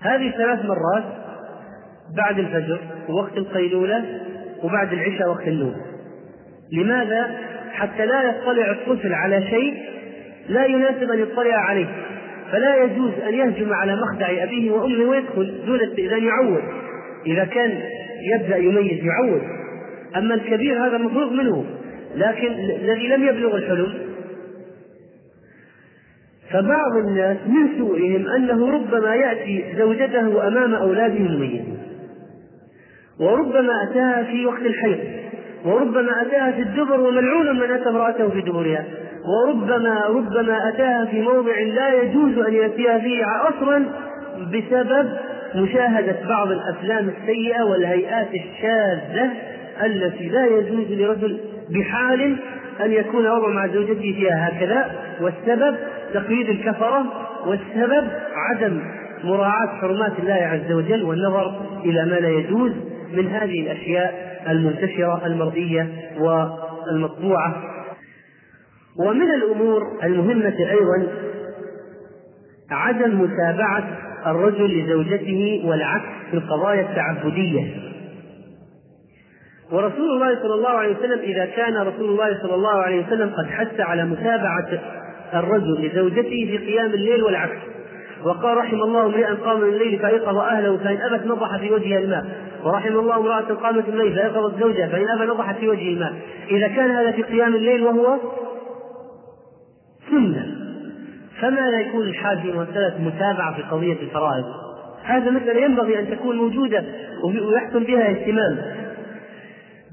هذه 0.00 0.30
ثلاث 0.30 0.64
مرات 0.64 1.04
بعد 2.16 2.38
الفجر 2.38 2.78
ووقت 3.08 3.36
القيلولة 3.36 4.20
وبعد 4.62 4.92
العشاء 4.92 5.28
وقت 5.28 5.48
النوم. 5.48 5.76
لماذا؟ 6.72 7.30
حتى 7.72 8.06
لا 8.06 8.22
يطلع 8.22 8.70
الطفل 8.70 9.12
على 9.12 9.42
شيء 9.42 9.74
لا 10.48 10.64
يناسب 10.64 11.10
أن 11.10 11.18
يطلع 11.18 11.54
عليه. 11.54 11.86
فلا 12.52 12.84
يجوز 12.84 13.12
أن 13.28 13.34
يهجم 13.34 13.72
على 13.72 13.96
مخدع 13.96 14.44
أبيه 14.44 14.70
وأمه 14.70 15.10
ويدخل 15.10 15.66
دون 15.66 15.80
استئذان 15.80 16.24
يعود 16.24 16.62
إذا 17.26 17.44
كان 17.44 17.80
يبدأ 18.34 18.56
يميز 18.56 19.04
يعود 19.04 19.42
أما 20.16 20.34
الكبير 20.34 20.86
هذا 20.86 20.98
مفروغ 20.98 21.32
منه. 21.32 21.64
لكن 22.16 22.52
الذي 22.52 23.08
لم 23.08 23.28
يبلغ 23.28 23.56
الحلم 23.56 23.94
فبعض 26.50 26.96
الناس 27.06 27.36
من 27.46 27.78
سوءهم 27.78 28.28
أنه 28.28 28.70
ربما 28.70 29.14
يأتي 29.14 29.64
زوجته 29.78 30.48
أمام 30.48 30.74
أولاده 30.74 31.18
مميزين. 31.18 31.78
وربما 33.20 33.72
أتاها 33.90 34.22
في 34.22 34.46
وقت 34.46 34.60
الحيض. 34.60 34.98
وربما 35.64 36.22
أتاها 36.22 36.52
في 36.52 36.62
الدبر 36.62 37.00
وملعون 37.00 37.58
من 37.58 37.70
أتى 37.70 37.88
امرأته 37.88 38.28
في 38.28 38.40
دبرها. 38.40 38.84
وربما 39.24 40.04
ربما 40.08 40.68
أتاها 40.68 41.04
في 41.04 41.20
موضع 41.22 41.60
لا 41.60 42.02
يجوز 42.02 42.38
أن 42.38 42.54
يأتيها 42.54 42.98
فيه 42.98 43.24
أصلا 43.48 43.84
بسبب 44.52 45.12
مشاهدة 45.54 46.16
بعض 46.28 46.50
الأفلام 46.50 47.08
السيئة 47.08 47.62
والهيئات 47.62 48.28
الشاذة 48.34 49.30
التي 49.84 50.28
لا 50.28 50.46
يجوز 50.46 50.92
لرجل 50.92 51.38
بحال 51.70 52.36
أن 52.80 52.92
يكون 52.92 53.26
وضع 53.26 53.48
مع 53.48 53.66
زوجته 53.66 54.00
فيها 54.00 54.48
هكذا. 54.48 54.90
والسبب 55.20 55.76
تقييد 56.14 56.48
الكفرة. 56.48 57.04
والسبب 57.46 58.08
عدم 58.36 58.80
مراعاة 59.24 59.66
حرمات 59.66 60.12
الله 60.18 60.34
عز 60.34 60.72
وجل 60.72 61.02
والنظر 61.02 61.60
إلى 61.84 62.04
ما 62.04 62.14
لا 62.14 62.28
يجوز 62.28 62.72
من 63.14 63.26
هذه 63.26 63.60
الأشياء. 63.60 64.27
المنتشرة 64.48 65.26
المرئية 65.26 65.88
والمطبوعة. 66.18 67.62
ومن 68.98 69.30
الأمور 69.30 69.98
المهمة 70.02 70.56
أيضا 70.70 71.08
عدم 72.70 73.20
متابعة 73.20 73.98
الرجل 74.26 74.78
لزوجته 74.78 75.62
والعكس 75.64 76.04
في 76.30 76.36
القضايا 76.36 76.80
التعبدية. 76.80 77.88
ورسول 79.72 80.10
الله 80.10 80.42
صلى 80.42 80.54
الله 80.54 80.68
عليه 80.68 80.96
وسلم 80.96 81.18
إذا 81.18 81.44
كان 81.44 81.76
رسول 81.76 82.10
الله 82.10 82.42
صلى 82.42 82.54
الله 82.54 82.82
عليه 82.82 83.06
وسلم 83.06 83.28
قد 83.28 83.46
حث 83.50 83.80
على 83.80 84.04
متابعة 84.04 84.68
الرجل 85.34 85.86
لزوجته 85.86 86.22
في 86.22 86.58
قيام 86.58 86.90
الليل 86.90 87.22
والعكس. 87.22 87.58
وقال 88.24 88.56
رحم 88.56 88.82
الله 88.82 89.06
امرئا 89.06 89.34
قام 89.34 89.60
من 89.60 89.68
الليل 89.68 89.98
فأيقظ 89.98 90.36
أهله 90.36 90.76
فإن 90.76 90.96
أبت 91.00 91.26
نضح 91.26 91.56
في 91.56 91.70
وجهها 91.70 91.98
الماء. 91.98 92.24
ورحم 92.64 92.98
الله 92.98 93.16
امرأة 93.16 93.54
قامت 93.54 93.88
الليل 93.88 94.14
فأيقظت 94.14 94.60
زوجها 94.60 94.88
فإن 94.88 95.08
ابى 95.08 95.24
نضحت 95.24 95.56
في 95.56 95.68
وجه 95.68 95.88
الماء. 95.88 96.12
إذا 96.50 96.68
كان 96.68 96.90
هذا 96.90 97.10
في 97.10 97.22
قيام 97.22 97.54
الليل 97.54 97.82
وهو 97.82 98.16
سنة. 100.10 100.46
فما 101.40 101.68
يكون 101.68 102.02
الحال 102.02 102.38
في 102.38 102.52
مسألة 102.52 102.94
متابعة 103.00 103.56
في 103.56 103.62
قضية 103.62 103.96
الفرائض؟ 104.02 104.44
هذا 105.04 105.30
مسألة 105.30 105.60
ينبغي 105.60 105.98
أن 105.98 106.10
تكون 106.10 106.36
موجودة 106.36 106.84
ويحصل 107.24 107.84
بها 107.84 108.10
اهتمام. 108.10 108.58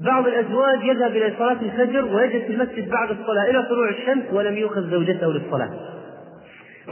بعض 0.00 0.26
الأزواج 0.26 0.84
يذهب 0.84 1.10
إلى 1.10 1.32
صلاة 1.38 1.56
الفجر 1.62 2.04
ويجلس 2.04 2.44
في 2.44 2.52
المسجد 2.52 2.90
بعد 2.90 3.10
الصلاة 3.10 3.50
إلى 3.50 3.62
طلوع 3.62 3.88
الشمس 3.88 4.24
ولم 4.32 4.56
يؤخذ 4.56 4.90
زوجته 4.90 5.32
للصلاة. 5.32 5.70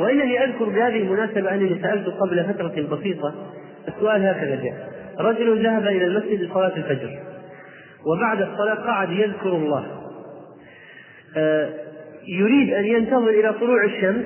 وإنني 0.00 0.44
أذكر 0.44 0.64
بهذه 0.64 0.96
المناسبة 0.96 1.54
أنني 1.54 1.82
سألت 1.82 2.08
قبل 2.08 2.44
فترة 2.44 2.96
بسيطة 2.96 3.34
السؤال 3.88 4.26
هكذا 4.26 4.54
جاء. 4.54 4.88
رجل 5.18 5.64
ذهب 5.64 5.86
إلى 5.86 6.04
المسجد 6.04 6.40
لصلاة 6.40 6.76
الفجر 6.76 7.18
وبعد 8.06 8.42
الصلاة 8.42 8.74
قعد 8.74 9.10
يذكر 9.10 9.48
الله. 9.48 9.86
آه، 11.36 11.68
يريد 12.28 12.72
أن 12.72 12.84
ينتظر 12.84 13.28
إلى 13.28 13.52
طلوع 13.52 13.84
الشمس 13.84 14.24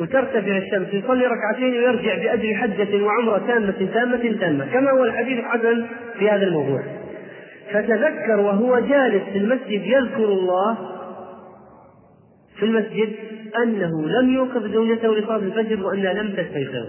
وترتفع 0.00 0.56
الشمس 0.56 0.94
يصلي 0.94 1.26
ركعتين 1.26 1.72
ويرجع 1.72 2.14
بأجر 2.14 2.54
حجة 2.54 3.02
وعمرة 3.02 3.38
تامة 3.38 3.88
تامة 3.94 4.36
تامة 4.40 4.66
كما 4.72 4.90
هو 4.90 5.04
الحديث 5.04 5.44
حسن 5.44 5.86
في 6.18 6.30
هذا 6.30 6.46
الموضوع. 6.46 6.82
فتذكر 7.72 8.40
وهو 8.40 8.78
جالس 8.78 9.22
في 9.32 9.38
المسجد 9.38 9.86
يذكر 9.86 10.24
الله 10.24 10.91
في 12.56 12.64
المسجد 12.64 13.12
أنه 13.62 14.08
لم 14.08 14.34
يوقف 14.34 14.62
زوجته 14.62 15.14
لصلاة 15.14 15.36
الفجر 15.36 15.86
وأنها 15.86 16.12
لم 16.12 16.28
تستيقظ. 16.28 16.86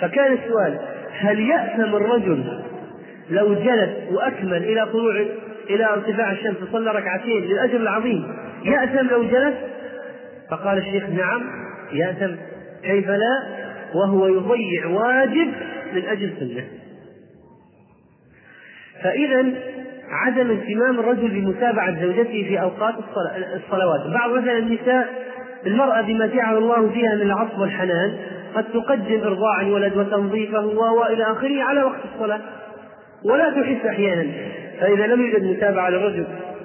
فكان 0.00 0.32
السؤال 0.32 0.78
هل 1.10 1.40
يأثم 1.40 1.96
الرجل 1.96 2.62
لو 3.30 3.54
جلس 3.54 3.90
وأكمل 4.10 4.64
إلى 4.64 4.86
طلوع 4.86 5.24
إلى 5.70 5.84
ارتفاع 5.84 6.32
الشمس 6.32 6.56
وصلى 6.62 6.90
ركعتين 6.90 7.44
للأجر 7.44 7.76
العظيم 7.76 8.36
يأثم 8.64 9.08
لو 9.08 9.24
جلس؟ 9.24 9.54
فقال 10.50 10.78
الشيخ 10.78 11.08
نعم 11.08 11.42
يأثم. 11.92 12.34
كيف 12.82 13.08
لا؟ 13.08 13.42
وهو 13.94 14.26
يضيع 14.26 14.86
واجب 14.86 15.52
من 15.94 16.04
أجل 16.04 16.32
سنة. 16.40 16.64
فإذا 19.02 19.46
عدم 20.10 20.50
اهتمام 20.50 21.00
الرجل 21.00 21.28
بمتابعة 21.28 22.00
زوجته 22.00 22.44
في 22.48 22.60
أوقات 22.60 22.94
الصلوات. 23.54 24.00
بعض 24.14 24.30
مثلا 24.30 24.58
النساء 24.58 25.08
المرأة 25.66 26.00
بما 26.00 26.26
جعل 26.26 26.56
الله 26.56 26.90
فيها 26.90 27.14
من 27.14 27.22
العطف 27.22 27.58
والحنان 27.58 28.16
قد 28.54 28.64
تقدم 28.64 29.20
إرضاع 29.24 29.60
الولد 29.60 29.96
وتنظيفه 29.96 30.66
وإلى 30.66 31.24
آخره 31.24 31.62
على 31.62 31.82
وقت 31.82 32.00
الصلاة. 32.14 32.40
ولا 33.24 33.50
تحس 33.50 33.86
أحيانا. 33.86 34.32
فإذا 34.80 35.06
لم 35.06 35.20
يوجد 35.20 35.44
متابعة 35.44 35.90
للرجل 35.90 36.24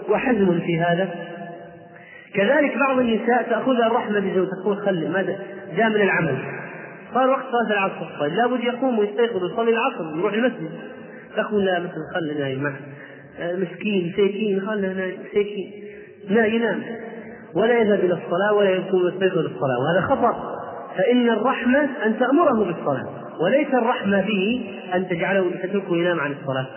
وحزم 0.10 0.60
في 0.60 0.80
هذا. 0.80 1.10
كذلك 2.34 2.78
بعض 2.78 3.00
النساء 3.00 3.44
تأخذها 3.50 3.88
الرحمة 3.88 4.20
بزوجها 4.20 4.52
تقول 4.64 4.78
خلي 4.78 5.10
ماذا 5.10 5.40
جاء 5.78 5.90
من 5.90 6.02
العمل. 6.02 6.38
صار 7.14 7.30
وقت 7.30 7.46
صلاة 7.52 7.72
العصر. 7.72 8.20
طيب 8.20 8.34
لابد 8.34 8.64
يقوم 8.64 9.00
ويستيقظ 9.00 9.44
ويصلي 9.44 9.72
العصر 9.72 10.16
ويروح 10.16 10.34
المسجد. 10.34 10.72
تقول 11.38 11.66
لا 11.66 11.80
مثلا 11.80 12.04
خلي 12.16 12.40
نايم 12.40 12.64
معه 12.64 12.74
مسكين 13.40 14.08
مساكين 14.08 14.62
خلنا 14.62 14.94
مساكين 14.94 15.72
لا 16.30 16.46
ينام. 16.46 16.82
ولا 17.56 17.80
يذهب 17.80 18.00
إلى 18.00 18.14
الصلاة 18.14 18.54
ولا 18.54 18.70
يكون 18.70 19.08
يستيقظ 19.08 19.38
للصلاة 19.38 19.80
وهذا 19.80 20.02
خطأ. 20.02 20.56
فإن 20.98 21.30
الرحمة 21.30 21.90
أن 22.06 22.20
تأمره 22.20 22.64
بالصلاة 22.64 23.06
وليس 23.42 23.68
الرحمة 23.74 24.22
به 24.22 24.66
أن 24.96 25.08
تجعله 25.08 25.52
تتركه 25.64 25.98
ينام 25.98 26.20
عن 26.20 26.32
الصلاة. 26.32 26.68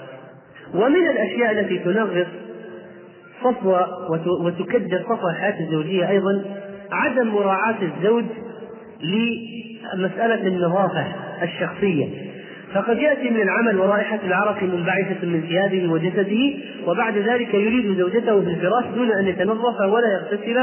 ومن 0.75 1.09
الأشياء 1.11 1.51
التي 1.51 1.79
تنغص 1.79 2.27
صفو 3.45 3.77
وتكدر 4.47 5.03
صفو 5.09 5.29
الحياة 5.29 5.61
الزوجية 5.61 6.11
أيضا 6.11 6.45
عدم 6.93 7.29
مراعاة 7.29 7.77
الزوج 7.83 8.25
لمسألة 9.03 10.47
النظافة 10.47 11.07
الشخصية. 11.43 12.32
فقد 12.75 12.99
يأتي 12.99 13.31
من 13.31 13.43
العمل 13.43 13.79
ورائحة 13.79 14.19
العرق 14.27 14.63
منبعثة 14.63 15.27
من 15.27 15.43
ثيابه 15.49 15.93
وجسده 15.93 16.55
وبعد 16.87 17.19
ذلك 17.19 17.55
يريد 17.55 17.99
زوجته 17.99 18.41
في 18.41 18.51
الفراش 18.51 18.85
دون 18.95 19.13
أن 19.13 19.27
يتنظف 19.27 19.81
ولا 19.81 20.13
يغتسل 20.13 20.59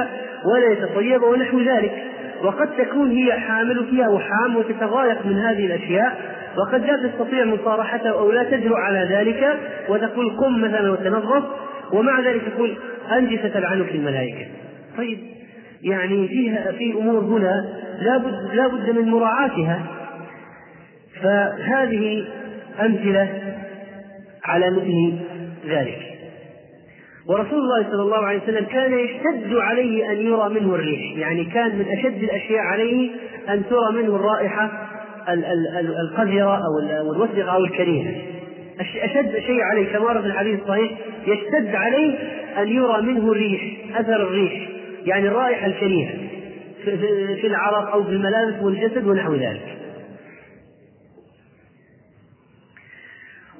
ولا 0.45 0.71
يتطيب 0.71 1.23
ونحو 1.23 1.59
ذلك. 1.59 2.03
وقد 2.43 2.69
تكون 2.77 3.11
هي 3.11 3.33
حامل 3.33 3.85
فيها 3.89 4.09
وحام 4.09 4.55
وتتضايق 4.55 5.25
من 5.25 5.37
هذه 5.37 5.65
الأشياء 5.65 6.17
وقد 6.57 6.85
لا 6.85 7.07
تستطيع 7.07 7.45
مصارحته 7.45 8.09
أو 8.09 8.31
لا 8.31 8.43
تجرؤ 8.43 8.77
على 8.77 9.07
ذلك 9.15 9.57
وتقول 9.89 10.29
قم 10.29 10.61
مثلا 10.61 10.91
وتنظف 10.91 11.43
ومع 11.93 12.19
ذلك 12.19 12.41
تقول 12.55 12.77
أنت 13.11 13.39
ستلعنك 13.39 13.91
الملائكة. 13.95 14.45
طيب 14.97 15.19
يعني 15.83 16.27
فيها 16.27 16.71
في 16.71 16.93
أمور 16.93 17.19
هنا 17.19 17.69
لابد 18.01 18.55
لابد 18.55 18.89
من 18.89 19.09
مراعاتها. 19.09 19.98
فهذه 21.23 22.27
أمثلة 22.81 23.29
على 24.45 24.69
مثل 24.69 25.15
ذلك. 25.67 25.97
ورسول 27.27 27.59
الله 27.59 27.83
صلى 27.91 28.01
الله 28.01 28.25
عليه 28.25 28.41
وسلم 28.43 28.65
كان 28.65 28.99
يشتد 28.99 29.55
عليه 29.55 30.11
أن 30.11 30.17
يرى 30.17 30.49
منه 30.49 30.75
الريح 30.75 31.17
يعني 31.17 31.45
كان 31.45 31.75
من 31.75 31.85
أشد 31.97 32.23
الأشياء 32.23 32.59
عليه 32.59 33.09
أن 33.49 33.63
ترى 33.69 33.91
منه 33.91 34.15
الرائحة 34.15 34.71
القذرة 35.79 36.61
أو 36.65 37.13
الوسخه 37.15 37.51
أو 37.51 37.63
الكريهة. 37.65 38.11
أشد 38.79 39.39
شيء 39.39 39.61
عليه 39.61 39.93
كما 39.93 40.05
ورد 40.05 40.21
في 40.21 40.27
الحديث 40.27 40.59
الصحيح 40.61 40.91
يشتد 41.27 41.75
عليه 41.75 42.15
أن 42.57 42.67
يرى 42.67 43.01
منه 43.01 43.31
الريح 43.31 43.61
أثر 43.95 44.15
الريح 44.15 44.69
يعني 45.05 45.27
الرائحة 45.27 45.67
الكريهة 45.67 46.11
في 47.41 47.47
العرق 47.47 47.91
أو 47.91 48.03
في 48.03 48.09
الملابس 48.09 48.53
والجسد 48.61 49.07
ونحو 49.07 49.33
ذلك. 49.35 49.78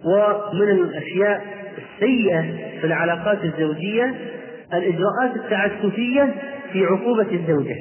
ومن 0.10 0.70
الأشياء 0.70 1.46
السيئة 1.78 2.42
في 2.80 2.88
العلاقات 2.88 3.44
الزوجية 3.44 4.16
الإجراءات 4.74 5.36
التعسفية 5.36 6.36
في 6.74 6.86
عقوبة 6.86 7.32
الزوجة 7.32 7.76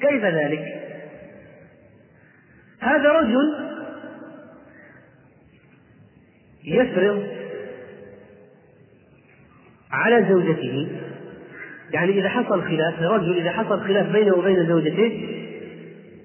كيف 0.00 0.24
ذلك؟ 0.24 0.64
هذا 2.80 3.08
رجل 3.12 3.54
يفرض 6.64 7.26
على 9.92 10.26
زوجته 10.28 10.88
يعني 11.92 12.18
إذا 12.20 12.28
حصل 12.28 12.62
خلاف 12.62 13.02
رجل 13.02 13.36
إذا 13.36 13.50
حصل 13.50 13.80
خلاف 13.80 14.12
بينه 14.12 14.34
وبين 14.34 14.66
زوجته 14.66 15.28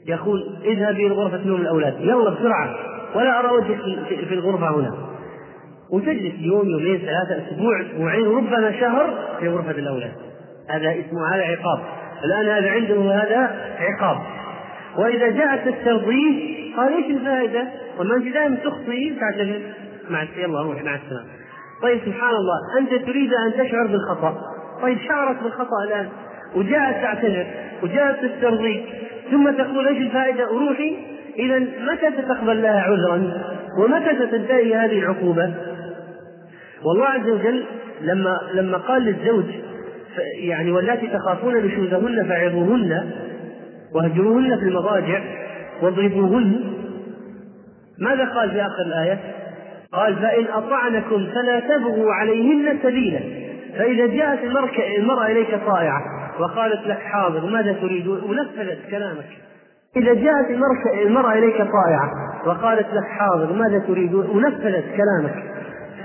يقول 0.08 0.60
اذهبي 0.66 1.08
لغرفة 1.08 1.48
نوم 1.48 1.62
الأولاد 1.62 2.02
يلا 2.02 2.30
بسرعة 2.30 2.76
ولا 3.16 3.40
أرى 3.40 3.50
وجهك 3.50 3.82
في 4.08 4.34
الغرفة 4.34 4.76
هنا 4.76 5.05
وتجلس 5.92 6.34
يوم 6.40 6.70
يومين 6.70 6.98
ثلاثة 6.98 7.48
أسبوع 7.48 7.82
أسبوعين 7.82 8.28
وربما 8.28 8.72
شهر 8.80 9.38
في 9.40 9.50
غرفة 9.50 9.72
الأولاد. 9.72 10.12
هذا 10.70 10.90
اسمه 10.90 11.36
هذا 11.36 11.44
عقاب. 11.44 11.80
الآن 12.26 12.48
هذا 12.48 12.72
عنده 12.72 13.12
هذا 13.12 13.56
عقاب. 13.80 14.18
وإذا 14.98 15.30
جاءت 15.30 15.68
الترضيه 15.68 16.56
قال 16.78 16.94
إيش 16.94 17.06
الفائدة؟ 17.06 17.68
وما 18.00 18.16
أنت 18.16 18.28
دائما 18.28 18.56
تخطئي 18.56 19.16
تعتذر 19.20 19.62
مع 20.10 20.24
يلا 20.38 20.62
روح 20.62 20.84
مع 20.84 20.96
السلامة. 20.96 21.30
طيب 21.82 22.00
سبحان 22.06 22.36
الله 22.36 22.58
أنت 22.80 23.06
تريد 23.06 23.34
أن 23.34 23.54
تشعر 23.54 23.88
بالخطأ. 23.88 24.42
طيب 24.82 24.98
شعرت 25.08 25.44
بالخطأ 25.44 25.84
الآن. 25.88 26.10
وجاءت 26.56 26.96
تعتذر 26.96 27.46
وجاءت 27.84 28.26
تسترضيك 28.26 28.86
ثم 29.32 29.52
تقول 29.52 29.88
إيش 29.88 29.98
الفائدة؟ 29.98 30.52
وروحي 30.52 30.96
إذا 31.40 31.60
متى 31.60 32.12
ستقبل 32.22 32.62
لها 32.62 32.82
عذرا؟ 32.82 33.32
ومتى 33.80 34.16
ستنتهي 34.16 34.76
هذه 34.76 35.00
العقوبة؟ 35.00 35.54
والله 36.86 37.06
عز 37.06 37.30
وجل 37.30 37.66
لما 38.02 38.40
لما 38.54 38.78
قال 38.78 39.02
للزوج 39.02 39.46
يعني 40.40 40.72
واللاتي 40.72 41.08
تخافون 41.08 41.56
نشوزهن 41.56 42.28
فعظوهن 42.30 43.12
واهجروهن 43.94 44.58
في 44.60 44.66
المضاجع 44.66 45.22
واضربوهن 45.82 46.76
ماذا 48.00 48.26
قال 48.26 48.52
في 48.52 48.62
آخر 48.62 48.82
الآية؟ 48.86 49.20
قال 49.92 50.16
فإن 50.16 50.46
أطعنكم 50.54 51.28
فلا 51.34 51.60
تبغوا 51.60 52.14
عليهن 52.14 52.78
سبيلا 52.84 53.20
فإذا 53.78 54.06
جاءت 54.08 54.40
المرأة 54.98 55.26
إليك 55.26 55.60
طائعة 55.66 56.02
وقالت 56.40 56.88
لك 56.88 57.00
حاضر 57.00 57.46
ماذا 57.46 57.74
تريد؟ 57.74 58.08
ونفذت 58.08 58.80
كلامك. 58.92 59.26
إذا 59.98 60.14
جاءت 60.14 60.50
المرأة 61.06 61.34
إليك 61.34 61.58
طائعة 61.58 62.12
وقالت 62.46 62.94
لك 62.94 63.04
حاضر 63.04 63.54
ماذا 63.54 63.80
تريد؟ 63.80 64.14
ونفذت 64.14 64.86
كلامك. 64.98 65.55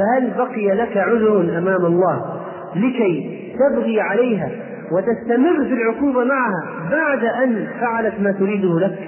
فهل 0.01 0.31
بقي 0.39 0.75
لك 0.75 0.97
عذر 0.97 1.59
أمام 1.59 1.87
الله 1.87 2.41
لكي 2.77 3.41
تبغي 3.59 4.01
عليها 4.01 4.51
وتستمر 4.93 5.65
في 5.65 5.75
العقوبة 5.75 6.25
معها 6.25 6.91
بعد 6.91 7.25
أن 7.25 7.69
فعلت 7.81 8.15
ما 8.21 8.33
تريده 8.33 8.81
لك؟ 8.81 8.99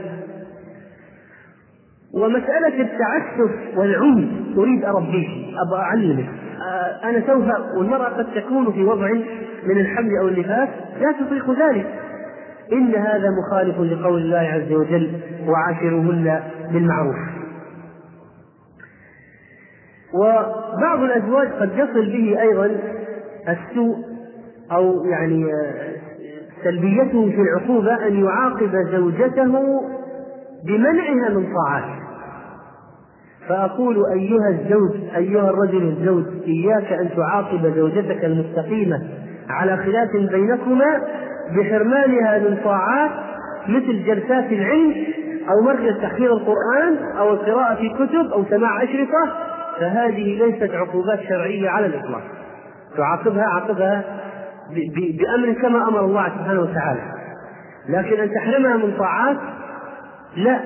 ومسألة 2.15 2.81
التعسف 2.81 3.77
والعنف 3.77 4.29
تريد 4.57 4.85
أربيك 4.85 5.29
أبغى 5.67 5.81
أعلمك 5.81 6.29
آه، 6.63 7.09
أنا 7.09 7.23
سوف 7.27 7.45
والمرأة 7.79 8.09
قد 8.09 8.27
تكون 8.35 8.73
في 8.73 8.85
وضع 8.85 9.09
من 9.67 9.81
الحمل 9.81 10.17
أو 10.21 10.29
النفاس 10.29 10.69
لا 11.01 11.13
تطيق 11.13 11.51
ذلك. 11.51 11.87
إن 12.73 12.95
هذا 12.95 13.29
مخالف 13.39 13.81
لقول 13.81 14.23
الله 14.23 14.39
عز 14.39 14.73
وجل 14.73 15.21
وعاشروهن 15.47 16.41
بالمعروف. 16.73 17.17
وبعض 20.15 21.03
الأزواج 21.03 21.49
قد 21.49 21.71
يصل 21.75 22.07
به 22.07 22.41
أيضا 22.43 22.71
السوء 23.49 23.97
أو 24.73 25.05
يعني 25.05 25.45
آه، 25.45 25.93
سلبيته 26.65 27.31
في 27.31 27.41
العقوبة 27.41 28.07
أن 28.07 28.25
يعاقب 28.25 28.77
زوجته 28.93 29.81
بمنعها 30.67 31.29
من 31.29 31.55
طاعات 31.55 32.03
فأقول 33.49 33.97
أيها 34.13 34.49
الزوج 34.49 34.91
أيها 35.17 35.51
الرجل 35.51 35.89
الزوج 35.89 36.25
إياك 36.47 36.93
أن 36.93 37.09
تعاقب 37.17 37.73
زوجتك 37.77 38.25
المستقيمة 38.25 39.03
على 39.49 39.77
خلاف 39.77 40.11
بينكما 40.13 41.01
بحرمانها 41.57 42.39
من 42.39 42.57
طاعات 42.65 43.11
مثل 43.69 44.05
جلسات 44.05 44.53
العلم 44.53 44.95
أو 45.51 45.61
مركز 45.61 46.03
تحفيظ 46.03 46.33
القرآن 46.33 46.97
أو 47.19 47.33
القراءة 47.33 47.75
في 47.75 47.89
كتب 47.89 48.33
أو 48.33 48.45
سماع 48.51 48.83
أشرطة 48.83 49.52
فهذه 49.83 50.45
ليست 50.45 50.75
عقوبات 50.75 51.21
شرعية 51.29 51.69
على 51.69 51.87
الإطلاق. 51.87 52.23
تعاقبها 52.97 53.45
عاقبها 53.45 54.05
بأمر 55.19 55.53
كما 55.53 55.89
أمر 55.89 56.01
الله 56.01 56.29
سبحانه 56.29 56.61
وتعالى. 56.61 57.01
لكن 57.89 58.21
أن 58.21 58.35
تحرمها 58.35 58.77
من 58.77 58.97
طاعات 58.99 59.37
لا. 60.37 60.61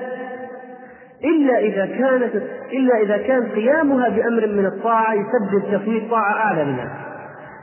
إلا 1.23 1.59
إذا 1.59 1.85
كانت 1.85 2.35
إلا 2.73 2.97
إذا 3.03 3.17
كان 3.17 3.43
قيامها 3.43 4.09
بأمر 4.09 4.47
من 4.47 4.65
الطاعة 4.65 5.13
يسبب 5.13 5.71
تفويت 5.71 6.09
طاعة 6.11 6.33
أعلى 6.33 6.65
منها 6.65 6.97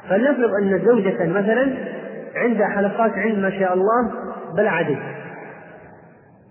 فلنفرض 0.08 0.50
أن 0.62 0.82
زوجة 0.84 1.26
مثلا 1.26 1.74
عندها 2.36 2.68
حلقات 2.68 3.12
علم 3.12 3.42
ما 3.42 3.50
شاء 3.50 3.74
الله 3.74 4.10
بلا 4.56 4.70
عدد 4.70 4.98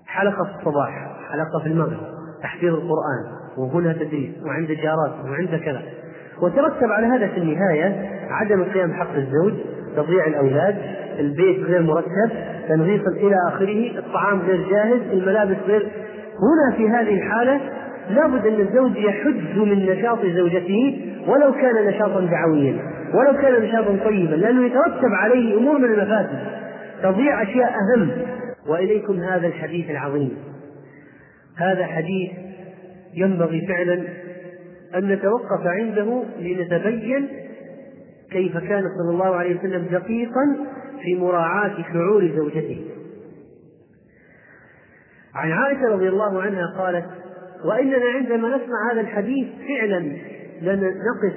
حلقة 0.08 0.44
في 0.44 0.60
الصباح 0.60 0.90
حلقة 1.32 1.60
في 1.64 1.68
المغرب 1.68 2.00
تحفيظ 2.44 2.74
القرآن. 2.74 3.43
وهنا 3.58 3.94
تدريس 3.94 4.30
وعند 4.46 4.68
جارات 4.68 5.26
وعند 5.26 5.56
كذا. 5.66 5.82
وترتب 6.42 6.92
على 6.92 7.08
هذا 7.08 7.28
في 7.28 7.38
النهاية 7.38 8.10
عدم 8.30 8.64
قيام 8.64 8.94
حق 8.94 9.16
الزوج 9.16 9.54
تضييع 9.96 10.28
الأولاد 10.28 10.76
البيت 11.20 11.64
غير 11.64 11.82
مرتب 11.82 12.30
تنظيف 12.70 13.02
إلى 13.08 13.36
آخره 13.48 14.00
الطعام 14.00 14.40
غير 14.40 14.70
جاهز 14.70 15.02
الملابس 15.12 15.58
غير. 15.68 15.88
هنا 16.40 16.78
في 16.78 16.90
هذه 16.90 17.14
الحالة 17.14 17.62
لابد 18.10 18.46
أن 18.46 18.62
الزوج 18.62 18.98
يحد 18.98 19.58
من 19.58 19.86
نشاط 19.86 20.26
زوجته 20.26 21.14
ولو 21.28 21.54
كان 21.54 21.88
نشاطا 21.88 22.20
دعويا 22.20 22.76
ولو 23.14 23.42
كان 23.42 23.64
نشاطا 23.64 23.98
طيبا 24.06 24.36
لأنه 24.36 24.66
يترتب 24.66 25.14
عليه 25.14 25.58
أمور 25.58 25.78
من 25.78 25.86
المفاسد. 25.86 26.40
تضيع 27.04 27.42
أشياء 27.42 27.70
أهم. 27.70 28.10
وإليكم 28.68 29.20
هذا 29.20 29.48
الحديث 29.48 29.90
العظيم. 29.90 30.38
هذا 31.58 31.86
حديث 31.86 32.32
ينبغي 33.16 33.68
فعلا 33.68 34.04
أن 34.96 35.08
نتوقف 35.08 35.66
عنده 35.66 36.24
لنتبين 36.40 37.28
كيف 38.32 38.58
كان 38.58 38.84
صلى 38.98 39.10
الله 39.14 39.36
عليه 39.36 39.60
وسلم 39.60 39.86
دقيقا 39.92 40.56
في 41.04 41.16
مراعاة 41.16 41.76
شعور 41.94 42.32
زوجته. 42.36 42.82
عن 45.36 45.52
عائشة 45.52 45.88
رضي 45.90 46.10
الله 46.10 46.42
عنها 46.42 46.74
قالت 46.78 47.06
وإننا 47.66 48.06
عندما 48.16 48.48
نسمع 48.48 48.92
هذا 48.92 49.02
الحديث 49.02 49.48
فعلا 49.68 50.00
لنقف 50.62 51.34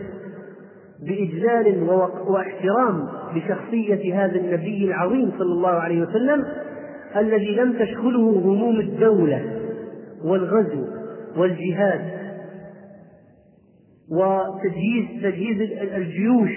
بإجلال 1.02 1.82
واحترام 2.28 3.08
بشخصية 3.34 4.24
هذا 4.24 4.36
النبي 4.36 4.84
العظيم 4.84 5.32
صلى 5.38 5.52
الله 5.52 5.70
عليه 5.70 6.02
وسلم 6.02 6.44
الذي 7.16 7.56
لم 7.56 7.72
تشغله 7.72 8.30
هموم 8.44 8.80
الدولة 8.80 9.60
والغزو 10.24 10.95
والجهاد 11.36 12.26
وتجهيز 14.10 15.22
تجهيز 15.22 15.60
الجيوش 15.94 16.50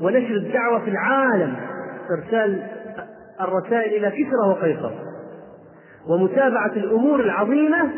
ونشر 0.00 0.36
الدعوة 0.36 0.84
في 0.84 0.90
العالم 0.90 1.56
إرسال 2.10 2.62
الرسائل 3.40 4.04
إلى 4.04 4.10
كسرى 4.10 4.48
وقيصر. 4.48 4.92
ومتابعة 6.08 6.72
الأمور 6.72 7.20
العظيمة 7.20 7.90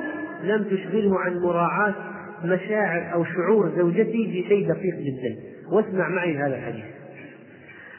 لم 0.42 0.64
تشغله 0.64 1.20
عن 1.20 1.38
مراعاة 1.38 1.94
مشاعر 2.44 3.12
أو 3.12 3.24
شعور 3.24 3.72
زوجته 3.76 4.42
بشيء 4.44 4.68
دقيق 4.68 4.94
جدا. 4.94 5.36
واسمع 5.72 6.08
معي 6.08 6.36
هذا 6.36 6.56
الحديث. 6.56 6.84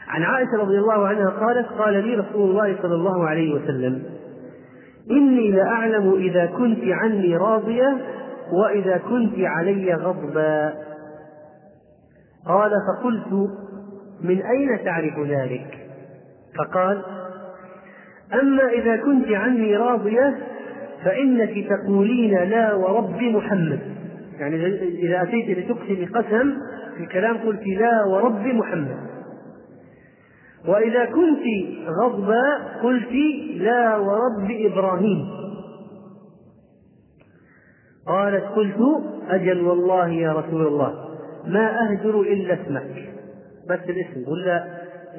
عن 0.07 0.23
عائشة 0.23 0.57
رضي 0.57 0.77
الله 0.77 1.07
عنها 1.07 1.29
قالت 1.29 1.67
قال 1.67 1.93
لي 1.93 2.15
رسول 2.15 2.49
الله 2.49 2.77
صلى 2.81 2.95
الله 2.95 3.27
عليه 3.27 3.53
وسلم 3.53 4.03
إني 5.11 5.51
لأعلم 5.51 6.13
إذا 6.15 6.45
كنت 6.45 6.83
عني 6.83 7.37
راضية 7.37 7.97
وإذا 8.53 8.97
كنت 8.97 9.33
علي 9.39 9.93
غضبا. 9.93 10.73
قال 12.47 12.71
فقلت 12.87 13.49
من 14.21 14.41
أين 14.41 14.83
تعرف 14.85 15.19
ذلك؟ 15.19 15.77
فقال 16.57 17.03
أما 18.41 18.69
إذا 18.69 18.97
كنت 18.97 19.27
عني 19.31 19.77
راضية 19.77 20.37
فإنك 21.05 21.67
تقولين 21.69 22.43
لا 22.43 22.73
ورب 22.73 23.21
محمد. 23.21 23.79
يعني 24.39 24.65
إذا 24.77 25.21
أتيت 25.21 25.57
لتقسم 25.57 26.05
قسم 26.13 26.53
في 26.97 27.03
الكلام 27.03 27.37
قلت 27.37 27.67
لا 27.67 28.05
ورب 28.05 28.45
محمد. 28.45 29.10
وإذا 30.67 31.05
كنت 31.05 31.43
غضبا 31.87 32.43
قلت 32.83 33.11
لا 33.55 33.97
ورب 33.97 34.51
إبراهيم. 34.51 35.29
قالت 38.07 38.43
قلت 38.43 38.77
أجل 39.29 39.61
والله 39.61 40.09
يا 40.09 40.33
رسول 40.33 40.67
الله 40.67 41.05
ما 41.47 41.89
أهجر 41.89 42.21
إلا 42.21 42.53
اسمك. 42.53 43.09
بس 43.69 43.79
الاسم 43.89 44.29
ولا 44.31 44.67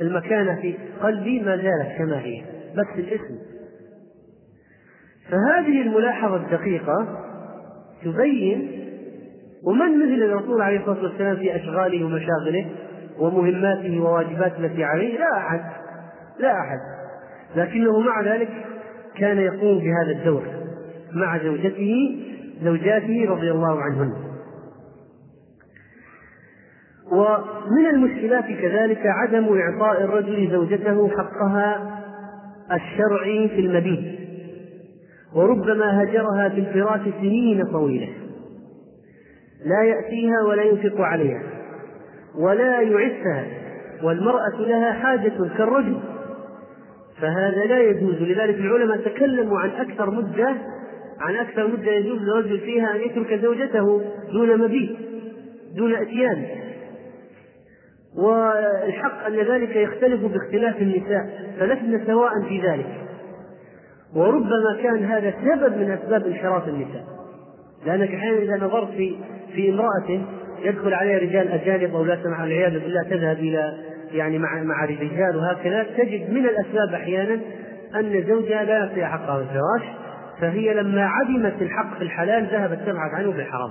المكانة 0.01 0.61
في 0.61 0.74
قلبي 1.03 1.40
ما 1.40 1.57
زالت 1.57 1.99
كما 1.99 2.20
هي. 2.20 2.43
بس 2.76 2.86
الاسم. 2.99 3.38
فهذه 5.30 5.82
الملاحظة 5.82 6.36
الدقيقة 6.36 7.18
تبين 8.05 8.82
ومن 9.64 9.99
مثل 9.99 10.22
الرسول 10.22 10.62
عليه 10.62 10.80
الصلاة 10.80 11.03
والسلام 11.03 11.36
في 11.36 11.57
أشغاله 11.57 12.05
ومشاغله 12.05 12.70
ومهماته 13.19 14.01
وواجباته 14.01 14.59
التي 14.59 14.85
عليه 14.85 15.19
لا 15.19 15.37
أحد 15.39 15.61
لا 16.39 16.53
أحد. 16.53 16.79
لكنه 17.57 18.01
مع 18.01 18.21
ذلك 18.23 18.49
كان 19.17 19.39
يقوم 19.39 19.79
بهذا 19.79 20.11
الدور 20.19 20.43
مع 21.13 21.39
زوجته 21.39 22.21
زوجاته 22.63 23.27
رضي 23.29 23.51
الله 23.51 23.81
عنهن. 23.83 24.13
ومن 27.13 27.87
المشكلات 27.91 28.45
كذلك 28.45 29.07
عدم 29.07 29.59
إعطاء 29.59 30.05
الرجل 30.05 30.51
زوجته 30.51 31.09
حقها 31.09 31.99
الشرعي 32.73 33.49
في 33.49 33.61
المبيت 33.61 34.19
وربما 35.35 36.03
هجرها 36.03 36.49
في 36.49 36.61
الفراش 36.61 37.01
سنين 37.21 37.65
طويلة. 37.73 38.09
لا 39.65 39.83
يأتيها 39.83 40.43
ولا 40.49 40.63
ينفق 40.63 41.01
عليها. 41.01 41.43
ولا 42.39 42.80
يعفها 42.80 43.47
والمرأة 44.03 44.61
لها 44.61 44.93
حاجة 44.93 45.33
كالرجل. 45.59 46.01
فهذا 47.20 47.64
لا 47.64 47.80
يجوز. 47.80 48.14
لذلك 48.14 48.55
العلماء 48.55 48.97
تكلموا 48.97 49.59
عن 49.59 49.70
أكثر 49.70 50.11
مدة 50.11 50.55
عن 51.20 51.37
أكثر 51.37 51.68
مدة 51.68 51.93
يجوز 51.93 52.18
للرجل 52.22 52.59
فيها 52.59 52.95
أن 52.95 53.01
يترك 53.01 53.41
زوجته 53.43 54.03
دون 54.33 54.59
مبيت 54.59 54.97
دون 55.76 55.95
إتيان. 55.95 56.47
والحق 58.16 59.26
أن 59.26 59.37
ذلك 59.37 59.76
يختلف 59.76 60.24
باختلاف 60.24 60.83
النساء 60.83 61.55
فلسنا 61.61 62.07
سواء 62.07 62.43
في 62.49 62.61
ذلك. 62.61 63.01
وربما 64.16 64.78
كان 64.83 65.05
هذا 65.05 65.35
سبب 65.45 65.76
من 65.76 65.91
أسباب 65.91 66.26
انحراف 66.26 66.68
النساء. 66.68 67.05
لأنك 67.87 68.14
أحيانا 68.14 68.39
إذا 68.39 68.66
نظرت 68.66 68.89
في 68.89 69.16
في 69.55 69.70
امرأة 69.70 70.22
يدخل 70.65 70.95
عليها 70.95 71.19
رجال 71.19 71.49
أجانب 71.49 71.95
أو 71.95 72.05
لا 72.05 72.19
سمح 72.23 72.41
والعياذ 72.41 72.73
بالله 72.73 73.03
تذهب 73.03 73.39
إلى 73.39 73.75
يعني 74.13 74.39
مع 74.39 74.63
مع 74.63 74.85
رجال 74.85 75.37
وهكذا. 75.37 75.83
تجد 75.83 76.31
من 76.31 76.47
الأسباب 76.47 76.95
أحيانا 76.95 77.41
أن 77.95 78.25
زوجها 78.29 78.65
لا 78.65 78.79
يعطيها 78.79 79.07
حقها 79.07 79.37
في 79.37 79.43
الفراش 79.43 79.97
فهي 80.41 80.75
لما 80.75 81.07
عدمت 81.07 81.63
الحق 81.63 81.97
في 81.99 82.03
الحلال 82.05 82.47
ذهبت 82.47 82.79
تبحث 82.87 83.15
عنه 83.15 83.33
في 83.33 83.39
الحرام 83.39 83.71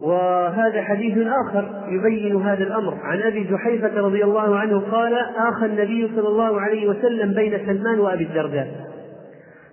وهذا 0.00 0.82
حديث 0.82 1.18
آخر 1.26 1.88
يبين 1.88 2.42
هذا 2.42 2.62
الأمر. 2.64 2.98
عن 3.02 3.22
أبي 3.22 3.44
جحيفة 3.44 4.00
رضي 4.00 4.24
الله 4.24 4.58
عنه 4.58 4.80
قال 4.80 5.14
آخى 5.36 5.66
النبي 5.66 6.10
صلى 6.16 6.28
الله 6.28 6.60
عليه 6.60 6.88
وسلم 6.88 7.34
بين 7.34 7.66
سلمان 7.66 8.00
وأبي 8.00 8.24
الدرداء. 8.24 8.68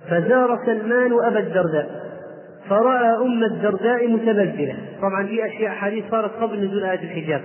فزار 0.10 0.60
سلمان 0.66 1.14
أبا 1.14 1.40
الدرداء. 1.40 2.11
فرأى 2.70 3.16
أم 3.16 3.44
الدرداء 3.44 4.08
متبذلة. 4.08 4.78
طبعا 5.02 5.28
في 5.28 5.46
أشياء 5.46 5.72
حديث 5.72 6.04
صارت 6.12 6.32
قبل 6.32 6.66
نزول 6.66 6.84
آية 6.84 7.00
الحجاب. 7.00 7.42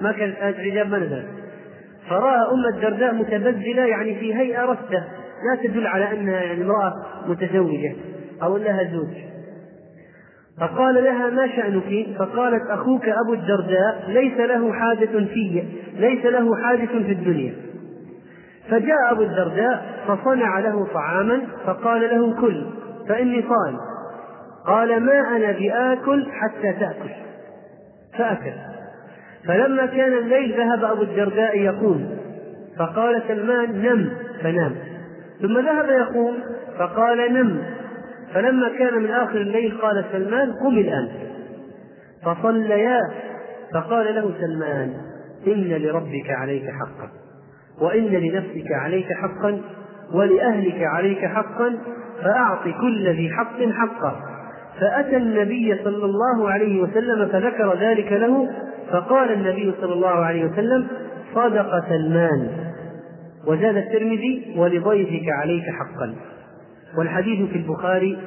ما 0.00 0.12
كانت 0.12 0.36
آية 0.36 0.50
الحجاب 0.50 0.90
ما 0.90 0.98
نزلت. 0.98 1.26
فرأى 2.08 2.52
أم 2.52 2.74
الدرداء 2.74 3.14
متبذلة 3.14 3.86
يعني 3.86 4.14
في 4.14 4.34
هيئة 4.34 4.64
رثة 4.64 5.04
لا 5.44 5.62
تدل 5.62 5.86
على 5.86 6.12
أنها 6.12 6.42
يعني 6.42 6.62
امرأة 6.62 6.92
متزوجة 7.26 7.92
أو 8.42 8.56
لها 8.56 8.84
زوج. 8.92 9.28
فقال 10.60 11.04
لها 11.04 11.30
ما 11.30 11.46
شأنك؟ 11.46 12.18
فقالت 12.18 12.70
أخوك 12.70 13.08
أبو 13.08 13.34
الدرداء 13.34 14.04
ليس 14.08 14.36
له 14.38 14.72
حاجة 14.72 15.06
في 15.06 15.62
ليس 15.96 16.24
له 16.24 16.56
حاجة 16.56 16.86
في 16.86 17.12
الدنيا. 17.12 17.54
فجاء 18.70 19.12
أبو 19.12 19.22
الدرداء 19.22 19.86
فصنع 20.08 20.58
له 20.58 20.86
طعاما 20.94 21.40
فقال 21.66 22.00
له 22.00 22.40
كل 22.40 22.66
فإني 23.08 23.42
صائم. 23.42 23.78
قال 24.68 25.00
ما 25.00 25.36
أنا 25.36 25.52
بآكل 25.52 26.26
حتى 26.32 26.72
تأكل. 26.72 27.10
فأكل. 28.18 28.52
فلما 29.46 29.86
كان 29.86 30.12
الليل 30.12 30.54
ذهب 30.58 30.84
أبو 30.84 31.02
الدرداء 31.02 31.58
يقوم. 31.58 32.18
فقال 32.78 33.22
سلمان 33.28 33.82
نم 33.82 34.10
فنام. 34.42 34.74
ثم 35.42 35.58
ذهب 35.58 35.88
يقوم 35.88 36.34
فقال 36.78 37.34
نم. 37.34 37.62
فلما 38.34 38.68
كان 38.78 39.02
من 39.02 39.10
آخر 39.10 39.40
الليل 39.40 39.78
قال 39.82 40.04
سلمان 40.12 40.52
قم 40.52 40.78
الآن. 40.78 41.08
فصليا 42.24 43.00
فقال 43.74 44.14
له 44.14 44.34
سلمان 44.40 44.94
إن 45.46 45.82
لربك 45.82 46.30
عليك 46.30 46.64
حقا 46.64 47.10
وإن 47.80 48.04
لنفسك 48.04 48.72
عليك 48.72 49.12
حقا 49.12 49.60
ولأهلك 50.12 50.82
عليك 50.82 51.24
حقا 51.24 51.78
فأعط 52.22 52.62
كل 52.80 53.08
ذي 53.08 53.30
حق 53.30 53.62
حقه. 53.62 54.27
فأتى 54.80 55.16
النبي 55.16 55.76
صلى 55.84 56.04
الله 56.04 56.50
عليه 56.50 56.82
وسلم 56.82 57.28
فذكر 57.28 57.78
ذلك 57.80 58.12
له 58.12 58.50
فقال 58.90 59.32
النبي 59.32 59.74
صلى 59.80 59.92
الله 59.92 60.08
عليه 60.08 60.44
وسلم 60.44 60.86
صدق 61.34 61.88
سلمان 61.88 62.48
وزاد 63.46 63.76
الترمذي 63.76 64.54
ولضيفك 64.56 65.28
عليك 65.28 65.64
حقا. 65.64 66.14
والحديث 66.98 67.50
في 67.50 67.56
البخاري 67.56 68.18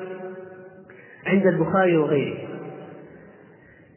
عند 1.27 1.47
البخاري 1.47 1.97
وغيره. 1.97 2.37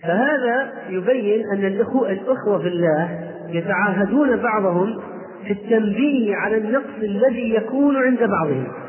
فهذا 0.03 0.73
يبين 0.89 1.43
أن 1.53 1.65
الأخوة 1.65 2.59
في 2.59 2.69
الله 2.69 3.31
يتعاهدون 3.49 4.37
بعضهم 4.37 5.01
في 5.45 5.53
التنبيه 5.53 6.37
على 6.37 6.57
النقص 6.57 6.95
الذي 7.03 7.55
يكون 7.55 7.97
عند 7.97 8.19
بعضهم. 8.19 8.84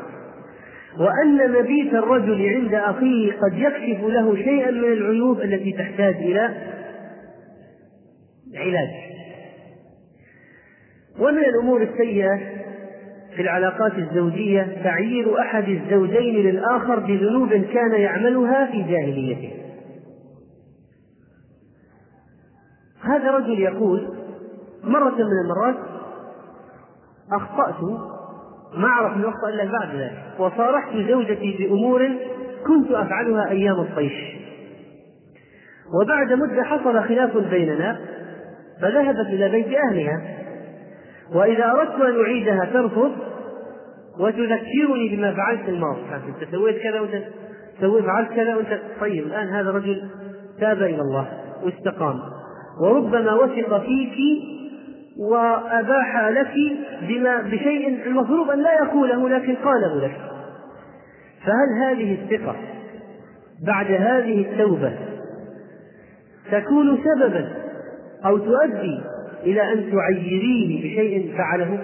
وأن 0.98 1.52
مبيت 1.52 1.94
الرجل 1.94 2.48
عند 2.48 2.74
أخيه 2.74 3.32
قد 3.32 3.52
يكشف 3.58 4.04
له 4.04 4.36
شيئا 4.36 4.70
من 4.70 4.92
العيوب 4.92 5.40
التي 5.40 5.72
تحتاج 5.72 6.14
إلى 6.14 6.54
علاج. 8.54 8.90
ومن 11.18 11.38
الأمور 11.38 11.82
السيئة 11.82 12.40
في 13.36 13.42
العلاقات 13.42 13.92
الزوجية 13.98 14.76
تعيير 14.84 15.40
أحد 15.40 15.68
الزوجين 15.68 16.34
للآخر 16.34 16.98
بذنوب 16.98 17.48
كان 17.48 18.00
يعملها 18.00 18.66
في 18.66 18.82
جاهليته. 18.82 19.52
هذا 23.02 23.30
رجل 23.30 23.60
يقول 23.60 24.08
مرة 24.84 25.14
من 25.14 25.40
المرات 25.44 25.76
أخطأت 27.32 27.76
ما 28.74 28.88
أعرف 28.88 29.24
أخطأ 29.24 29.48
إلا 29.48 29.64
بعد 29.64 29.96
ذلك. 29.96 30.22
وصارحت 30.38 30.96
زوجتي 31.08 31.56
بأمور 31.58 32.08
كنت 32.66 32.90
أفعلها 32.90 33.50
أيام 33.50 33.80
الطيش. 33.80 34.36
وبعد 36.02 36.32
مدة 36.32 36.62
حصل 36.62 37.04
خلاف 37.08 37.36
بيننا 37.36 37.98
فذهبت 38.82 39.26
إلى 39.26 39.48
بيت 39.48 39.66
أهلها. 39.66 40.22
وإذا 41.34 41.70
أردت 41.70 42.00
أن 42.00 42.20
أعيدها 42.20 42.64
ترفض 42.72 43.12
وتذكرني 44.20 45.16
بما 45.16 45.34
فعلت 45.34 45.60
في 45.60 45.70
الماضي. 45.70 46.00
أنت 46.14 46.50
سويت 46.50 46.82
كذا 46.82 47.00
وأنت 47.00 47.24
سويت 47.80 48.04
فعلت 48.04 48.28
كذا 48.32 48.56
وأنت 48.56 48.80
طيب 49.00 49.26
الآن 49.26 49.48
هذا 49.48 49.70
رجل 49.70 50.08
تاب 50.60 50.82
إلى 50.82 51.00
الله 51.00 51.28
واستقام. 51.64 52.20
وربما 52.80 53.34
وثق 53.34 53.78
فيك 53.78 54.12
وأباح 55.18 56.28
لك 56.28 56.54
بما 57.08 57.40
بشيء 57.42 58.06
المفروض 58.06 58.50
أن 58.50 58.62
لا 58.62 58.72
يقوله 58.74 59.28
لكن 59.28 59.54
قاله 59.54 60.06
لك. 60.06 60.16
فهل 61.44 61.82
هذه 61.84 62.18
الثقة 62.22 62.56
بعد 63.66 63.86
هذه 63.86 64.40
التوبة 64.40 64.98
تكون 66.52 66.98
سببا 67.04 67.48
أو 68.24 68.38
تؤدي 68.38 69.00
إلى 69.42 69.72
أن 69.72 69.92
تعيريه 69.92 70.78
بشيء 70.78 71.36
فعله؟ 71.36 71.78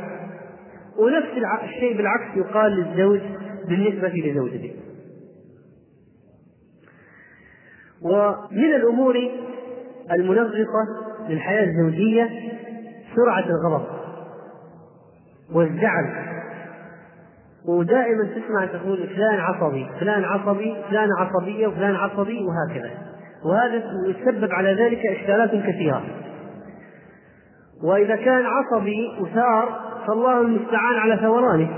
ونفس 0.99 1.29
الشيء 1.65 1.97
بالعكس 1.97 2.37
يقال 2.37 2.73
للزوج 2.73 3.21
بالنسبة 3.69 4.09
لزوجته. 4.09 4.73
ومن 8.03 8.75
الأمور 8.75 9.31
المنغصة 10.11 10.87
للحياة 11.29 11.65
الزوجية 11.65 12.31
سرعة 13.17 13.45
الغضب 13.47 13.87
والزعل. 15.55 16.33
ودائما 17.69 18.25
تسمع 18.25 18.67
تقول 18.67 19.09
فلان 19.09 19.41
عصبي 19.41 19.87
فلان 20.01 20.25
عصبي 20.25 20.77
فلان 20.91 21.09
عصبية 21.19 21.67
وفلان 21.67 21.95
عصبي 21.95 22.47
وهكذا. 22.47 22.91
وهذا 23.45 23.83
يسبب 24.07 24.53
على 24.53 24.75
ذلك 24.75 25.07
إشكالات 25.07 25.51
كثيرة. 25.51 26.03
وإذا 27.85 28.17
كان 28.17 28.45
عصبي 28.47 29.19
وثار 29.21 29.81
فالله 30.07 30.41
المستعان 30.41 30.97
على 30.97 31.17
ثورانه. 31.17 31.69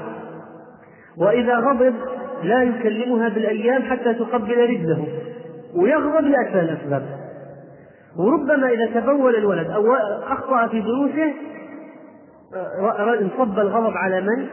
وإذا 1.19 1.59
غضب 1.59 1.95
لا 2.43 2.63
يكلمها 2.63 3.29
بالأيام 3.29 3.83
حتى 3.83 4.15
تقبل 4.15 4.71
رجله. 4.71 5.07
ويغضب 5.77 6.25
لأكثر 6.25 6.61
الأسباب 6.61 7.24
وربما 8.19 8.69
إذا 8.69 9.01
تبول 9.01 9.37
الولد 9.37 9.71
أو 9.71 9.95
أخطأ 10.23 10.67
في 10.67 10.81
دروسه 10.81 11.33
انصب 13.21 13.59
الغضب 13.59 13.93
على 13.97 14.21
من؟ 14.21 14.47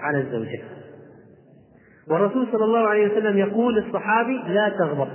على 0.00 0.18
الزوجة. 0.18 0.60
والرسول 2.10 2.46
صلى 2.52 2.64
الله 2.64 2.88
عليه 2.88 3.12
وسلم 3.12 3.38
يقول 3.38 3.74
للصحابي 3.74 4.42
لا 4.48 4.68
تغضب 4.68 5.08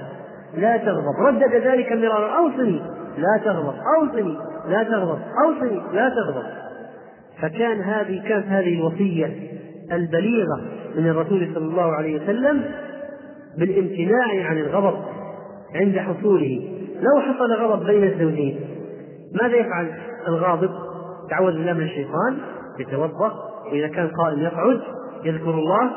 لا 0.57 0.77
تغضب. 0.77 1.15
ردد 1.27 1.53
ذلك 1.53 1.91
مرارا 1.91 2.37
أوصني 2.37 2.81
لا 3.17 3.41
تغضب 3.45 3.75
أوصني 3.99 4.37
لا 4.67 4.83
تغضب 4.83 5.19
أوصني 5.45 5.81
لا 5.93 6.09
تغضب. 6.09 6.43
فكان 7.41 7.81
هذه 7.81 8.23
كانت 8.27 8.45
هذه 8.47 8.79
الوصية 8.79 9.25
البليغة 9.91 10.61
من 10.95 11.09
الرسول 11.09 11.51
صلى 11.53 11.65
الله 11.65 11.91
عليه 11.91 12.23
وسلم 12.23 12.63
بالامتناع 13.57 14.45
عن 14.49 14.57
الغضب 14.57 14.99
عند 15.75 15.97
حصوله. 15.97 16.72
لو 17.01 17.21
حصل 17.21 17.53
غضب 17.53 17.85
بين 17.85 18.03
الزوجين 18.03 18.59
ماذا 19.41 19.55
يفعل 19.55 19.91
الغاضب؟ 20.27 20.69
تعوذ 21.29 21.53
بالله 21.53 21.73
من 21.73 21.83
الشيطان 21.83 22.37
يتوضأ 22.79 23.33
وإذا 23.71 23.87
كان 23.87 24.07
قائم 24.07 24.39
يقعد 24.39 24.81
يذكر 25.23 25.49
الله 25.49 25.91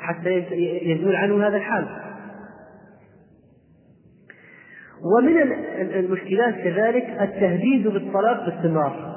حتى 0.00 0.44
يزول 0.82 1.16
عنه 1.16 1.48
هذا 1.48 1.56
الحال. 1.56 1.86
ومن 5.16 5.52
المشكلات 5.94 6.54
كذلك 6.54 7.04
التهديد 7.20 7.88
بالطلاق 7.88 8.46
باستمرار. 8.46 9.12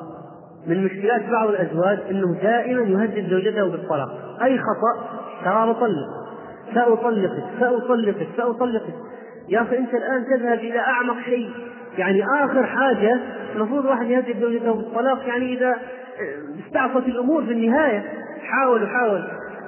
من 0.68 0.84
مشكلات 0.86 1.22
بعض 1.30 1.50
الأزواج 1.50 2.00
إنه 2.10 2.34
دائما 2.42 2.82
يهدد 2.82 3.30
زوجته 3.30 3.72
بالطلاق. 3.72 4.10
أي 4.44 4.58
خطأ؟ 4.58 5.16
ترى 5.46 5.74
بطلق 5.74 6.26
ساطلقك 6.74 7.44
ساطلقك 7.60 8.28
ساطلقك 8.38 8.94
يا 9.50 9.62
أخي 9.62 9.78
أنت 9.78 9.94
الآن 9.94 10.26
تذهب 10.26 10.60
إلى 10.60 10.80
أعمق 10.80 11.16
شيء. 11.26 11.50
يعني 11.98 12.24
آخر 12.44 12.66
حاجة 12.66 13.20
المفروض 13.56 13.86
واحد 13.86 14.06
يهدد 14.06 14.40
زوجته 14.42 14.74
بالطلاق 14.74 15.28
يعني 15.28 15.54
إذا 15.54 15.76
استعصت 16.68 17.08
الأمور 17.08 17.46
في 17.46 17.52
النهاية 17.52 18.04
حاول 18.42 18.84
وحاول. 18.84 19.24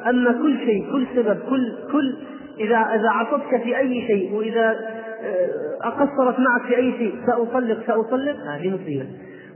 أما 0.09 0.31
كل 0.31 0.57
شيء 0.57 0.91
كل 0.91 1.07
سبب 1.15 1.39
كل 1.49 1.73
كل 1.91 2.17
إذا 2.59 2.75
إذا 2.75 3.09
عصتك 3.09 3.63
في 3.63 3.77
أي 3.77 4.07
شيء 4.07 4.33
وإذا 4.33 4.75
آه، 5.23 5.89
قصرت 5.89 6.39
معك 6.39 6.61
في 6.67 6.77
أي 6.77 6.91
شيء 6.91 7.15
ساطلق 7.27 7.87
ساطلق 7.87 8.35
هذه 8.35 8.79
مصيبة. 8.81 9.05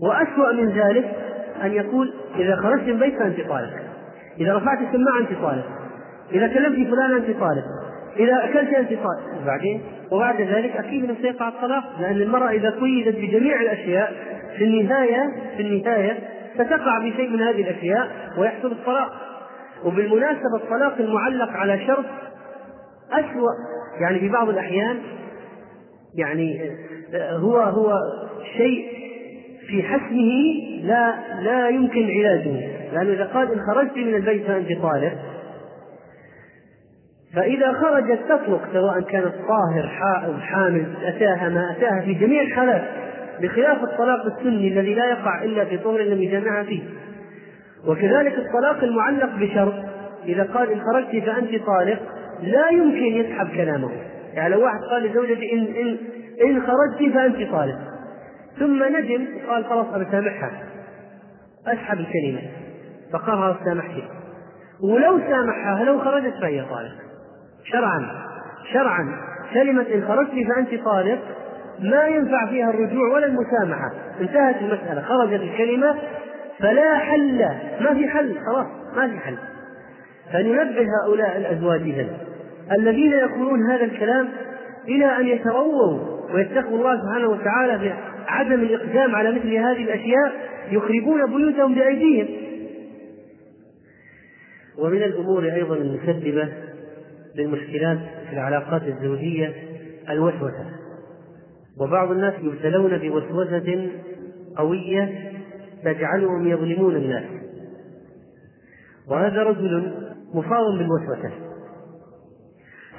وأسوأ 0.02 0.54
من 0.54 0.70
ذلك 0.70 1.16
أن 1.64 1.72
يقول 1.74 2.14
إذا 2.36 2.56
خرجت 2.56 2.88
من 2.88 3.00
بيت 3.00 3.20
فأنت 3.20 3.42
طالق. 3.50 3.74
إذا 4.40 4.58
رفعت 4.58 4.78
السماعة 4.82 5.20
أنت 5.20 5.42
طالق. 5.42 5.66
إذا 6.32 6.48
كلمت 6.48 6.88
فلان 6.88 7.12
أنت 7.14 7.40
طالق. 7.40 7.66
إذا 8.20 8.44
أكلت 8.44 8.74
أنت 8.74 8.90
طالق 8.90 9.42
وبعدين 9.44 9.82
وبعد 10.12 10.42
ذلك 10.42 10.78
أكيد 10.78 11.04
أنه 11.04 11.16
سيقع 11.22 11.48
الطلاق 11.48 11.84
لأن 12.00 12.16
المرأة 12.16 12.50
إذا 12.50 12.70
قيدت 12.70 13.16
بجميع 13.16 13.62
الأشياء 13.62 14.14
في 14.58 14.64
النهاية 14.64 15.32
في 15.58 15.62
النهاية 15.62 16.20
ستقع 16.56 17.00
بشيء 17.00 17.30
من 17.30 17.42
هذه 17.42 17.62
الأشياء 17.62 18.08
ويحصل 18.38 18.72
الطلاق. 18.72 19.12
وبالمناسبة 19.86 20.56
الطلاق 20.56 20.96
المعلق 21.00 21.50
على 21.50 21.86
شرط 21.88 22.06
أسوأ. 23.12 23.52
يعني 24.02 24.20
في 24.20 24.30
بعض 24.30 24.50
الأحيان 24.50 24.98
يعني 26.16 26.72
هو 27.16 27.58
هو 27.58 28.00
شيء 28.58 28.86
في 29.68 29.84
حسمه 29.84 30.32
لا 30.84 31.16
لا 31.42 31.70
يمكن 31.70 32.04
علاجه. 32.04 32.68
لأنه 32.94 33.14
إذا 33.14 33.26
قال 33.26 33.52
إن 33.52 33.60
خرجت 33.60 33.98
من 33.98 34.16
البيت 34.16 34.48
فأنت 34.48 34.82
طالق. 34.82 35.14
فإذا 37.36 37.74
خرجت 37.74 38.20
تطلق 38.30 38.62
سواء 38.74 39.02
كانت 39.02 39.34
طاهر 39.48 39.90
أو 40.26 40.34
حامل 40.38 40.96
أتاها 41.04 41.50
ما 41.50 41.72
أتاها 41.72 42.02
في 42.02 42.14
جميع 42.14 42.42
الحالات 42.42 42.84
بخلاف 43.42 43.84
الطلاق 43.84 44.26
السني 44.26 44.68
الذي 44.68 44.94
لا 44.94 45.06
يقع 45.06 45.44
إلا 45.44 45.66
في 45.66 45.78
طهر 45.78 46.02
لم 46.02 46.22
يجمعها 46.22 46.64
فيه. 46.64 46.82
وكذلك 47.88 48.34
الطلاق 48.34 48.84
المعلق 48.84 49.36
بشرط 49.36 49.74
إذا 50.26 50.44
قال 50.44 50.72
إن 50.72 50.82
خرجت 50.82 51.26
فأنت 51.26 51.66
طالق 51.66 52.00
لا 52.42 52.70
يمكن 52.70 53.06
يسحب 53.06 53.48
كلامه. 53.48 53.92
يعني 54.34 54.54
لو 54.56 54.64
واحد 54.64 54.80
قال 54.92 55.04
لزوجته 55.04 55.54
إن 55.54 55.60
إن 55.60 55.98
إن 56.48 56.62
خرجت 56.62 57.14
فأنت 57.14 57.52
طالق. 57.52 57.80
ثم 58.60 58.84
ندم 58.84 59.28
قال 59.48 59.66
خلاص 59.66 59.86
أنا 59.94 60.12
سامحها. 60.12 60.52
أسحب 61.68 62.00
الكلمة. 62.00 62.42
فقال 63.14 63.38
خلاص 63.38 63.56
سامحتك 63.66 64.04
ولو 64.84 65.20
سامحها 65.20 65.84
لو 65.84 66.00
خرجت 66.00 66.34
فهي 66.42 66.62
طالق 66.62 67.11
شرعا 67.64 68.06
شرعا. 68.74 69.16
كلمة 69.54 69.86
إن 69.94 70.04
خرجت 70.08 70.32
فأنت 70.48 70.84
طالق 70.84 71.20
ما 71.80 72.08
ينفع 72.08 72.46
فيها 72.46 72.70
الرجوع 72.70 73.14
ولا 73.14 73.26
المسامحة. 73.26 73.92
انتهت 74.22 74.56
المسألة 74.62 75.02
خرجت 75.02 75.42
الكلمة 75.42 75.96
فلا 76.60 76.98
حل. 76.98 77.46
ما 77.82 77.94
في 77.94 78.10
حل 78.10 78.36
خلاص 78.46 78.66
ما 78.96 79.08
في 79.08 79.20
حل. 79.20 79.38
فلننبه 80.34 80.86
هؤلاء 81.04 81.38
الأزواج 81.38 81.82
الذين 82.72 83.12
يقولون 83.12 83.72
هذا 83.72 83.84
الكلام 83.84 84.30
إلى 84.88 85.18
أن 85.18 85.28
يترووا 85.28 86.00
ويتقوا 86.34 86.78
الله 86.78 87.02
سبحانه 87.02 87.28
وتعالى 87.28 87.94
عدم 88.28 88.54
الإقدام 88.54 89.16
على 89.16 89.32
مثل 89.32 89.54
هذه 89.54 89.84
الأشياء 89.84 90.32
يخربون 90.72 91.26
بيوتهم 91.26 91.76
بأيديهم. 91.76 92.28
ومن 94.78 95.04
الأمور 95.04 95.44
أيضا 95.44 95.76
المسببة 95.76 96.50
للمشكلات 97.36 97.98
في 98.30 98.34
العلاقات 98.34 98.82
الزوجية 98.84 99.54
الوسوسة. 100.10 100.66
وبعض 101.80 102.12
الناس 102.12 102.34
يبتلون 102.42 102.98
بوسوسة 102.98 103.90
قوية 104.58 105.32
تجعلهم 105.84 106.48
يظلمون 106.48 106.96
الناس. 106.96 107.24
وهذا 109.08 109.44
رجل 109.44 109.94
مصاب 110.34 110.78
بالوسوسة. 110.78 111.32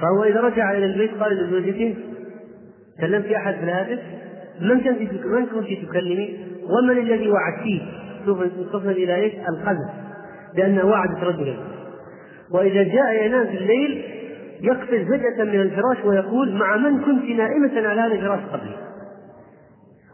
فهو 0.01 0.24
إذا 0.24 0.41
رجع 0.41 0.72
إلى 0.72 0.87
البيت 0.87 1.14
قال 1.14 1.33
لزوجته 1.33 1.97
كلمت 3.01 3.26
أحد 3.26 3.55
في 3.55 3.64
الهاتف؟ 3.64 4.03
من 4.61 4.80
كنت 4.80 5.12
من 5.26 5.47
كنت 5.47 5.89
تكلمي؟ 5.89 6.39
ومن 6.62 6.99
الذي 6.99 7.30
وعدتيه؟ 7.30 7.80
تصل 8.72 8.91
إلى 8.91 9.14
إيش؟ 9.14 9.33
القذف. 9.35 9.91
لانها 10.55 10.85
وعدت 10.85 11.24
رجلا 11.24 11.57
وإذا 12.51 12.83
جاء 12.83 13.26
ينام 13.26 13.47
في 13.47 13.59
الليل 13.59 14.05
يقفز 14.62 15.08
فجأة 15.08 15.44
من 15.44 15.60
الفراش 15.60 16.04
ويقول 16.04 16.52
مع 16.52 16.76
من 16.76 17.04
كنت 17.04 17.24
نائمة 17.24 17.88
على 17.88 18.00
هذا 18.00 18.14
الفراش 18.14 18.40
قبلي. 18.52 18.76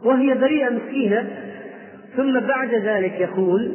وهي 0.03 0.33
بريئة 0.33 0.69
مسكينة. 0.69 1.29
ثم 2.17 2.39
بعد 2.39 2.73
ذلك 2.73 3.13
يقول 3.19 3.71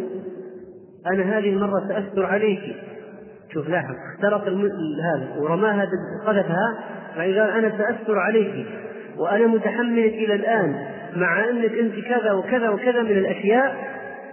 أنا 1.06 1.38
هذه 1.38 1.50
المرة 1.50 1.88
سأستر 1.88 2.26
عليك. 2.26 2.76
شوف 3.52 3.68
لاحظ 3.68 3.94
اخترق 4.14 4.48
هذا 4.48 5.28
ورماها 5.38 5.88
قذفها. 6.26 6.78
فقال 7.14 7.38
أنا 7.38 7.78
سأستر 7.78 8.18
عليك 8.18 8.66
وأنا 9.18 9.46
متحملك 9.46 10.12
إلى 10.12 10.34
الآن 10.34 10.86
مع 11.16 11.48
أنك 11.50 11.72
أنت 11.72 11.94
كذا 11.94 12.32
وكذا 12.32 12.68
وكذا 12.68 13.02
من 13.02 13.10
الأشياء 13.10 13.76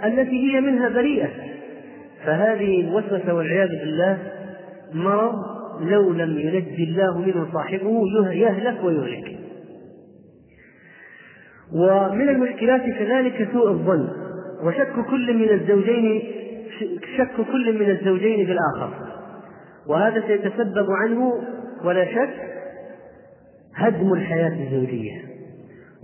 التي 0.06 0.56
هي 0.56 0.62
منها 0.62 0.90
بريئة. 0.90 1.30
فهذه 2.26 2.82
الوسوسة 2.82 3.34
والعياذ 3.34 3.70
بالله 3.70 4.18
مرض 4.94 5.61
لو 5.90 6.14
لم 6.14 6.40
ينجي 6.40 6.84
الله 6.84 7.18
منه 7.18 7.48
صاحبه 7.54 8.08
يهلك 8.32 8.84
ويهلك. 8.84 9.40
ومن 11.74 12.30
المشكلات 12.30 12.82
كذلك 12.82 13.50
سوء 13.54 13.70
الظن 13.70 14.08
وشك 14.64 14.94
كل 15.10 15.38
من 15.38 15.50
الزوجين 15.50 16.22
شك 17.18 17.36
كل 17.52 17.80
من 17.80 17.90
الزوجين 17.90 18.46
في 18.46 18.52
الآخر 18.52 18.94
وهذا 19.88 20.24
سيتسبب 20.28 20.86
عنه 20.92 21.34
ولا 21.84 22.06
شك 22.06 22.34
هدم 23.76 24.14
الحياة 24.14 24.64
الزوجية. 24.64 25.22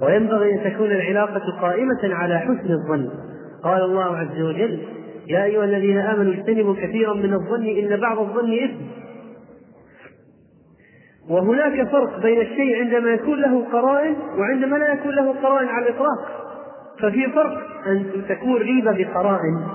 وينبغي 0.02 0.54
أن 0.54 0.74
تكون 0.74 0.92
العلاقة 0.92 1.62
قائمة 1.62 2.16
على 2.16 2.40
حسن 2.40 2.72
الظن. 2.72 3.10
قال 3.64 3.82
الله 3.82 4.18
عز 4.18 4.42
وجل 4.42 4.80
يا 5.28 5.44
أيها 5.44 5.64
الذين 5.64 5.98
آمنوا 5.98 6.34
اجتنبوا 6.34 6.76
كثيرا 6.76 7.14
من 7.14 7.34
الظن 7.34 7.66
إن 7.66 8.00
بعض 8.00 8.20
الظن 8.20 8.54
إثم. 8.64 8.87
وهناك 11.30 11.88
فرق 11.88 12.20
بين 12.20 12.42
الشيء 12.42 12.80
عندما 12.80 13.10
يكون 13.10 13.42
له 13.42 13.66
قرائن 13.72 14.16
وعندما 14.38 14.78
لا 14.78 14.94
يكون 14.94 15.16
له 15.16 15.34
قرائن 15.42 15.68
على 15.68 15.90
الإطلاق. 15.90 16.48
ففي 17.02 17.32
فرق 17.32 17.62
أن 17.88 18.06
تكون 18.30 18.58
ريبة 18.58 18.92
بقرائن. 18.92 19.68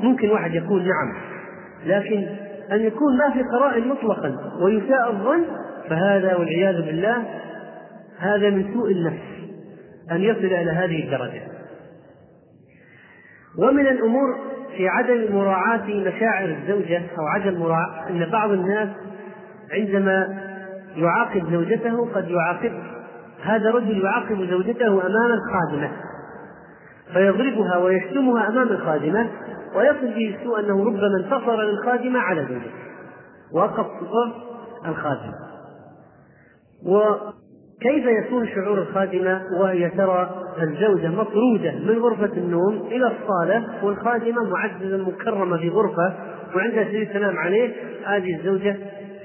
ممكن 0.00 0.30
واحد 0.30 0.54
يقول 0.54 0.82
نعم 0.82 1.14
لكن 1.86 2.26
أن 2.72 2.80
يكون 2.80 3.18
ما 3.18 3.30
في 3.30 3.42
قرائن 3.42 3.88
مطلقا 3.88 4.34
ويساء 4.62 5.10
الظن 5.10 5.44
فهذا 5.88 6.36
والعياذ 6.36 6.82
بالله 6.86 7.24
هذا 8.18 8.50
من 8.50 8.74
سوء 8.74 8.90
النفس 8.90 9.22
أن 10.12 10.20
يصل 10.20 10.44
إلى 10.44 10.70
هذه 10.70 11.04
الدرجة. 11.04 11.42
ومن 13.58 13.86
الأمور 13.86 14.38
في 14.76 14.88
عدم 14.88 15.36
مراعاة 15.36 15.86
مشاعر 15.86 16.44
الزوجة 16.44 17.02
أو 17.18 17.26
عدم 17.26 17.60
مراعاة 17.60 18.08
أن 18.10 18.30
بعض 18.30 18.50
الناس 18.50 18.88
عندما 19.72 20.48
يعاقب 20.96 21.52
زوجته 21.52 22.08
قد 22.14 22.30
يعاقب 22.30 22.72
هذا 23.42 23.70
رجل 23.70 24.04
يعاقب 24.04 24.44
زوجته 24.50 24.86
أمام 24.86 25.32
الخادمة. 25.32 25.90
فيضربها 27.12 27.76
ويشتمها 27.76 28.48
أمام 28.48 28.68
الخادمة 28.68 29.30
ويصل 29.74 30.14
به 30.14 30.36
السوء 30.38 30.60
أنه 30.60 30.84
ربما 30.84 31.16
انتصر 31.24 31.62
للخادمة 31.62 32.18
على 32.18 32.40
زوجته. 32.40 32.72
وقف 33.52 33.86
صفر 33.86 34.32
الخادمة. 34.88 35.34
وكيف 36.86 38.06
يكون 38.06 38.48
شعور 38.48 38.78
الخادمة 38.78 39.42
وهي 39.60 39.90
ترى 39.90 40.44
الزوجة 40.62 41.08
مطرودة 41.08 41.72
من 41.72 41.98
غرفة 41.98 42.36
النوم 42.36 42.86
إلى 42.86 43.12
الصالة 43.12 43.84
والخادمة 43.84 44.50
معززة 44.50 44.96
مكرمة 44.96 45.56
في 45.56 45.68
غرفة 45.68 46.14
وعندها 46.56 46.84
سرير 46.84 47.12
تنام 47.12 47.36
عليه؟ 47.36 47.74
هذه 48.04 48.36
الزوجة 48.36 48.76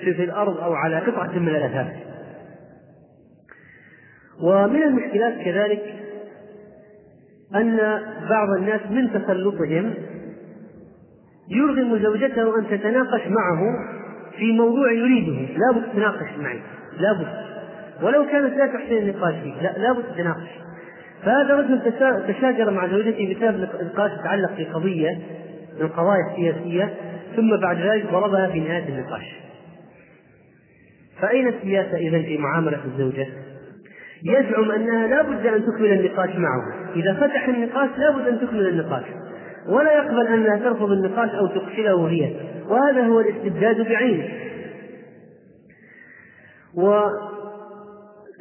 في 0.04 0.24
الأرض 0.24 0.58
أو 0.58 0.74
على 0.74 1.00
قطعة 1.00 1.40
من 1.40 1.50
الأثاث. 1.50 1.88
ومن 4.42 4.84
المشكلات 4.84 5.34
كذلك 5.46 5.84
أن 7.56 7.78
بعض 8.30 8.50
الناس 8.58 8.82
من 8.90 9.14
تسلطهم 9.14 9.94
يرغم 11.50 12.00
زوجته 12.04 12.60
أن 12.60 12.68
تتناقش 12.68 13.22
معه 13.28 13.62
في 14.38 14.52
موضوع 14.52 14.92
يريده. 14.92 15.54
لابد 15.58 15.92
تتناقش 15.92 16.38
معي. 16.40 16.60
لابد 17.00 17.28
ولو 18.02 18.26
كانت 18.26 18.58
لا 18.58 18.68
تحسن 18.68 18.98
النقاش 18.98 19.36
فيه. 19.44 19.62
لا 19.62 19.78
لابد 19.78 20.04
تتناقش 20.04 20.64
فهذا 21.26 21.56
رجل 21.56 21.82
تشاجر 22.28 22.72
مع 22.72 22.88
زوجته 22.88 23.36
بسبب 23.36 23.70
نقاش 23.82 24.12
يتعلق 24.20 24.54
في 24.54 24.66
قضية 24.66 25.20
من 25.80 25.82
القضايا 25.82 26.32
السياسية 26.32 26.94
ثم 27.36 27.58
بعد 27.62 27.78
ذلك 27.78 28.12
ضربها 28.12 28.48
في 28.48 28.60
نهاية 28.60 28.90
النقاش. 28.90 29.36
فأين 31.24 31.48
السياسة 31.48 31.98
إذا 31.98 32.22
في 32.22 32.38
معاملة 32.38 32.86
الزوجة؟ 32.86 33.28
يزعم 34.24 34.72
أنها 34.72 35.08
لا 35.08 35.22
بد 35.22 35.46
أن 35.46 35.66
تكمل 35.66 35.92
النقاش 35.92 36.30
معه. 36.30 36.92
إذا 36.96 37.14
فتح 37.14 37.48
النقاش 37.48 37.90
لا 37.98 38.12
بد 38.18 38.28
أن 38.28 38.40
تكمل 38.40 38.68
النقاش. 38.68 39.04
ولا 39.68 39.94
يقبل 39.94 40.28
أنها 40.28 40.58
ترفض 40.58 40.92
النقاش 40.92 41.30
أو 41.30 41.48
تقفله 41.48 42.10
هي. 42.10 42.36
وهذا 42.70 43.06
هو 43.08 43.20
الاستبداد 43.20 43.82
بعينه 43.82 44.30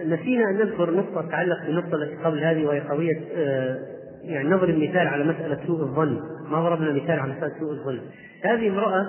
ونسينا 0.00 0.50
أن 0.50 0.56
نذكر 0.56 0.90
نقطة 0.90 1.28
تتعلق 1.28 1.66
بالنقطة 1.66 1.94
التي 1.94 2.16
قبل 2.24 2.44
هذه 2.44 2.64
وهي 2.64 2.80
قضية 2.80 3.20
آه، 3.36 3.78
يعني 4.22 4.48
نضرب 4.48 4.78
مثال 4.78 5.08
على 5.08 5.24
مسألة 5.24 5.58
سوء 5.66 5.80
الظن. 5.80 6.20
ما 6.50 6.60
ضربنا 6.62 6.92
مثال 6.92 7.20
على 7.20 7.32
مسألة 7.32 7.52
سوء 7.60 7.72
الظن. 7.72 8.00
هذه 8.44 8.68
امرأة 8.68 9.06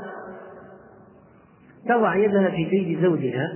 تضع 1.90 2.16
يدها 2.16 2.50
في 2.50 2.64
جيب 2.64 3.02
زوجها 3.02 3.54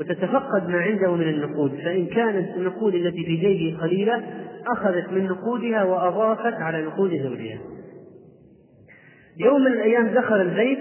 وتتفقد 0.00 0.68
ما 0.68 0.80
عنده 0.80 1.14
من 1.16 1.28
النقود 1.28 1.70
فإن 1.84 2.06
كانت 2.06 2.56
النقود 2.56 2.94
التي 2.94 3.24
في 3.24 3.36
جيبه 3.36 3.78
قليلة 3.80 4.22
أخذت 4.66 5.12
من 5.12 5.26
نقودها 5.26 5.84
وأضافت 5.84 6.54
على 6.54 6.82
نقود 6.82 7.10
زوجها. 7.10 7.58
يوم 9.38 9.60
من 9.60 9.72
الأيام 9.72 10.06
دخل 10.06 10.40
البيت 10.40 10.78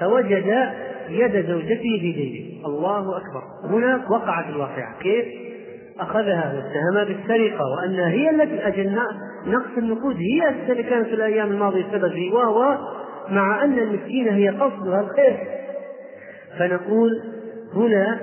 فوجد 0.00 0.72
يد 1.08 1.46
زوجته 1.46 1.98
في 2.00 2.12
جيبه. 2.12 2.66
الله 2.66 3.16
أكبر. 3.16 3.42
هنا 3.64 4.06
وقعت 4.10 4.48
الواقعة. 4.48 4.98
كيف؟ 5.00 5.24
أخذها 6.00 6.54
واتهمها 6.54 7.04
بالسرقة 7.04 7.64
وأنها 7.64 8.08
هي 8.08 8.30
التي 8.30 8.68
أجل 8.68 8.98
نقص 9.46 9.78
النقود. 9.78 10.16
هي 10.16 10.48
التي 10.48 10.82
كانت 10.82 11.06
في 11.06 11.14
الأيام 11.14 11.52
الماضية 11.52 11.84
سبب 11.92 12.12
فيه 12.12 12.32
وهو 12.32 12.78
مع 13.28 13.64
أن 13.64 13.78
المسكينة 13.78 14.32
هي 14.32 14.48
قصدها 14.48 15.00
الخير. 15.00 15.63
فنقول 16.58 17.22
هنا 17.74 18.20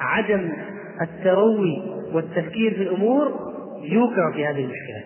عدم 0.00 0.52
التروي 1.02 1.82
والتفكير 2.14 2.74
في 2.74 2.82
الأمور 2.82 3.32
يوقع 3.82 4.32
في 4.34 4.46
هذه 4.46 4.64
المشكلة. 4.64 5.02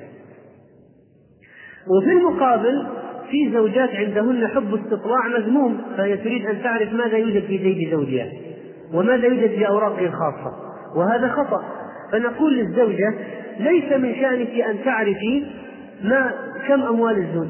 وفي 1.89 2.13
المقابل 2.13 2.87
في 3.31 3.53
زوجات 3.53 3.91
عندهن 3.91 4.49
حب 4.49 4.75
استطلاع 4.75 5.29
مذموم 5.39 5.81
فهي 5.97 6.17
تريد 6.17 6.47
أن 6.47 6.63
تعرف 6.63 6.93
ماذا 6.93 7.17
يوجد 7.17 7.43
في 7.43 7.57
جيب 7.57 7.91
زوجها 7.91 8.29
وماذا 8.93 9.27
يوجد 9.27 9.51
في 9.51 9.69
أوراقه 9.69 10.07
الخاصة 10.07 10.53
وهذا 10.97 11.29
خطأ. 11.29 11.65
فنقول 12.13 12.57
للزوجة 12.57 13.15
ليس 13.59 13.93
من 13.93 14.15
شأنك 14.15 14.61
أن 14.61 14.85
تعرفي 14.85 15.45
ما 16.03 16.33
كم 16.69 16.83
أموال 16.83 17.19
الزوج؟ 17.19 17.49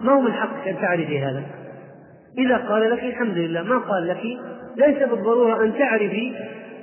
ما 0.00 0.12
هو 0.12 0.20
من 0.20 0.32
حقك 0.32 0.68
أن 0.68 0.76
تعرفي 0.80 1.18
هذا؟ 1.18 1.42
إذا 2.38 2.56
قال 2.56 2.90
لك 2.90 3.04
الحمد 3.04 3.38
لله 3.38 3.62
ما 3.62 3.78
قال 3.78 4.08
لك؟ 4.08 4.22
ليس 4.76 5.08
بالضرورة 5.08 5.64
أن 5.64 5.78
تعرفي 5.78 6.32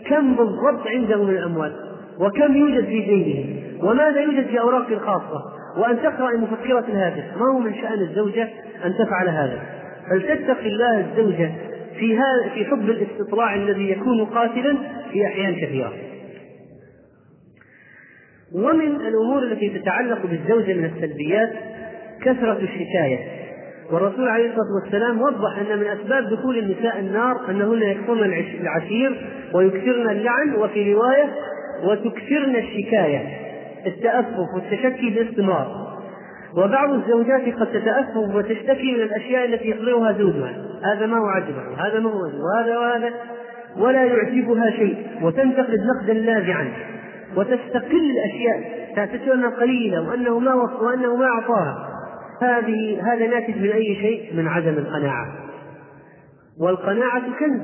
كم 0.06 0.36
بالضبط 0.36 0.88
عنده 0.88 1.24
من 1.24 1.30
الأموال 1.30 1.74
وكم 2.20 2.58
يوجد 2.58 2.86
في 2.86 2.99
جيبه 2.99 3.64
وماذا 3.84 4.22
يوجد 4.22 4.47
في 4.47 4.60
أوراقه 4.60 4.93
الخاصة 4.93 5.43
وأن 5.78 5.97
تقرأ 5.97 6.38
مفكرة 6.38 6.86
الهاتف 6.89 7.38
ما 7.38 7.45
هو 7.45 7.60
من 7.60 7.74
شأن 7.76 8.01
الزوجة 8.01 8.49
أن 8.86 8.93
تفعل 8.93 9.30
هذا؟ 9.30 9.62
فلتتقي 10.10 10.68
الله 10.68 10.99
الزوجة 10.99 11.51
في 11.99 12.20
في 12.54 12.66
حب 12.66 12.89
الاستطلاع 12.89 13.56
الذي 13.56 13.91
يكون 13.91 14.26
قاتلا؟ 14.26 14.78
في 15.12 15.26
أحيان 15.26 15.56
كثيرة. 15.56 15.93
ومن 18.56 18.95
الأمور 18.95 19.43
التي 19.43 19.70
تتعلق 19.70 20.26
بالزوجة 20.26 20.74
من 20.74 20.86
السلبيات 20.86 21.51
كثرة 22.22 22.58
الشكاية 22.58 23.42
والرسول 23.91 24.27
عليه 24.27 24.49
الصلاة 24.49 24.84
والسلام 24.84 25.21
وضح 25.21 25.59
أن 25.59 25.79
من 25.79 25.88
أسباب 25.88 26.29
دخول 26.29 26.57
النساء 26.57 26.99
النار 26.99 27.49
أنهن 27.49 27.81
يكفرن 27.81 28.23
العشير 28.61 29.27
ويكثرن 29.53 30.09
اللعن 30.09 30.55
وفي 30.55 30.93
رواية 30.93 31.29
وتكثرن 31.84 32.55
الشكاية 32.55 33.43
التأفف 33.86 34.47
والتشكي 34.55 35.09
باستمرار. 35.09 35.93
وبعض 36.57 36.93
الزوجات 36.93 37.55
قد 37.59 37.67
تتأفف 37.67 38.36
وتشتكي 38.36 38.95
من 38.95 39.01
الأشياء 39.01 39.45
التي 39.45 39.69
يقررها 39.69 40.11
زوجها. 40.11 40.53
هذا 40.84 41.05
ما 41.05 41.17
هو 41.17 41.25
عجبه 41.25 41.88
هذا 41.88 41.99
ما 41.99 42.09
هو 42.09 42.19
وهذا 42.19 42.77
وهذا 42.77 43.13
ولا 43.77 44.03
يعجبها 44.03 44.69
شيء. 44.69 44.97
وتنتقد 45.21 45.79
نقدا 45.95 46.13
لاذعا. 46.13 46.73
وتستقل 47.36 48.11
الأشياء 48.11 48.88
تعتقد 48.95 49.29
أنها 49.29 49.49
قليلة 49.49 50.09
وأنه 50.09 50.39
ما 50.39 50.53
وأنه 50.53 51.15
ما 51.15 51.25
أعطاها. 51.25 51.92
هذه 52.41 53.13
هذا 53.13 53.27
ناتج 53.27 53.57
من 53.57 53.69
أي 53.69 53.95
شيء؟ 53.95 54.34
من 54.34 54.47
عدم 54.47 54.73
القناعة. 54.73 55.27
والقناعة 56.59 57.21
كنز. 57.21 57.61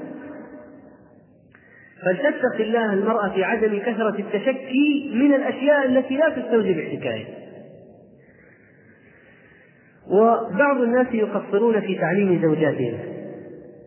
فلتتق 2.05 2.55
الله 2.59 2.93
المرأة 2.93 3.29
في 3.29 3.43
عدم 3.43 3.79
كثرة 3.79 4.19
التشكي 4.19 5.11
من 5.13 5.33
الأشياء 5.33 5.85
التي 5.85 6.17
لا 6.17 6.29
تستوجب 6.29 6.79
الحكاية 6.79 7.25
وبعض 10.11 10.81
الناس 10.81 11.07
يقصرون 11.11 11.81
في 11.81 11.95
تعليم 11.95 12.41
زوجاتهم. 12.41 12.99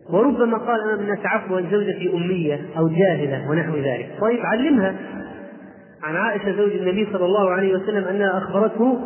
وربما 0.09 0.57
قال 0.57 0.81
أنا 0.81 0.95
من 0.95 1.03
الناس 1.03 1.25
عفوا 1.25 1.61
زوجتي 1.61 2.13
أمية 2.13 2.61
أو 2.77 2.87
جاهلة 2.87 3.49
ونحو 3.49 3.77
ذلك. 3.77 4.09
طيب 4.21 4.39
علمها. 4.39 4.95
عن 6.03 6.15
عائشة 6.15 6.57
زوج 6.57 6.71
النبي 6.71 7.07
صلى 7.13 7.25
الله 7.25 7.49
عليه 7.49 7.73
وسلم 7.73 8.03
أنها 8.03 8.37
أخبرته 8.37 8.99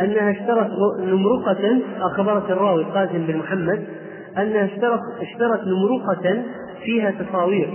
أنها 0.00 0.30
اشترت 0.30 0.70
نمرقة 1.00 1.80
أخبرت 2.00 2.50
الراوي 2.50 2.84
قاسم 2.84 3.26
بن 3.26 3.36
محمد 3.36 3.84
أنها 4.38 4.64
اشترت 4.64 5.00
اشترت 5.20 5.60
نمرقة 5.66 6.42
فيها 6.84 7.10
تصاوير. 7.10 7.68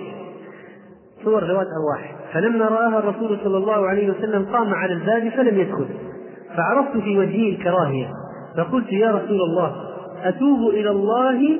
صور 1.23 1.43
ذوات 1.43 1.67
أرواح. 1.67 2.15
فلما 2.33 2.65
رآها 2.65 2.99
الرسول 2.99 3.37
صلى 3.43 3.57
الله 3.57 3.87
عليه 3.87 4.11
وسلم 4.11 4.45
قام 4.45 4.73
على 4.73 4.93
الباب 4.93 5.29
فلم 5.29 5.59
يدخل. 5.59 5.85
فعرفت 6.57 6.97
في 6.97 7.17
وجهه 7.17 7.55
الكراهية. 7.55 8.07
فقلت 8.57 8.93
يا 8.93 9.11
رسول 9.11 9.41
الله 9.41 9.75
أتوب 10.23 10.69
إلى 10.69 10.89
الله؟ 10.89 11.59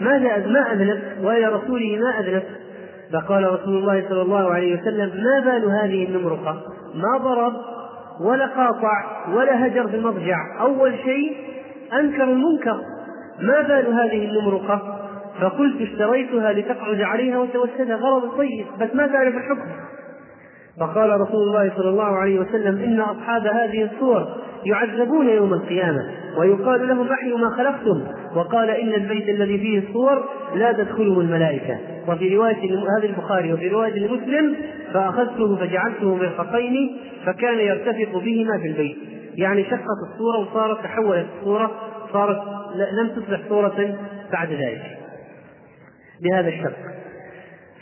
ماذا 0.00 0.46
ما 0.46 0.72
أذنبت؟ 0.72 1.02
وإلى 1.22 1.46
رسوله 1.46 1.98
ما 2.00 2.20
أذنبت؟ 2.20 2.46
فقال 3.12 3.52
رسول 3.52 3.76
الله 3.76 4.08
صلى 4.08 4.22
الله 4.22 4.52
عليه 4.52 4.80
وسلم 4.80 5.10
ما 5.24 5.40
بال 5.40 5.64
هذه 5.70 6.04
النمرقة؟ 6.04 6.62
ما 6.94 7.18
ضرب؟ 7.18 7.52
ولا 8.20 8.46
قاطع 8.46 9.04
ولا 9.28 9.66
هجر 9.66 9.88
في 9.88 9.96
المضجع 9.96 10.36
أول 10.60 10.98
شيء 10.98 11.36
أنكر 11.92 12.24
المنكر. 12.24 12.80
ما 13.40 13.60
بال 13.62 13.94
هذه 13.94 14.24
النمرقة 14.24 15.00
فقلت 15.40 15.80
اشتريتها 15.80 16.52
لتقعد 16.52 17.00
عليها 17.00 17.38
وتوسدها 17.38 17.96
غرض 17.96 18.36
طيب 18.36 18.66
بس 18.80 18.88
ما 18.94 19.06
تعرف 19.06 19.34
الحكم 19.34 19.70
فقال 20.80 21.20
رسول 21.20 21.42
الله 21.42 21.72
صلى 21.76 21.88
الله 21.88 22.16
عليه 22.16 22.40
وسلم 22.40 22.82
إن 22.82 23.00
أصحاب 23.00 23.46
هذه 23.46 23.90
الصور 23.92 24.28
يعذبون 24.66 25.28
يوم 25.28 25.52
القيامة 25.52 26.10
ويقال 26.38 26.88
لهم 26.88 27.08
أحيوا 27.08 27.38
ما 27.38 27.50
خلقتم 27.50 28.02
وقال 28.36 28.70
إن 28.70 28.94
البيت 28.94 29.28
الذي 29.28 29.58
فيه 29.58 29.88
الصور 29.88 30.24
لا 30.54 30.72
تدخله 30.72 31.20
الملائكة. 31.20 31.78
وفي 32.08 32.36
رواية 32.36 32.56
هذا 32.98 33.06
البخاري 33.06 33.52
وفي 33.52 33.68
رواية 33.68 34.06
لمسلم 34.06 34.56
فأخذته 34.92 35.56
فجعلته 35.56 36.14
مرفقين 36.14 36.96
فكان 37.26 37.58
يرتفق 37.58 38.18
بهما 38.18 38.58
في 38.58 38.66
البيت. 38.66 38.96
يعني 39.34 39.64
شقت 39.64 39.80
الصورة 40.12 40.38
وصارت 40.38 40.82
تحولت 40.84 41.26
الصورة 41.38 41.70
صارت 42.12 42.42
لم 42.92 43.08
تصبح 43.08 43.40
صورة 43.48 43.96
بعد 44.32 44.48
ذلك. 44.52 44.98
بهذا 46.22 46.48
الشق. 46.48 46.99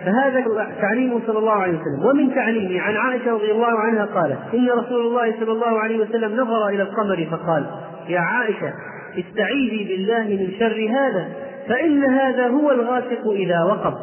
فهذا 0.04 0.44
تعليمه 0.80 1.20
صلى 1.26 1.38
الله 1.38 1.52
عليه 1.52 1.78
وسلم. 1.78 2.06
ومن 2.06 2.34
تعليمه 2.34 2.80
عن 2.80 2.96
عائشة 2.96 3.32
رضي 3.32 3.52
الله 3.52 3.78
عنها 3.78 4.04
قالت 4.04 4.38
إن 4.54 4.70
رسول 4.70 5.06
الله 5.06 5.34
صلى 5.40 5.52
الله 5.52 5.78
عليه 5.80 5.98
وسلم 5.98 6.32
نظر 6.32 6.68
إلى 6.68 6.82
القمر 6.82 7.26
فقال 7.30 7.66
يا 8.08 8.20
عائشة 8.20 8.72
استعيذي 9.18 9.84
بالله 9.84 10.24
من 10.24 10.50
شر 10.58 10.88
هذا 10.90 11.28
فإن 11.68 12.04
هذا 12.04 12.46
هو 12.48 12.70
الغاسق 12.70 13.30
إذا 13.30 13.62
وقب. 13.64 13.94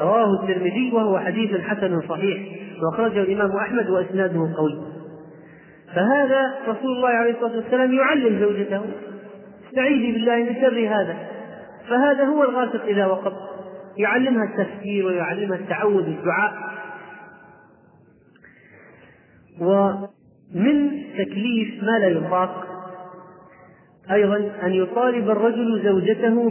رواه 0.00 0.42
الترمذي 0.42 0.90
وهو 0.94 1.18
حديث 1.18 1.60
حسن 1.60 2.00
صحيح 2.08 2.38
وأخرجه 2.82 3.22
الإمام 3.22 3.56
أحمد 3.56 3.90
وإسناده 3.90 4.54
قوي. 4.56 4.82
فهذا 5.94 6.54
رسول 6.68 6.96
الله 6.96 7.08
عليه 7.08 7.30
الصلاة 7.30 7.56
والسلام 7.56 7.92
يعلم 7.92 8.40
زوجته 8.40 8.82
استعيذي 9.68 10.12
بالله 10.12 10.36
من 10.36 10.54
شر 10.60 10.88
هذا 10.88 11.16
فهذا 11.88 12.24
هو 12.24 12.44
الغاسق 12.44 12.84
إذا 12.84 13.06
وقب. 13.06 13.32
يعلمها 13.98 14.44
التفكير 14.44 15.06
ويعلمها 15.06 15.58
التعوذ 15.58 16.04
بالدعاء 16.04 16.52
ومن 19.60 21.02
تكليف 21.18 21.82
ما 21.82 21.98
لا 21.98 22.06
يطاق 22.06 22.66
أيضا 24.10 24.36
أن 24.62 24.72
يطالب 24.72 25.30
الرجل 25.30 25.82
زوجته 25.84 26.50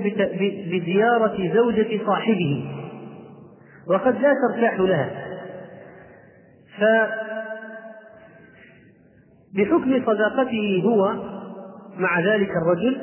بزيارة 0.71 1.53
زوجة 1.53 2.05
صاحبه. 2.05 2.65
وقد 3.87 4.21
لا 4.21 4.33
ترتاح 4.33 4.79
لها. 4.79 5.09
ف 6.77 6.83
بحكم 9.55 10.05
صداقته 10.05 10.81
هو 10.85 11.13
مع 11.97 12.19
ذلك 12.19 12.49
الرجل 12.49 13.01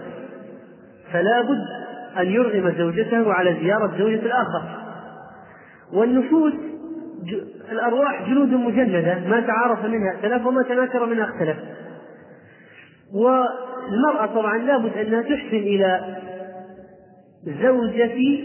فلا 1.12 1.42
بد 1.42 1.85
أن 2.18 2.26
يرغم 2.26 2.74
زوجته 2.78 3.32
على 3.32 3.56
زيارة 3.62 3.98
زوجة 3.98 4.20
الآخر. 4.26 4.62
والنفوس 5.92 6.52
الأرواح 7.72 8.28
جنود 8.28 8.48
مجندة 8.48 9.18
ما 9.28 9.40
تعارف 9.40 9.84
منها 9.84 10.12
ائتلف 10.16 10.46
وما 10.46 10.62
تناكر 10.62 11.06
منها 11.06 11.24
اختلف. 11.24 11.56
والمرأة 13.14 14.26
طبعا 14.26 14.58
لابد 14.58 14.96
أنها 14.96 15.22
تحسن 15.22 15.56
إلى 15.56 16.16
زوجة 17.62 18.38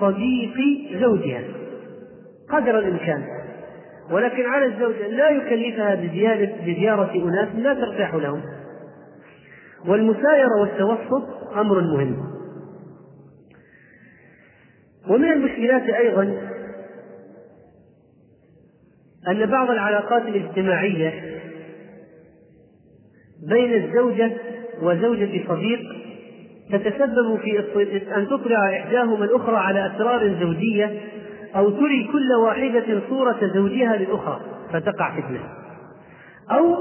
صديق 0.00 0.54
زوجها 1.00 1.42
قدر 2.50 2.78
الإمكان. 2.78 3.22
ولكن 4.10 4.46
على 4.46 4.66
الزوج 4.66 4.94
أن 4.94 5.10
لا 5.10 5.30
يكلفها 5.30 5.94
بزيادة 5.94 6.52
بزيارة 6.66 7.10
أناس 7.14 7.48
لا 7.54 7.74
ترتاح 7.74 8.14
لهم. 8.14 8.40
والمسايرة 9.86 10.60
والتوسط 10.60 11.28
أمر 11.56 11.80
مهم. 11.80 12.37
ومن 15.08 15.32
المشكلات 15.32 15.82
أيضا 15.82 16.22
أن 19.28 19.46
بعض 19.46 19.70
العلاقات 19.70 20.22
الاجتماعية 20.22 21.40
بين 23.48 23.84
الزوجة 23.84 24.30
وزوجة 24.82 25.48
صديق 25.48 25.80
تتسبب 26.72 27.38
في 27.42 27.58
أن 28.16 28.28
تطلع 28.28 28.76
إحداهما 28.76 29.24
الأخرى 29.24 29.56
على 29.56 29.86
أسرار 29.86 30.34
زوجية 30.40 31.00
أو 31.56 31.70
تري 31.70 32.08
كل 32.12 32.32
واحدة 32.32 33.00
صورة 33.08 33.38
زوجها 33.54 33.96
للأخرى 33.96 34.40
فتقع 34.72 35.20
فتنة. 35.20 35.40
أو 36.50 36.76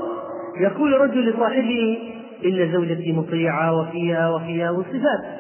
يقول 0.62 1.02
رجل 1.02 1.30
لصاحبه 1.30 1.98
إن 2.46 2.72
زوجتي 2.72 3.12
مطيعة 3.12 3.80
وفيها 3.80 4.30
وفيها 4.30 4.72
وصفات 4.72 5.37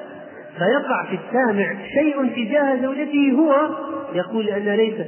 فيقع 0.57 1.05
في 1.09 1.19
السامع 1.25 1.75
شيء 1.93 2.45
تجاه 2.45 2.81
زوجته 2.81 3.31
هو 3.31 3.69
يقول 4.13 4.49
أن 4.49 4.69
ليست 4.69 5.07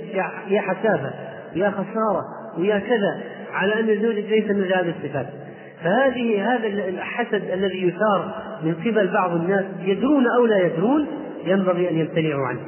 يا 0.49 0.61
حسافة 0.61 1.13
يا 1.55 1.69
خسارة 1.69 2.25
ويا 2.57 2.79
كذا 2.79 3.21
على 3.53 3.79
أن 3.79 3.89
الزوجة 3.89 4.29
ليس 4.29 4.51
من 4.51 4.63
هذه 4.63 4.93
الصفات. 4.97 5.27
فهذه 5.83 6.53
هذا 6.55 6.67
الحسد 6.67 7.43
الذي 7.53 7.87
يثار 7.87 8.43
من 8.63 8.73
قبل 8.73 9.07
بعض 9.07 9.35
الناس 9.35 9.65
يدرون 9.85 10.27
أو 10.27 10.45
لا 10.45 10.57
يدرون 10.57 11.07
ينبغي 11.45 11.89
أن 11.89 11.97
يمتنعوا 11.97 12.47
عنه. 12.47 12.59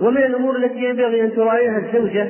ومن 0.00 0.22
الأمور 0.22 0.56
التي 0.56 0.84
ينبغي 0.84 1.22
أن 1.22 1.34
تراعيها 1.34 1.78
الزوجة 1.78 2.28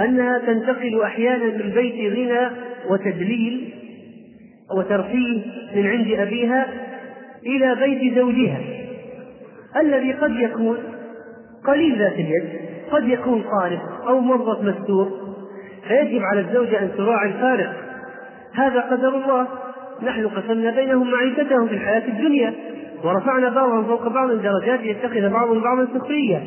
أنها 0.00 0.38
تنتقل 0.38 1.02
أحيانا 1.02 1.44
من 1.44 1.70
بيت 1.70 2.12
غنى 2.12 2.50
وتدليل 2.88 3.74
وترفيه 4.76 5.44
من 5.76 5.86
عند 5.86 6.20
أبيها 6.20 6.66
إلى 7.46 7.74
بيت 7.74 8.14
زوجها. 8.14 8.60
الذي 9.76 10.12
قد 10.12 10.30
يكون 10.30 10.78
قليل 11.66 11.98
ذات 11.98 12.12
اليد 12.12 12.44
قد 12.90 13.08
يكون 13.08 13.44
صارف 13.50 13.80
أو 14.08 14.20
موظف 14.20 14.62
مستور 14.62 15.10
فيجب 15.88 16.22
على 16.22 16.40
الزوجة 16.40 16.82
أن 16.82 16.90
تراعي 16.96 17.28
الفارق. 17.28 17.72
هذا 18.54 18.80
قدر 18.80 19.08
الله. 19.08 19.46
نحن 20.02 20.28
قسمنا 20.28 20.70
بينهم 20.70 21.10
معيشتهم 21.10 21.68
في 21.68 21.74
الحياة 21.74 22.08
الدنيا 22.08 22.54
ورفعنا 23.04 23.48
بعضهم 23.48 23.84
فوق 23.84 24.08
بعض 24.08 24.30
درجات 24.30 24.80
يتخذ 24.80 25.30
بعضهم 25.30 25.60
بعضا 25.60 25.88
سخرية. 25.94 26.42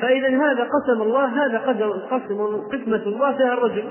فإذا 0.00 0.28
هذا 0.28 0.64
قسم 0.64 1.02
الله 1.02 1.46
هذا 1.46 1.58
قدر 1.58 1.90
قسم 1.90 2.56
قسمة 2.72 3.02
الله 3.06 3.32
فيها 3.32 3.52
الرجل. 3.52 3.84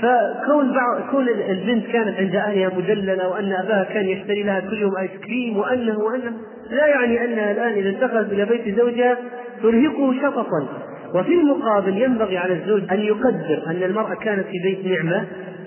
فكون 0.00 0.76
كون 1.10 1.28
البنت 1.28 1.86
كانت 1.86 2.18
عند 2.18 2.36
أهلها 2.36 2.70
مدلله 2.76 3.28
وأن 3.28 3.52
أباها 3.52 3.84
كان 3.84 4.08
يشتري 4.08 4.42
لها 4.42 4.60
كل 4.60 4.78
يوم 4.78 4.96
آيس 4.96 5.10
كريم 5.24 5.56
وانه 5.56 5.98
وانه 5.98 6.32
لا 6.70 6.86
يعني 6.86 7.24
انها 7.24 7.52
الآن 7.52 7.72
إذا 7.72 7.88
انتقلت 7.88 8.32
إلى 8.32 8.44
بيت 8.44 8.78
زوجها 8.78 9.16
ترهقه 9.62 10.14
شططا 10.22 10.68
وفي 11.14 11.34
المقابل 11.34 12.02
ينبغي 12.02 12.38
على 12.38 12.54
الزوج 12.54 12.82
أن 12.92 13.00
يقدر 13.00 13.62
أن 13.66 13.82
المرأة 13.82 14.14
كانت 14.14 14.46
في 14.46 14.58
بيت 14.64 14.86
نعمة 14.86 15.24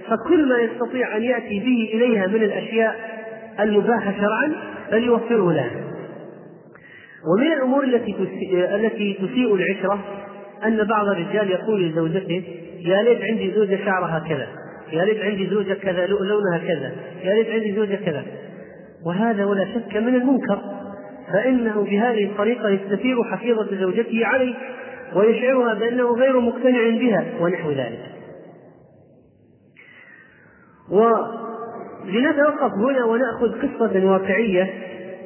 فكل 0.10 0.50
ما 0.50 0.58
يستطيع 0.58 1.18
أن 1.18 1.24
يأتي 1.24 1.60
به 1.60 1.90
إليها 1.94 2.28
من 2.28 2.44
الأشياء 2.44 2.96
المباحة 3.60 4.12
شرعا 4.12 4.52
فليوفره 4.92 5.52
لها. 5.52 5.72
ومن 7.34 7.54
الأمور 7.54 7.84
التي 7.84 8.16
التي 8.76 9.14
تسيء 9.14 9.56
العشرة 9.56 10.00
أن 10.66 10.84
بعض 10.84 11.08
الرجال 11.08 11.52
يقول 11.52 11.90
لزوجته 11.90 12.44
يا 12.86 13.02
ليت 13.02 13.22
عندي 13.22 13.52
زوجة 13.56 13.80
شعرها 13.86 14.20
كذا 14.30 14.48
يا 14.92 15.06
ليت 15.06 15.22
عندي 15.22 15.50
زوجة 15.50 15.74
كذا 15.74 16.08
لونها 16.08 16.58
كذا 16.58 16.92
يا 17.24 17.34
ليت 17.34 17.50
عندي 17.50 17.76
زوجة 17.76 17.96
كذا. 17.96 18.26
وهذا 19.06 19.46
ولا 19.46 19.66
شك 19.66 19.98
من 19.98 20.16
المنكر 20.16 20.62
فإنه 21.34 21.84
بهذه 21.84 22.26
الطريقة 22.26 22.70
يستثير 22.70 23.24
حفيظة 23.24 23.76
زوجته 23.76 24.26
عليه 24.26 24.56
ويشعرها 25.16 25.74
بأنه 25.74 26.16
غير 26.16 26.40
مقتنع 26.40 26.90
بها 26.90 27.26
ونحو 27.42 27.72
ذلك. 27.72 28.00
ولنتوقف 30.92 32.74
هنا 32.74 33.06
ونأخذ 33.06 33.62
قصة 33.62 34.06
واقعية 34.06 34.74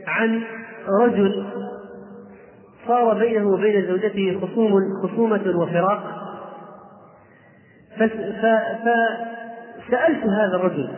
عن 0.08 0.42
رجل 1.02 1.46
صار 2.88 3.20
بينه 3.20 3.48
وبين 3.48 3.88
زوجته 3.88 4.40
خصوم 4.42 4.74
خصومة 5.04 5.58
وفراق. 5.58 6.21
فصار 7.96 9.32
سألت 9.92 10.24
هذا 10.24 10.56
الرجل 10.56 10.90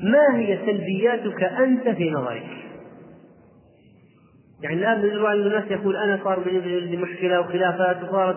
ما 0.00 0.38
هي 0.38 0.58
سلبياتك 0.66 1.42
أنت 1.42 1.88
في 1.88 2.10
نظرك؟ 2.10 2.62
يعني 4.62 4.76
الآن 4.76 5.22
بعض 5.22 5.36
الناس 5.36 5.64
يقول 5.70 5.96
أنا 5.96 6.20
صار 6.24 6.40
بيني 6.40 6.96
مشكلة 6.96 7.40
وخلافات 7.40 8.02
وصارت 8.02 8.36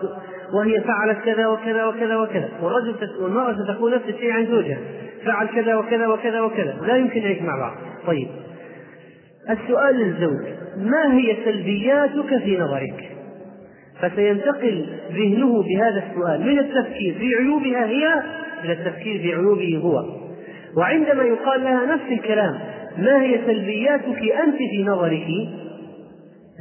وهي 0.52 0.80
فعلت 0.80 1.18
كذا 1.24 1.46
وكذا 1.46 1.84
وكذا 1.84 2.16
وكذا 2.16 2.48
والرجل 2.62 3.22
والمرأة 3.22 3.74
تقول 3.74 3.94
نفس 3.94 4.04
الشيء 4.08 4.30
عن 4.30 4.46
زوجها 4.46 4.78
فعل 5.24 5.46
كذا 5.48 5.76
وكذا 5.76 6.06
وكذا 6.06 6.40
وكذا 6.40 6.76
لا 6.82 6.96
يمكن 6.96 7.22
أن 7.22 7.30
يجمع 7.30 7.58
بعض 7.58 7.76
طيب 8.06 8.28
السؤال 9.50 9.94
للزوج 9.94 10.46
ما 10.76 11.14
هي 11.14 11.36
سلبياتك 11.44 12.38
في 12.44 12.58
نظرك؟ 12.58 13.15
فسينتقل 14.00 14.86
ذهنه 15.12 15.62
بهذا 15.62 16.04
السؤال. 16.10 16.40
من 16.40 16.58
التفكير 16.58 17.14
في 17.18 17.34
عيوبها 17.34 17.86
هي؟ 17.86 18.22
إلى 18.64 18.72
التفكير 18.72 19.18
في 19.22 19.32
عيوبه 19.34 19.80
هو. 19.82 20.04
وعندما 20.76 21.22
يقال 21.22 21.64
لها 21.64 21.94
نفس 21.94 22.04
الكلام 22.12 22.58
ما 22.98 23.22
هي 23.22 23.40
سلبياتك 23.46 24.22
أنت 24.44 24.56
في 24.56 24.82
نظرك؟ 24.82 25.26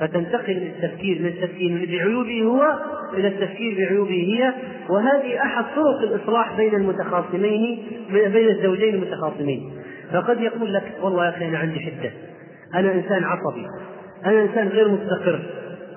فتنتقل 0.01 0.55
من 0.55 0.67
التفكير 0.67 1.19
من 1.19 1.27
التفكير 1.27 1.85
بعيوبه 1.85 2.43
هو 2.43 2.79
إلى 3.13 3.27
التفكير 3.27 3.75
بعيوبه 3.77 4.11
هي. 4.11 4.53
وهذه 4.89 5.41
أحد 5.41 5.63
طرق 5.75 6.11
الإصلاح 6.11 6.57
بين 6.57 6.75
المتخاصمين 6.75 7.83
بين 8.11 8.47
الزوجين 8.47 8.95
المتخاصمين. 8.95 9.71
فقد 10.13 10.41
يقول 10.41 10.73
لك 10.73 10.83
والله 11.01 11.25
يا 11.25 11.29
أخي 11.29 11.47
أنا 11.47 11.57
عندي 11.57 11.79
حدة. 11.79 12.11
أنا 12.75 12.91
إنسان 12.93 13.23
عصبي. 13.23 13.67
أنا 14.25 14.41
إنسان 14.41 14.67
غير 14.67 14.87
مستقر. 14.87 15.39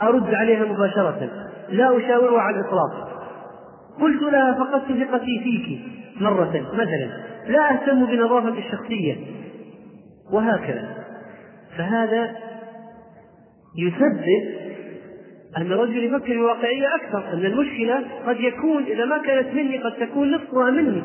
أرد 0.02 0.34
عليها 0.34 0.64
مباشرة 0.64 1.30
لا 1.68 1.98
أشاورها 1.98 2.40
على 2.40 2.56
الإطلاق. 2.56 3.08
قلت 4.00 4.22
لها 4.22 4.54
فقدت 4.54 4.86
ثقتي 4.86 5.40
فيك. 5.44 5.80
مرة 6.20 6.66
مثلا 6.72 7.10
لا 7.48 7.72
أهتم 7.72 8.06
بنظافتي 8.06 8.58
الشخصية. 8.58 9.16
وهكذا. 10.32 10.88
فهذا 11.78 12.36
يسبب 13.78 14.58
أن 15.56 15.72
الرجل 15.72 16.04
يفكر 16.04 16.36
بواقعية 16.36 16.94
أكثر 16.94 17.32
أن 17.32 17.44
المشكلة 17.46 18.04
قد 18.26 18.40
يكون 18.40 18.82
إذا 18.82 19.04
ما 19.04 19.18
كانت 19.18 19.54
مني 19.54 19.78
قد 19.78 19.92
تكون 19.92 20.34
نصفها 20.34 20.70
مني. 20.70 21.02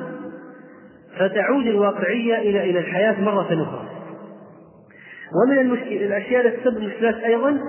فتعود 1.20 1.68
الواقعية 1.68 2.38
إلى 2.38 2.70
إلى 2.70 2.80
الحياة 2.80 3.22
مرة 3.22 3.64
أخرى. 3.64 3.89
ومن 5.44 5.60
المشكلة 5.60 6.06
الأشياء 6.06 6.48
التي 6.48 6.58
تسبب 6.58 6.84
مشكلات 6.84 7.16
أيضا 7.16 7.60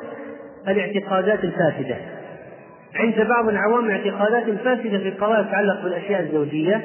الاعتقادات 0.69 1.45
الفاسدة. 1.45 1.97
عند 2.95 3.29
بعض 3.29 3.49
العوام 3.49 3.91
اعتقادات 3.91 4.45
فاسدة 4.45 4.99
في 4.99 5.09
القضايا 5.09 5.43
تتعلق 5.43 5.83
بالأشياء 5.83 6.21
الزوجية 6.21 6.85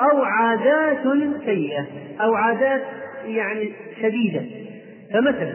أو 0.00 0.24
عادات 0.24 0.98
سيئة 1.44 1.86
أو 2.20 2.34
عادات 2.34 2.82
يعني 3.26 3.72
شديدة. 4.02 4.42
فمثلا 5.14 5.52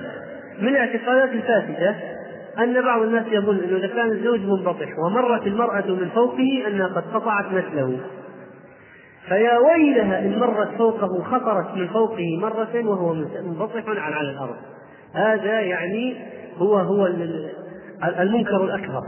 من 0.62 0.68
الاعتقادات 0.68 1.30
الفاسدة 1.30 1.96
أن 2.60 2.82
بعض 2.82 3.02
الناس 3.02 3.26
يظن 3.32 3.60
أنه 3.64 3.78
إذا 3.78 3.88
كان 3.88 4.12
الزوج 4.12 4.40
منبطح 4.40 4.88
ومرت 5.06 5.48
المرأة 5.48 5.88
من 5.88 6.10
فوقه 6.10 6.64
أنها 6.68 6.88
قد 6.88 7.04
قطعت 7.14 7.46
نسله. 7.46 8.00
فيا 9.28 9.58
ويلها 9.58 10.20
إن 10.20 10.40
مرت 10.40 10.78
فوقه 10.78 11.24
خطرت 11.24 11.76
من 11.76 11.88
فوقه 11.88 12.38
مرة 12.42 12.88
وهو 12.90 13.14
منبطح 13.14 13.84
على 13.88 14.30
الأرض. 14.30 14.56
هذا 15.14 15.60
يعني 15.60 16.16
هو 16.58 16.78
هو 16.78 17.08
المنكر 18.04 18.64
الأكبر. 18.64 19.02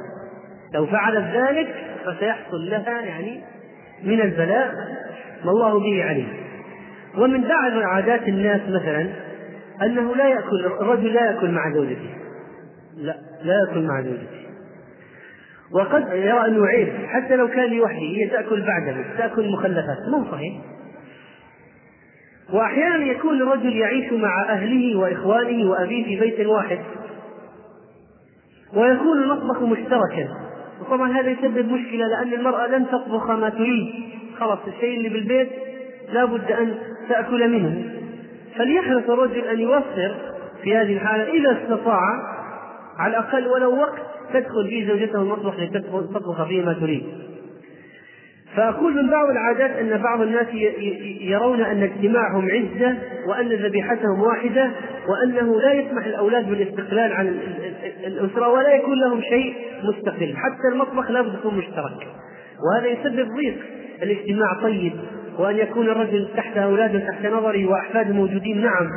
لو 0.73 0.85
فعلت 0.85 1.35
ذلك 1.35 1.75
فسيحصل 2.05 2.69
لها 2.69 3.01
يعني 3.01 3.41
من 4.03 4.21
البلاء 4.21 4.71
ما 5.45 5.51
الله 5.51 5.79
به 5.79 6.03
عليم. 6.03 6.27
ومن 7.17 7.41
بعض 7.41 7.71
عادات 7.83 8.27
الناس 8.27 8.61
مثلا 8.69 9.09
أنه 9.83 10.15
لا 10.15 10.27
يأكل 10.27 10.65
الرجل 10.65 11.13
لا 11.13 11.31
يأكل 11.31 11.51
مع 11.51 11.73
زوجته. 11.73 12.09
لا 12.97 13.15
لا 13.43 13.53
يأكل 13.59 13.81
مع 13.81 14.01
زوجته. 14.01 14.39
وقد 15.71 16.07
يرى 16.07 16.45
أنه 16.45 16.67
عيب 16.67 16.89
حتى 17.07 17.35
لو 17.35 17.47
كان 17.47 17.73
لوحده 17.73 17.99
هي 17.99 18.29
تأكل 18.29 18.61
بعده 18.61 18.95
تأكل 19.17 19.51
مخلفات 19.51 19.97
مو 20.11 20.31
صحيح؟ 20.31 20.53
وأحيانا 22.53 23.05
يكون 23.05 23.41
الرجل 23.41 23.77
يعيش 23.77 24.13
مع 24.13 24.49
أهله 24.49 24.99
وإخوانه 24.99 25.69
وأبيه 25.69 26.05
في 26.05 26.19
بيت 26.19 26.47
واحد. 26.47 26.79
ويكون 28.73 29.23
المطبخ 29.23 29.61
مشتركا. 29.61 30.27
وطبعا 30.81 31.11
هذا 31.11 31.29
يسبب 31.29 31.71
مشكلة 31.71 32.07
لأن 32.07 32.33
المرأة 32.33 32.67
لن 32.67 32.85
تطبخ 32.87 33.31
ما 33.31 33.49
تريد. 33.49 33.87
خلاص 34.39 34.59
الشيء 34.67 34.97
اللي 34.97 35.09
بالبيت 35.09 35.49
لا 36.13 36.25
بد 36.25 36.51
أن 36.51 36.75
تأكل 37.09 37.49
منه. 37.49 37.83
فليحرص 38.55 39.09
الرجل 39.09 39.41
أن 39.41 39.59
يوفر 39.59 40.15
في 40.63 40.77
هذه 40.77 40.93
الحالة 40.93 41.23
إذا 41.23 41.57
استطاع 41.63 42.01
على 42.97 43.11
الأقل 43.11 43.47
ولو 43.47 43.75
وقت 43.77 44.01
تدخل 44.33 44.67
فيه 44.67 44.87
زوجته 44.87 45.21
المطبخ 45.21 45.59
لتطبخ 45.59 46.47
فيه 46.47 46.65
ما 46.65 46.73
تريد. 46.73 47.03
فأقول 48.55 48.95
من 48.95 49.09
بعض 49.09 49.29
العادات 49.29 49.71
أن 49.71 50.01
بعض 50.01 50.21
الناس 50.21 50.47
يرون 51.21 51.61
أن 51.61 51.83
اجتماعهم 51.83 52.47
عزة 52.51 52.97
وأن 53.27 53.47
ذبيحتهم 53.47 54.21
واحدة 54.21 54.71
وأنه 55.07 55.61
لا 55.61 55.73
يسمح 55.73 56.05
الأولاد 56.05 56.49
بالاستقلال 56.49 57.13
عن 57.13 57.39
الأسرة 58.05 58.47
ولا 58.47 58.75
يكون 58.75 58.99
لهم 58.99 59.21
شيء 59.21 59.55
مستقل. 59.83 60.33
حتى 60.37 60.67
المطبخ 60.73 61.11
لابد 61.11 61.33
يكون 61.33 61.57
مشترك. 61.57 62.07
وهذا 62.65 62.87
يسبب 62.87 63.35
ضيق. 63.35 63.57
الاجتماع 64.03 64.61
طيب. 64.61 64.93
وأن 65.39 65.57
يكون 65.57 65.89
الرجل 65.89 66.27
تحت 66.37 66.57
أولاده 66.57 66.99
تحت 66.99 67.25
نظره 67.25 67.65
وأحفاده 67.65 68.13
موجودين 68.13 68.61
نعم 68.61 68.89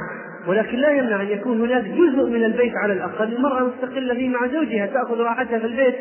ولكن 0.47 0.79
لا 0.79 0.91
يمنع 0.91 1.23
أن 1.23 1.29
يكون 1.29 1.61
هناك 1.61 1.85
جزء 1.85 2.27
من 2.27 2.45
البيت 2.45 2.73
على 2.85 2.93
الأقل. 2.93 3.33
المرأة 3.33 3.65
مستقلة 3.65 4.15
فيه 4.15 4.29
مع 4.29 4.47
زوجها 4.47 4.87
تأخذ 4.87 5.21
راحتها 5.21 5.59
في 5.59 5.67
البيت. 5.67 5.95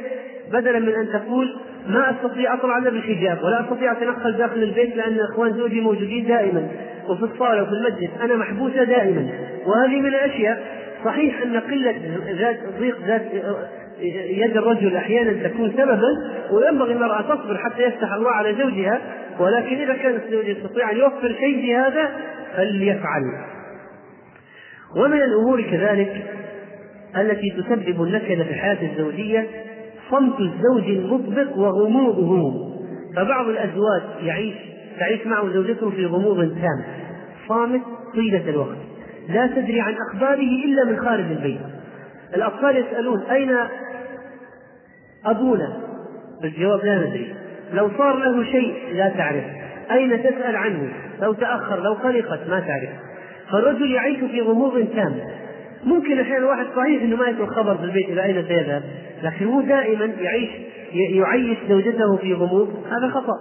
بدلا 0.54 0.80
من 0.80 0.94
أن 0.94 1.10
تقول 1.14 1.56
ما 1.88 2.12
أستطيع 2.12 2.54
أطلع 2.54 2.78
إلا 2.78 2.90
بالحجاب 2.90 3.44
ولا 3.44 3.62
أستطيع 3.62 3.92
أتنقل 3.92 4.32
داخل 4.32 4.64
البيت 4.64 4.96
لأن 4.96 5.20
إخوان 5.20 5.54
زوجي 5.54 5.82
موجودين 5.82 6.28
دائما 6.28 6.68
وفي 7.10 7.24
الصالة 7.24 7.64
وفي 7.64 7.72
المسجد 7.72 8.10
أنا 8.22 8.36
محبوسة 8.36 8.84
دائما. 8.84 9.30
وهذه 9.66 10.00
من 10.00 10.08
الأشياء 10.08 10.64
صحيح 11.06 11.42
أن 11.42 11.60
قلة 11.60 11.96
ذات 12.40 12.60
ضيق 12.80 12.98
ذات 13.08 13.22
يد 14.30 14.58
الرجل 14.58 14.96
أحيانا 14.96 15.48
تكون 15.48 15.72
سببا 15.78 16.32
وينبغي 16.52 16.94
المرأة 16.94 17.22
تصبر 17.22 17.58
حتى 17.58 17.84
يفتح 17.84 18.14
الله 18.14 18.32
على 18.32 18.56
زوجها 18.56 19.02
ولكن 19.40 19.76
إذا 19.76 19.94
كان 19.94 20.16
الزوج 20.16 20.46
يستطيع 20.48 20.92
أن 20.92 20.98
يوفر 20.98 21.36
شيء 21.40 21.62
في 21.62 21.76
هذا 21.76 22.10
فليفعل. 22.56 23.24
ومن 24.96 25.22
الأمور 25.22 25.62
كذلك 25.62 26.24
التي 27.18 27.50
تسبب 27.50 28.04
النكد 28.04 28.44
في 28.44 28.52
الحياة 28.52 28.78
الزوجية 28.92 29.48
صمت 30.12 30.40
الزوج 30.40 30.84
المطبق 30.84 31.58
وغموضه. 31.58 32.54
فبعض 33.16 33.48
الأزواج 33.48 34.02
يعيش 34.24 34.56
تعيش 35.00 35.28
معه 35.28 35.50
زوجته 35.50 35.90
في 35.90 36.06
غموض 36.06 36.38
تام. 36.38 36.84
صامت 37.48 37.82
طيلة 38.16 38.50
الوقت. 38.50 38.78
لا 39.30 39.48
تدري 39.48 39.82
عن 39.82 39.96
أخباره 40.10 40.66
إلا 40.66 40.84
من 40.84 41.00
خارج 41.00 41.26
البيت. 41.32 41.62
الأطفال 42.36 42.78
يسألون 42.78 43.22
أين 43.22 43.58
أبونا؟ 45.26 45.78
الجواب 46.44 46.86
لا 46.86 46.98
ندري. 46.98 47.34
لو 47.74 47.90
صار 47.98 48.18
له 48.18 48.44
شيء 48.44 48.76
لا 48.94 49.10
تعرف. 49.10 49.44
أين 49.92 50.24
تسأل 50.24 50.56
عنه؟ 50.56 50.90
لو 51.22 51.34
تأخر 51.34 51.84
لو 51.84 51.94
قلقت 51.94 52.50
ما 52.50 52.60
تعرف. 52.60 52.90
فالرجل 53.52 53.92
يعيش 53.92 54.18
في 54.20 54.42
غموض 54.42 54.88
تام. 54.96 55.14
ممكن 55.84 56.20
أحيانا 56.20 56.46
واحد 56.46 56.66
صحيح 56.76 57.02
إنه 57.02 57.16
ما 57.16 57.26
يكون 57.26 57.50
خبر 57.50 57.78
في 57.78 57.84
البيت 57.84 58.10
إلى 58.10 58.24
أين 58.24 58.48
سيذهب 58.48 58.84
لكن 59.24 59.46
هو 59.46 59.62
دائما 59.62 60.06
يعيش 60.06 60.50
يعيش 60.94 61.58
زوجته 61.70 62.18
في 62.18 62.34
غموض 62.34 62.86
هذا 62.92 63.10
خطأ. 63.10 63.38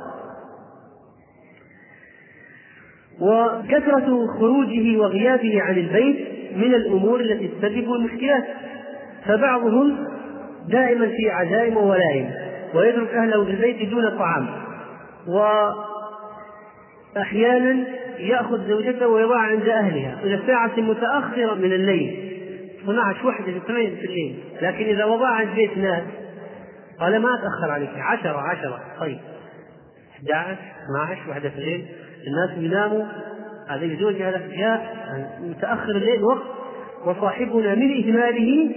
وكثرة 3.20 4.26
خروجه 4.38 4.98
وغيابه 4.98 5.62
عن 5.62 5.74
البيت 5.74 6.16
من 6.56 6.74
الأمور 6.74 7.20
التي 7.20 7.48
تسبب 7.48 7.92
المشكلات. 7.92 8.44
فبعضهم 9.26 10.06
دائما 10.68 11.06
في 11.06 11.30
عزائم 11.30 11.76
وولائم 11.76 12.30
ويترك 12.74 13.14
أهله 13.14 13.44
في 13.44 13.50
البيت 13.50 13.90
دون 13.90 14.18
طعام. 14.18 14.46
وأحيانا 17.16 17.84
يأخذ 18.18 18.68
زوجته 18.68 19.08
ويضعها 19.08 19.40
عند 19.40 19.68
أهلها. 19.68 20.18
إلى 20.24 20.40
ساعة 20.46 20.80
متأخرة 20.80 21.54
من 21.54 21.72
الليل 21.72 22.29
12 22.82 23.26
وحدة 23.26 23.52
في 23.52 23.60
8 23.66 23.96
في 23.96 24.06
الليل 24.06 24.38
لكن 24.62 24.84
إذا 24.84 25.04
وضعها 25.04 25.34
عند 25.34 25.54
بيت 25.54 25.78
ناس 25.78 26.02
قال 27.00 27.18
ما 27.18 27.28
أتأخر 27.34 27.70
عليك. 27.70 27.90
10 27.98 28.38
10 28.38 28.80
طيب. 29.00 29.18
11 30.16 30.56
12 31.06 31.30
وحدة 31.30 31.48
في 31.48 31.58
الليل 31.58 31.86
الناس 32.26 32.58
يناموا. 32.58 33.04
هذا 33.68 33.96
زوجي 34.00 34.24
هذا 34.24 34.42
جاء 34.56 34.96
متأخر 35.40 35.90
الليل 35.90 36.22
وقت. 36.24 36.42
وصاحبنا 37.06 37.74
من 37.74 38.04
إهماله 38.04 38.70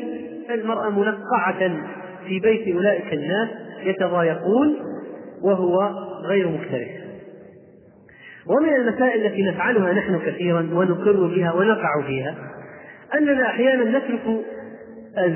المرأة 0.49 0.89
منقعة 0.89 1.71
في 2.27 2.39
بيت 2.39 2.75
أولئك 2.75 3.13
الناس 3.13 3.49
يتضايقون 3.83 4.75
وهو 5.41 5.89
غير 6.23 6.49
مكترث. 6.49 7.03
ومن 8.47 8.69
المسائل 8.69 9.25
التي 9.25 9.43
نفعلها 9.43 9.93
نحن 9.93 10.19
كثيرا 10.19 10.69
ونقر 10.73 11.27
بها 11.27 11.53
ونقع 11.53 12.01
فيها 12.07 12.35
أننا 13.17 13.45
أحيانا 13.45 13.97
نترك 13.97 14.21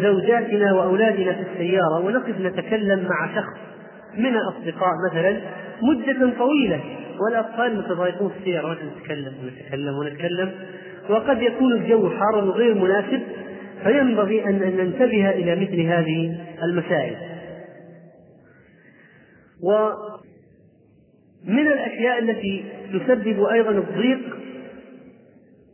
زوجاتنا 0.01 0.73
وأولادنا 0.73 1.33
في 1.33 1.41
السيارة 1.41 2.05
ونقف 2.05 2.39
نتكلم 2.39 3.07
مع 3.09 3.35
شخص 3.35 3.57
من 4.17 4.35
الأصدقاء 4.35 4.91
مثلا 5.11 5.41
مدة 5.81 6.33
طويلة 6.37 6.79
والأطفال 7.19 7.77
متضايقون 7.77 8.29
في 8.29 8.37
السيارة 8.39 8.73
نتكلم 8.73 9.33
ونتكلم 9.43 9.97
ونتكلم 9.97 10.51
وقد 11.09 11.41
يكون 11.41 11.73
الجو 11.73 12.09
حارا 12.09 12.45
وغير 12.45 12.73
مناسب 12.73 13.21
فينبغي 13.83 14.45
أن 14.45 14.59
ننتبه 14.77 15.29
إلى 15.29 15.55
مثل 15.55 15.81
هذه 15.81 16.37
المسائل. 16.63 17.15
ومن 19.63 20.07
الأشياء 21.67 22.19
التي 22.19 22.63
تسبب 22.93 23.43
أيضا 23.43 23.71
الضيق 23.71 24.36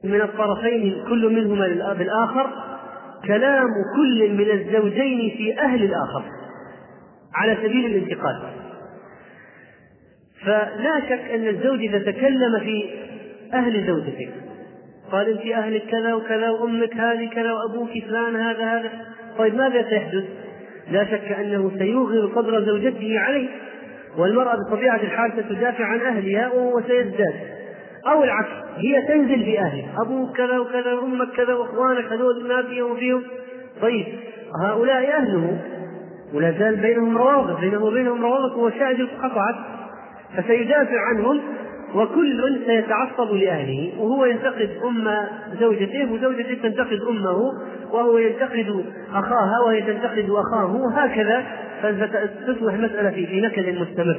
من 0.03 0.21
الطرفين 0.21 1.03
كل 1.09 1.33
منهما 1.33 1.93
بالآخر 1.93 2.49
كلام 3.27 3.69
كل 3.95 4.33
من 4.33 4.51
الزوجين 4.51 5.35
في 5.37 5.59
أهل 5.59 5.83
الآخر 5.83 6.23
على 7.35 7.57
سبيل 7.63 7.85
الانتقاد 7.85 8.41
فلا 10.45 10.99
شك 11.09 11.31
أن 11.33 11.47
الزوج 11.47 11.79
إذا 11.79 11.99
تكلم 12.11 12.59
في 12.59 12.89
أهل 13.53 13.87
زوجته 13.87 14.29
قال 15.11 15.29
أنت 15.29 15.45
أهلك 15.45 15.83
كذا 15.91 16.13
وكذا 16.13 16.49
وأمك 16.49 16.95
هذه 16.95 17.29
كذا 17.29 17.51
وأبوك 17.51 17.89
فلان 18.07 18.35
هذا 18.35 18.63
هذا 18.63 18.89
طيب 19.37 19.55
ماذا 19.55 19.89
سيحدث؟ 19.89 20.23
لا 20.91 21.05
شك 21.05 21.31
أنه 21.31 21.71
سيوغر 21.77 22.31
صدر 22.35 22.65
زوجته 22.65 23.19
عليه 23.19 23.47
والمرأة 24.17 24.55
بطبيعة 24.67 25.01
الحال 25.01 25.31
ستدافع 25.31 25.85
عن 25.85 25.99
أهلها 25.99 26.47
وهو 26.47 26.81
سيزداد 26.81 27.33
أو 28.07 28.23
العكس 28.23 28.49
هي 28.77 29.07
تنزل 29.07 29.43
في 29.43 29.59
أهلها 29.59 30.01
أبوك 30.01 30.37
كذا 30.37 30.57
وكذا 30.57 30.93
وأمك 30.93 31.31
كذا 31.31 31.53
وإخوانك 31.53 32.05
هذول 32.05 32.47
ما 32.47 32.63
فيهم 32.63 32.91
وفيهم. 32.91 33.23
طيب 33.81 34.05
هؤلاء 34.63 35.17
أهله 35.17 35.57
ولا 36.33 36.51
زال 36.59 36.75
بينهم 36.75 37.17
روابط 37.17 37.59
بينه 37.59 37.85
وبينهم 37.85 38.21
روابط 38.21 38.57
وشائج 38.57 39.01
قطعت 39.01 39.55
فسيدافع 40.37 40.99
عنهم 40.99 41.41
وكل 41.95 42.59
سيتعصب 42.65 43.33
لأهله 43.33 43.91
وهو 43.99 44.25
ينتقد 44.25 44.69
أم 44.85 45.27
زوجته 45.59 46.11
وزوجته 46.11 46.53
تنتقد 46.63 46.99
أمه 47.09 47.51
وهو 47.91 48.17
ينتقد 48.17 48.85
أخاها 49.13 49.59
وهي 49.65 49.81
تنتقد 49.81 50.29
أخاه. 50.29 50.75
وهكذا 50.75 51.45
فتصبح 51.81 52.73
مسألة 52.73 53.25
في 53.25 53.41
نكد 53.41 53.81
مستمر. 53.81 54.17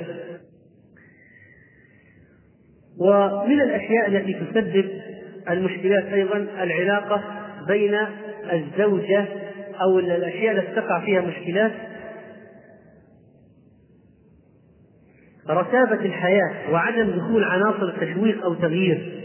ومن 3.01 3.61
الأشياء 3.61 4.09
التي 4.09 4.33
تسبب 4.35 4.91
المشكلات 5.51 6.05
أيضا 6.05 6.37
العلاقة 6.37 7.23
بين 7.69 7.99
الزوجة 8.53 9.27
أو 9.81 9.99
الأشياء 9.99 10.57
التي 10.57 10.75
تقع 10.75 11.05
فيها 11.05 11.21
مشكلات. 11.21 11.73
رتابة 15.51 16.05
الحياة 16.05 16.71
وعدم 16.73 17.11
دخول 17.11 17.45
عناصر 17.45 17.89
التشويق 17.89 18.45
أو 18.45 18.55
تغيير. 18.55 19.25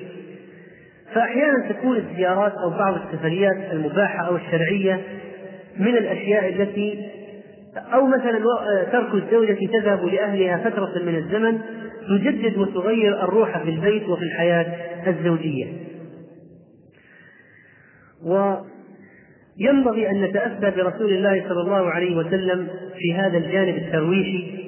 فأحيانا 1.14 1.70
تكون 1.70 1.98
الزيارات 1.98 2.54
أو 2.54 2.70
بعض 2.70 2.94
السفريات 2.94 3.72
المباحة 3.72 4.28
أو 4.28 4.36
الشرعية 4.36 5.02
من 5.78 5.98
الأشياء 5.98 6.50
التي 6.50 7.10
أو 7.78 8.08
مثلا 8.08 8.40
ترك 8.92 9.14
الزوجة 9.14 9.58
تذهب 9.74 10.06
لأهلها 10.06 10.70
فترة 10.70 11.04
من 11.06 11.16
الزمن 11.16 11.60
تجدد 12.10 12.58
وتغير 12.58 13.24
الروح 13.24 13.58
في 13.58 13.70
البيت 13.70 14.10
وفي 14.10 14.24
الحياة 14.24 14.66
الزوجية. 15.08 15.68
وينبغي 18.26 20.10
أن 20.10 20.22
نتأسى 20.22 20.72
برسول 20.78 21.14
الله 21.14 21.46
صلى 21.50 21.62
الله 21.62 21.90
عليه 21.90 22.16
وسلم 22.18 22.68
في 22.98 23.14
هذا 23.14 23.38
الجانب 23.38 23.78
الترويحي 23.78 24.60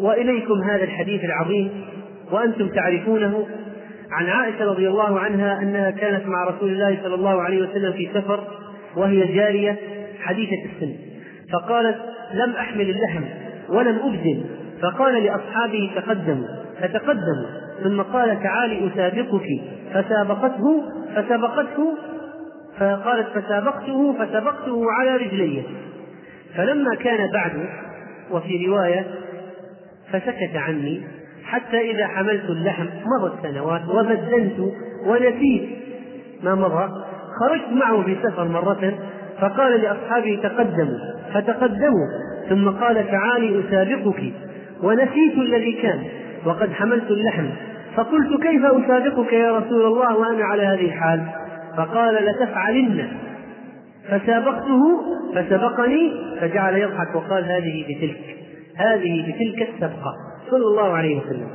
وإليكم 0.00 0.62
هذا 0.62 0.84
الحديث 0.84 1.24
العظيم 1.24 1.84
وأنتم 2.32 2.68
تعرفونه 2.68 3.46
عن 4.10 4.26
عائشة 4.26 4.64
رضي 4.64 4.88
الله 4.88 5.18
عنها 5.18 5.62
أنها 5.62 5.90
كانت 5.90 6.26
مع 6.26 6.44
رسول 6.44 6.72
الله 6.72 6.98
صلى 7.02 7.14
الله 7.14 7.42
عليه 7.42 7.62
وسلم 7.62 7.92
في 7.92 8.08
سفر 8.14 8.44
وهي 8.96 9.34
جارية 9.34 9.78
حديثة 10.20 10.64
السن. 10.64 10.94
فقالت 11.52 12.13
لم 12.34 12.50
أحمل 12.56 12.90
اللحم 12.90 13.24
ولم 13.68 13.98
ابذل 13.98 14.44
فقال 14.82 15.24
لأصحابه 15.24 15.90
تقدموا 15.96 16.48
فتقدموا. 16.80 17.46
ثم 17.84 18.02
قال 18.02 18.42
تعالي 18.42 18.88
أسابقك. 18.88 19.46
فسابقته 19.94 20.82
فسبقته 21.16 21.94
فقالت 22.78 23.38
فسابقته 23.38 24.12
فسبقته 24.12 24.92
على 24.92 25.16
رجليه 25.16 25.62
فلما 26.56 26.94
كان 26.94 27.32
بعد 27.32 27.52
وفي 28.30 28.66
رواية 28.66 29.06
فسكت 30.12 30.56
عني 30.56 31.02
حتى 31.44 31.90
إذا 31.90 32.06
حملت 32.06 32.44
اللحم 32.44 32.86
مضت 33.06 33.42
سنوات 33.42 33.88
وبدلت 33.88 34.72
ونسيت 35.06 35.68
ما 36.42 36.54
مضى 36.54 37.04
خرجت 37.40 37.68
معه 37.72 38.02
في 38.02 38.16
سفر 38.22 38.48
مرة 38.48 38.98
فقال 39.40 39.80
لأصحابه 39.80 40.38
تقدموا 40.42 40.98
فتقدموا 41.34 42.08
ثم 42.48 42.68
قال 42.68 43.10
تعالي 43.10 43.60
أسابقك 43.60 44.32
ونسيت 44.82 45.38
الذي 45.38 45.72
كان 45.72 46.02
وقد 46.44 46.72
حملت 46.72 47.10
اللحم 47.10 47.46
فقلت 47.96 48.42
كيف 48.42 48.64
أسابقك 48.64 49.32
يا 49.32 49.58
رسول 49.58 49.86
الله 49.86 50.16
وأنا 50.16 50.44
على 50.44 50.62
هذه 50.62 50.84
الحال؟ 50.84 51.22
فقال 51.76 52.14
لتفعلن. 52.14 53.08
فسابقته 54.08 54.82
فسبقني 55.34 56.12
فجعل 56.40 56.74
يضحك 56.74 57.14
وقال 57.14 57.44
هذه 57.44 57.84
بتلك 57.88 58.36
هذه 58.76 59.22
بتلك 59.32 59.68
السبقة 59.68 60.14
صلى 60.50 60.66
الله 60.66 60.92
عليه 60.92 61.20
وسلم. 61.20 61.48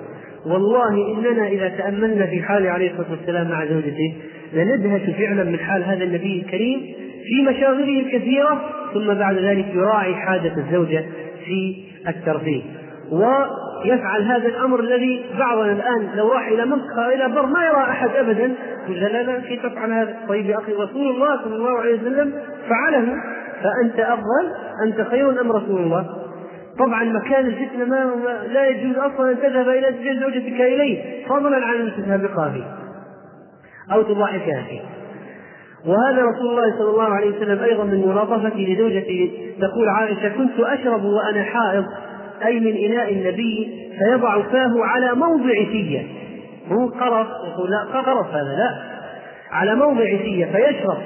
والله 0.45 1.13
إننا 1.17 1.47
إذا 1.47 1.69
تأملنا 1.69 2.25
في 2.25 2.41
حال 2.41 2.67
عليه 2.67 2.91
الصلاة 2.91 3.11
والسلام 3.11 3.49
مع 3.49 3.65
زوجته 3.65 4.13
لندهش 4.53 5.09
فعلا 5.17 5.43
من 5.43 5.59
حال 5.59 5.83
هذا 5.83 6.03
النبي 6.03 6.41
الكريم 6.45 6.81
في 7.27 7.41
مشاغله 7.41 7.99
الكثيرة 7.99 8.61
ثم 8.93 9.13
بعد 9.13 9.35
ذلك 9.37 9.65
يراعي 9.73 10.15
حاجة 10.15 10.53
الزوجة 10.57 11.05
في 11.45 11.75
الترفيه 12.07 12.61
ويفعل 13.11 14.21
هذا 14.21 14.47
الأمر 14.47 14.79
الذي 14.79 15.25
بعضنا 15.39 15.71
الآن 15.71 16.09
لو 16.15 16.31
راح 16.31 16.47
إلى 16.47 16.65
منطقة 16.65 17.13
إلى 17.13 17.29
بر 17.29 17.45
ما 17.45 17.65
يرى 17.65 17.81
أحد 17.81 18.09
ابدا 18.09 18.51
يقول 18.85 18.99
لا 18.99 19.23
لا 19.23 19.39
كيف 19.39 19.65
تفعل 19.65 19.91
هذا؟ 19.91 20.17
طيب 20.27 20.45
يا 20.45 20.57
أخي 20.57 20.73
رسول 20.73 21.09
الله 21.09 21.43
صلى 21.43 21.55
الله 21.55 21.79
عليه 21.79 21.95
وسلم 21.95 22.33
فعله 22.69 23.15
فأنت 23.63 23.99
أفضل 23.99 24.51
أنت 24.85 25.01
خير 25.01 25.41
أم 25.41 25.51
رسول 25.51 25.81
الله؟ 25.81 26.05
طبعا 26.79 27.03
مكان 27.03 27.45
الفتنة 27.45 27.85
ما 27.85 28.11
لا 28.53 28.67
يجوز 28.67 28.97
أصلا 28.97 29.31
أن 29.31 29.37
تذهب 29.37 29.69
إلى 29.69 30.19
زوجتك 30.19 30.61
إليه 30.61 31.25
فضلا 31.27 31.65
عن 31.65 31.75
ان 31.75 31.91
فيه 32.53 32.63
أو 33.93 34.01
تضاحكها 34.01 34.63
فيه 34.69 34.81
وهذا 35.85 36.23
رسول 36.25 36.47
الله 36.47 36.77
صلى 36.77 36.89
الله 36.89 37.03
عليه 37.03 37.29
وسلم 37.29 37.63
أيضا 37.63 37.83
من 37.83 38.07
ملاطفته 38.07 38.59
لزوجته 38.59 39.31
تقول 39.61 39.89
عائشة 39.89 40.29
كنت 40.29 40.59
أشرب 40.59 41.03
وأنا 41.03 41.43
حائض 41.43 41.85
أي 42.45 42.59
من 42.59 42.91
إناء 42.91 43.13
النبي 43.13 43.87
فيضع 43.99 44.41
فاه 44.41 44.73
على 44.83 45.13
موضع 45.13 45.53
فيه 45.71 46.07
مو 46.71 46.87
قرف 46.87 47.27
يقول 47.47 47.71
لا 47.71 47.99
قرف 47.99 48.27
هذا 48.27 48.55
لا. 48.57 48.75
على 49.51 49.75
موضع 49.75 50.05
فيه 50.05 50.45
فيشرب 50.45 50.97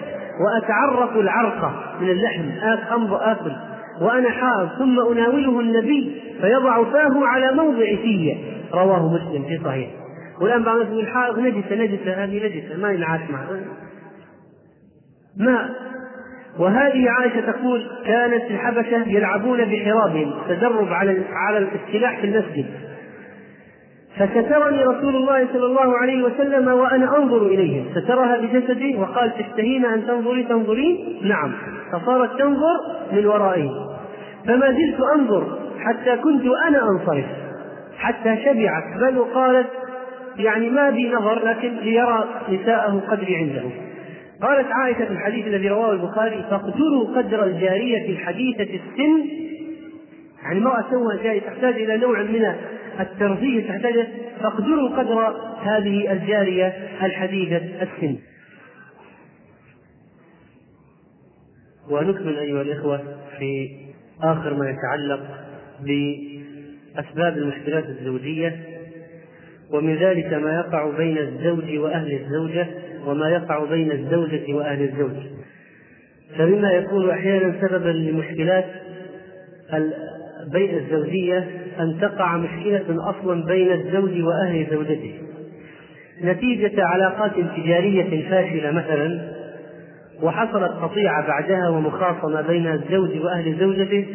واتعرف 0.45 1.17
العرق 1.17 1.71
من 2.01 2.09
اللحم 2.09 2.43
آكل. 3.13 3.51
وأنا 4.01 4.29
حائض 4.29 4.69
ثم 4.79 4.99
أناوله 4.99 5.59
النبي 5.59 6.21
فيضع 6.41 6.83
فاه 6.83 7.25
على 7.25 7.51
موضع 7.51 7.85
فيه 7.85 8.35
رواه 8.73 9.13
مسلم 9.13 9.43
في 9.43 9.59
صحيح. 9.65 9.89
والآن 10.41 10.63
بعض 10.63 10.75
الناس 10.75 10.91
يقول 10.91 11.07
حائض 11.07 11.39
نجسة 11.39 11.75
نجسة 11.75 12.23
هذه 12.23 12.45
نجسة 12.45 12.77
ما 12.81 12.91
ينعاش 12.91 13.21
معها 13.29 13.59
ماء 15.37 15.69
وهذه 16.59 17.09
عائشة 17.09 17.51
تقول 17.51 17.87
كانت 18.05 18.43
الحبشة 18.51 19.07
يلعبون 19.07 19.65
بحرابهم 19.65 20.33
تدرب 20.49 20.93
على 20.93 21.21
على 21.31 21.57
الاستلاح 21.57 22.19
في 22.19 22.27
المسجد. 22.27 22.65
فسترني 24.17 24.83
رسول 24.83 25.15
الله 25.15 25.47
صلى 25.53 25.65
الله 25.65 25.97
عليه 25.97 26.23
وسلم 26.23 26.67
وأنا 26.67 27.17
أنظر 27.17 27.45
إليهم. 27.45 27.85
سترها 27.95 28.37
بجسدي 28.37 28.97
وقال 28.97 29.31
تشتهين 29.37 29.85
أن 29.85 30.07
تنظري؟ 30.07 30.43
تنظرين 30.43 31.19
نعم. 31.23 31.53
فصارت 31.91 32.39
تنظر 32.39 32.79
من 33.11 33.25
ورائه 33.25 33.69
فما 34.47 34.71
زلت 34.71 34.99
أنظر 35.15 35.57
حتى 35.79 36.17
كنت 36.17 36.43
أنا 36.67 36.89
أنصرف. 36.89 37.25
حتى 37.97 38.37
شبعت. 38.45 38.83
بل 39.01 39.19
قالت 39.33 39.67
يعني 40.37 40.69
ما 40.69 40.89
بي 40.89 41.09
نظر 41.09 41.45
لكن 41.45 41.75
ليرى 41.75 42.25
نساءه 42.49 43.01
قدري 43.09 43.35
عنده. 43.35 43.92
قالت 44.43 44.67
عائشة 44.71 45.05
في 45.05 45.11
الحديث 45.11 45.47
الذي 45.47 45.69
رواه 45.69 45.91
البخاري 45.91 46.43
فاقدروا 46.49 47.17
قدر 47.17 47.43
الجارية 47.43 48.09
الحديثة 48.09 48.63
السن. 48.63 49.29
يعني 50.43 50.59
امرأة 50.59 50.81
توها 50.91 51.23
جاي 51.23 51.39
تحتاج 51.39 51.73
إلى 51.73 51.97
نوع 51.97 52.21
من 52.23 52.55
الترفيه 52.99 53.67
تحتاج 53.67 54.07
فاقدروا 54.41 54.89
قدر 54.89 55.35
هذه 55.63 56.11
الجارية 56.11 56.67
الحديثة 57.01 57.57
السن. 57.57 58.17
ونكمل 61.89 62.37
أيها 62.37 62.61
الإخوة 62.61 63.01
في 63.39 63.69
آخر 64.21 64.53
ما 64.53 64.69
يتعلق 64.69 65.21
بأسباب 65.79 67.37
المشكلات 67.37 67.85
الزوجية 67.85 68.59
ومن 69.71 69.95
ذلك 69.95 70.33
ما 70.33 70.55
يقع 70.55 70.97
بين 70.97 71.17
الزوج 71.17 71.77
وأهل 71.77 72.13
الزوجة 72.13 72.67
وما 73.05 73.29
يقع 73.29 73.65
بين 73.65 73.91
الزوجة 73.91 74.53
وأهل 74.53 74.81
الزوج. 74.81 75.23
فمما 76.37 76.71
يكون 76.71 77.09
أحيانا 77.09 77.55
سببا 77.61 77.89
لمشكلات 77.89 78.65
بين 80.51 80.77
الزوجية 80.77 81.47
أن 81.79 81.97
تقع 82.01 82.37
مشكلة 82.37 83.09
أصلا 83.09 83.45
بين 83.45 83.71
الزوج 83.71 84.21
وأهل 84.21 84.67
زوجته. 84.71 85.13
نتيجة 86.23 86.83
علاقات 86.83 87.31
تجارية 87.57 88.29
فاشلة 88.29 88.71
مثلا 88.71 89.33
وحصلت 90.21 90.71
قطيعة 90.71 91.27
بعدها 91.27 91.69
ومخاصمة 91.69 92.41
بين 92.41 92.67
الزوج 92.67 93.17
وأهل 93.21 93.59
زوجته 93.59 94.05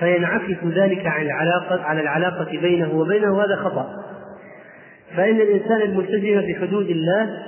فينعكس 0.00 0.64
ذلك 0.64 1.06
عن 1.06 1.22
العلاقة 1.22 1.82
على 1.82 2.00
العلاقة 2.00 2.60
بينه 2.60 2.94
وبينه 2.94 3.42
هذا 3.42 3.56
خطأ. 3.56 3.86
فإن 5.16 5.40
الإنسان 5.40 5.82
الملتزم 5.82 6.40
بحدود 6.40 6.90
الله 6.90 7.38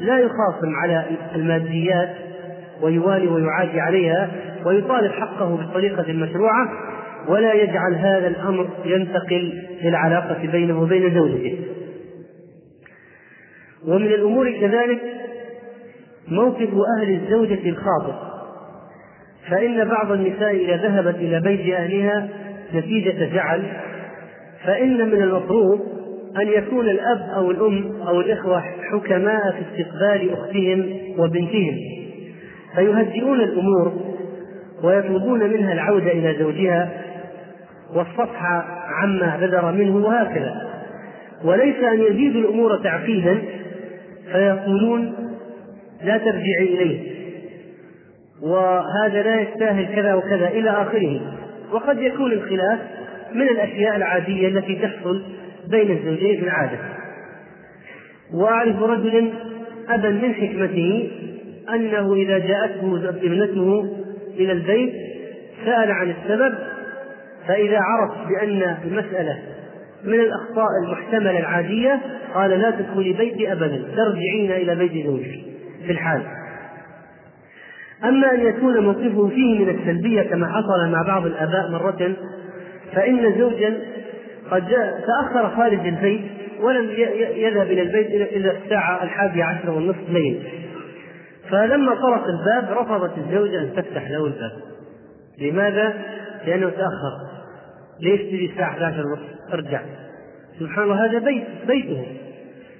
لا 0.00 0.18
يخاصم 0.18 0.74
على 0.82 1.04
الماديات 1.34 2.10
ويوالي 2.82 3.28
ويعادي 3.28 3.80
عليها 3.80 4.30
ويطالب 4.64 5.12
حقه 5.12 5.56
بطريقة 5.56 6.12
مشروعة 6.12 6.68
ولا 7.28 7.52
يجعل 7.52 7.94
هذا 7.94 8.26
الأمر 8.26 8.68
ينتقل 8.84 9.62
للعلاقة 9.82 10.46
بينه 10.52 10.82
وبين 10.82 11.14
زوجته. 11.14 11.58
ومن 13.86 14.06
الأمور 14.06 14.50
كذلك 14.50 15.00
موقف 16.28 16.68
أهل 16.98 17.10
الزوجة 17.10 17.68
الخاطئ. 17.68 18.30
فإن 19.50 19.88
بعض 19.88 20.12
النساء 20.12 20.56
إذا 20.56 20.76
ذهبت 20.76 21.14
إلى 21.14 21.40
بيت 21.40 21.74
أهلها 21.74 22.28
نتيجة 22.74 23.34
زعل 23.34 23.62
فإن 24.64 25.08
من 25.08 25.22
المفروض 25.22 25.99
أن 26.36 26.48
يكون 26.48 26.88
الأب 26.88 27.28
أو 27.34 27.50
الأم 27.50 28.02
أو 28.08 28.20
الإخوة 28.20 28.62
حكماء 28.92 29.52
في 29.52 29.82
استقبال 29.82 30.32
أختهم 30.32 30.98
وبنتهم. 31.18 31.76
فيهدئون 32.74 33.40
الأمور 33.40 33.92
ويطلبون 34.82 35.50
منها 35.50 35.72
العودة 35.72 36.12
إلى 36.12 36.36
زوجها 36.38 36.90
والصفح 37.94 38.42
عما 39.02 39.36
بدر 39.40 39.72
منه 39.72 39.96
وهكذا. 39.96 40.70
وليس 41.44 41.76
أن 41.76 42.00
يزيدوا 42.00 42.40
الأمور 42.40 42.76
تعقيدا 42.76 43.38
فيقولون 44.32 45.14
لا 46.04 46.18
ترجعي 46.18 46.64
إليه. 46.74 47.10
وهذا 48.42 49.22
لا 49.22 49.40
يستاهل 49.40 49.94
كذا 49.94 50.14
وكذا 50.14 50.48
إلى 50.48 50.70
آخره. 50.70 51.20
وقد 51.72 51.98
يكون 51.98 52.32
الخلاف 52.32 52.78
من 53.34 53.48
الأشياء 53.48 53.96
العادية 53.96 54.48
التي 54.48 54.74
تحصل 54.74 55.22
بين 55.70 55.90
الزوجين 55.90 56.36
في 56.40 56.44
العادة. 56.44 56.78
وأعرف 58.34 58.82
رجلا 58.82 59.30
أبا 59.88 60.10
من 60.10 60.34
حكمته 60.34 61.10
أنه 61.74 62.14
إذا 62.14 62.38
جاءته 62.38 63.08
ابنته 63.08 63.96
إلى 64.38 64.52
البيت 64.52 64.92
سأل 65.64 65.90
عن 65.90 66.10
السبب 66.10 66.54
فإذا 67.48 67.78
عرف 67.80 68.28
بأن 68.28 68.76
المسألة 68.84 69.38
من 70.04 70.20
الأخطاء 70.20 70.66
المحتملة 70.84 71.38
العادية 71.38 72.00
قال 72.34 72.50
لا 72.50 72.70
تدخلي 72.70 73.12
بيتي 73.12 73.52
أبدا 73.52 73.82
ترجعين 73.96 74.52
إلى 74.52 74.74
بيت 74.74 75.06
زوجك 75.06 75.40
في 75.86 75.92
الحال. 75.92 76.22
أما 78.04 78.34
أن 78.34 78.40
يكون 78.40 78.78
موقفه 78.78 79.28
فيه 79.28 79.58
من 79.58 79.68
السلبية 79.68 80.22
كما 80.22 80.46
حصل 80.46 80.90
مع 80.92 81.02
بعض 81.02 81.26
الآباء 81.26 81.70
مرة 81.70 82.16
فإن 82.94 83.38
زوجا 83.38 83.80
قد 84.50 84.68
جاء 84.68 85.00
تأخر 85.06 85.56
خارج 85.56 85.86
البيت 85.86 86.22
ولم 86.60 86.90
يذهب 87.34 87.66
إلى 87.66 87.82
البيت 87.82 88.06
إلى 88.06 88.58
الساعة 88.64 89.02
الحادية 89.02 89.44
عشر 89.44 89.70
والنصف 89.70 90.08
ليل 90.08 90.42
فلما 91.50 91.94
طرق 91.94 92.24
الباب 92.26 92.78
رفضت 92.78 93.18
الزوجة 93.18 93.60
أن 93.60 93.72
تفتح 93.76 94.10
له 94.10 94.26
الباب. 94.26 94.52
لماذا؟ 95.38 95.94
لأنه 96.46 96.70
تأخر. 96.70 97.12
ليش 98.00 98.20
تجي 98.20 98.50
الساعة 98.50 98.70
11 98.70 99.06
ونصف؟ 99.06 99.52
ارجع. 99.52 99.80
سبحان 100.60 100.84
الله 100.84 101.04
هذا 101.04 101.18
بيت 101.18 101.44
بيته. 101.66 102.06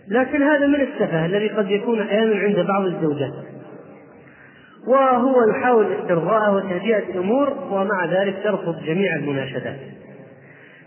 لكن 0.08 0.42
هذا 0.42 0.66
من 0.66 0.80
السفه 0.80 1.26
الذي 1.26 1.48
قد 1.48 1.70
يكون 1.70 2.00
أحيانا 2.00 2.36
عند 2.36 2.66
بعض 2.66 2.84
الزوجات. 2.84 3.32
وهو 4.86 5.50
يحاول 5.50 5.86
استرضاءها 5.92 6.50
وتهدئة 6.50 7.10
الأمور 7.10 7.50
ومع 7.70 8.04
ذلك 8.04 8.36
ترفض 8.44 8.82
جميع 8.84 9.16
المناشدات. 9.16 9.76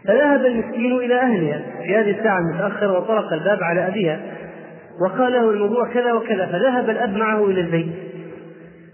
فذهب 0.08 0.46
المسكين 0.46 0.98
إلى 0.98 1.16
أهلها 1.22 1.62
في 1.84 1.96
هذه 1.96 2.12
الساعة 2.20 2.40
المتأخرة 2.40 2.98
وطرق 2.98 3.34
الباب 3.34 3.64
على 3.64 3.88
أبيها 3.88 4.20
وقال 5.02 5.34
له 5.34 5.50
الموضوع 5.50 5.94
كذا 5.94 6.14
وكذا 6.14 6.46
فذهب 6.46 6.90
الأب 6.90 7.16
معه 7.18 7.46
إلى 7.46 7.62
البيت 7.62 7.94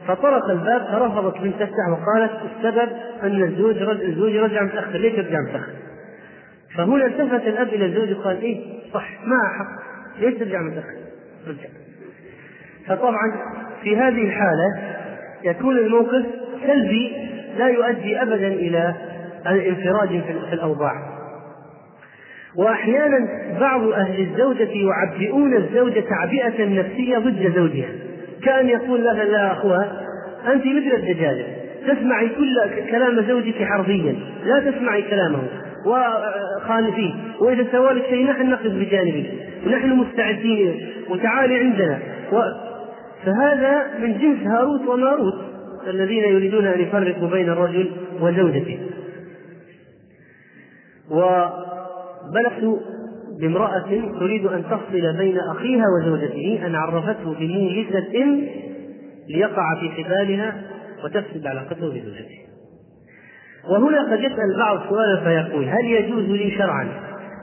فطرق 0.07 0.49
الباب 0.49 0.81
فرفضت 0.81 1.41
من 1.41 1.53
تفتح 1.59 1.87
وقالت 1.91 2.31
السبب 2.57 2.89
أن 3.23 3.43
الزوج 3.43 3.77
رد 3.77 4.01
الزوج 4.01 4.35
رجع 4.35 4.63
متأخر 4.63 4.97
ليش 4.97 5.13
يرجع 5.13 5.39
متأخر؟ 5.41 5.73
فهنا 6.77 7.05
التفت 7.05 7.47
الأب 7.47 7.67
إلى 7.67 7.85
الزوج 7.85 8.17
وقال 8.17 8.41
إيه 8.41 8.57
صح 8.93 9.09
ما 9.25 9.37
حق 9.59 9.83
ليش 10.19 10.39
ترجع 10.39 10.61
متأخر؟ 10.61 10.97
رجع 11.47 11.69
فطبعا 12.87 13.35
في 13.83 13.97
هذه 13.97 14.25
الحالة 14.25 14.97
يكون 15.43 15.77
الموقف 15.77 16.25
سلبي 16.67 17.29
لا 17.57 17.67
يؤدي 17.67 18.21
ابدا 18.21 18.47
إلى 19.47 19.55
الانفراج 19.55 20.09
في 20.09 20.53
الأوضاع. 20.53 20.93
وأحيانا 22.55 23.17
بعض 23.59 23.81
أهل 23.81 24.21
الزوجة 24.21 24.69
يعبئون 24.71 25.55
الزوجه 25.55 26.03
تعبئة 26.09 26.65
نفسية 26.65 27.17
ضد 27.17 27.53
زوجها. 27.55 27.89
كأن 28.43 28.69
يقول 28.69 29.03
لها 29.03 29.23
لا 29.23 29.51
أخوها 29.51 30.01
أنت 30.53 30.65
مثل 30.65 30.95
الدجاجة. 30.95 31.45
تسمعي 31.87 32.29
كل 32.29 32.55
كلام 32.91 33.21
زوجك 33.21 33.63
حرفيا. 33.63 34.15
لا 34.45 34.71
تسمعي 34.71 35.01
كلامه. 35.01 35.39
وخالفيه 35.85 37.13
وإذا 37.41 37.65
سوى 37.71 37.93
لك 37.93 38.05
شيء 38.09 38.25
نحن 38.25 38.49
نقف 38.49 38.71
بجانبك. 38.71 39.25
ونحن 39.65 39.89
مستعدين. 39.89 40.89
وتعالي 41.09 41.59
عندنا. 41.59 41.99
و... 42.31 42.41
فهذا 43.25 43.83
من 43.99 44.17
جنس 44.17 44.47
هاروت 44.47 44.87
وماروت 44.87 45.33
الذين 45.87 46.23
يريدون 46.23 46.65
أن 46.67 46.79
يفرقوا 46.79 47.29
بين 47.29 47.49
الرجل 47.49 47.91
وزوجته. 48.21 48.79
وبلغت 51.11 52.79
بامرأة 53.41 53.89
تريد 54.19 54.45
أن 54.45 54.63
تفصل 54.63 55.17
بين 55.17 55.37
أخيها 55.39 55.83
وزوجته 55.99 56.61
أن 56.65 56.75
عرفته 56.75 57.33
بموجزة 57.39 58.47
ليقع 59.29 59.75
في 59.79 59.89
حبالها 59.89 60.61
وتفسد 61.03 61.47
علاقته 61.47 61.87
بزوجته. 61.87 62.39
وهنا 63.69 64.11
قد 64.11 64.19
يسأل 64.19 64.57
بعض 64.57 64.79
سؤالا 64.89 65.23
فيقول 65.23 65.65
هل 65.65 65.85
يجوز 65.85 66.23
لي 66.23 66.51
شرعا 66.51 66.89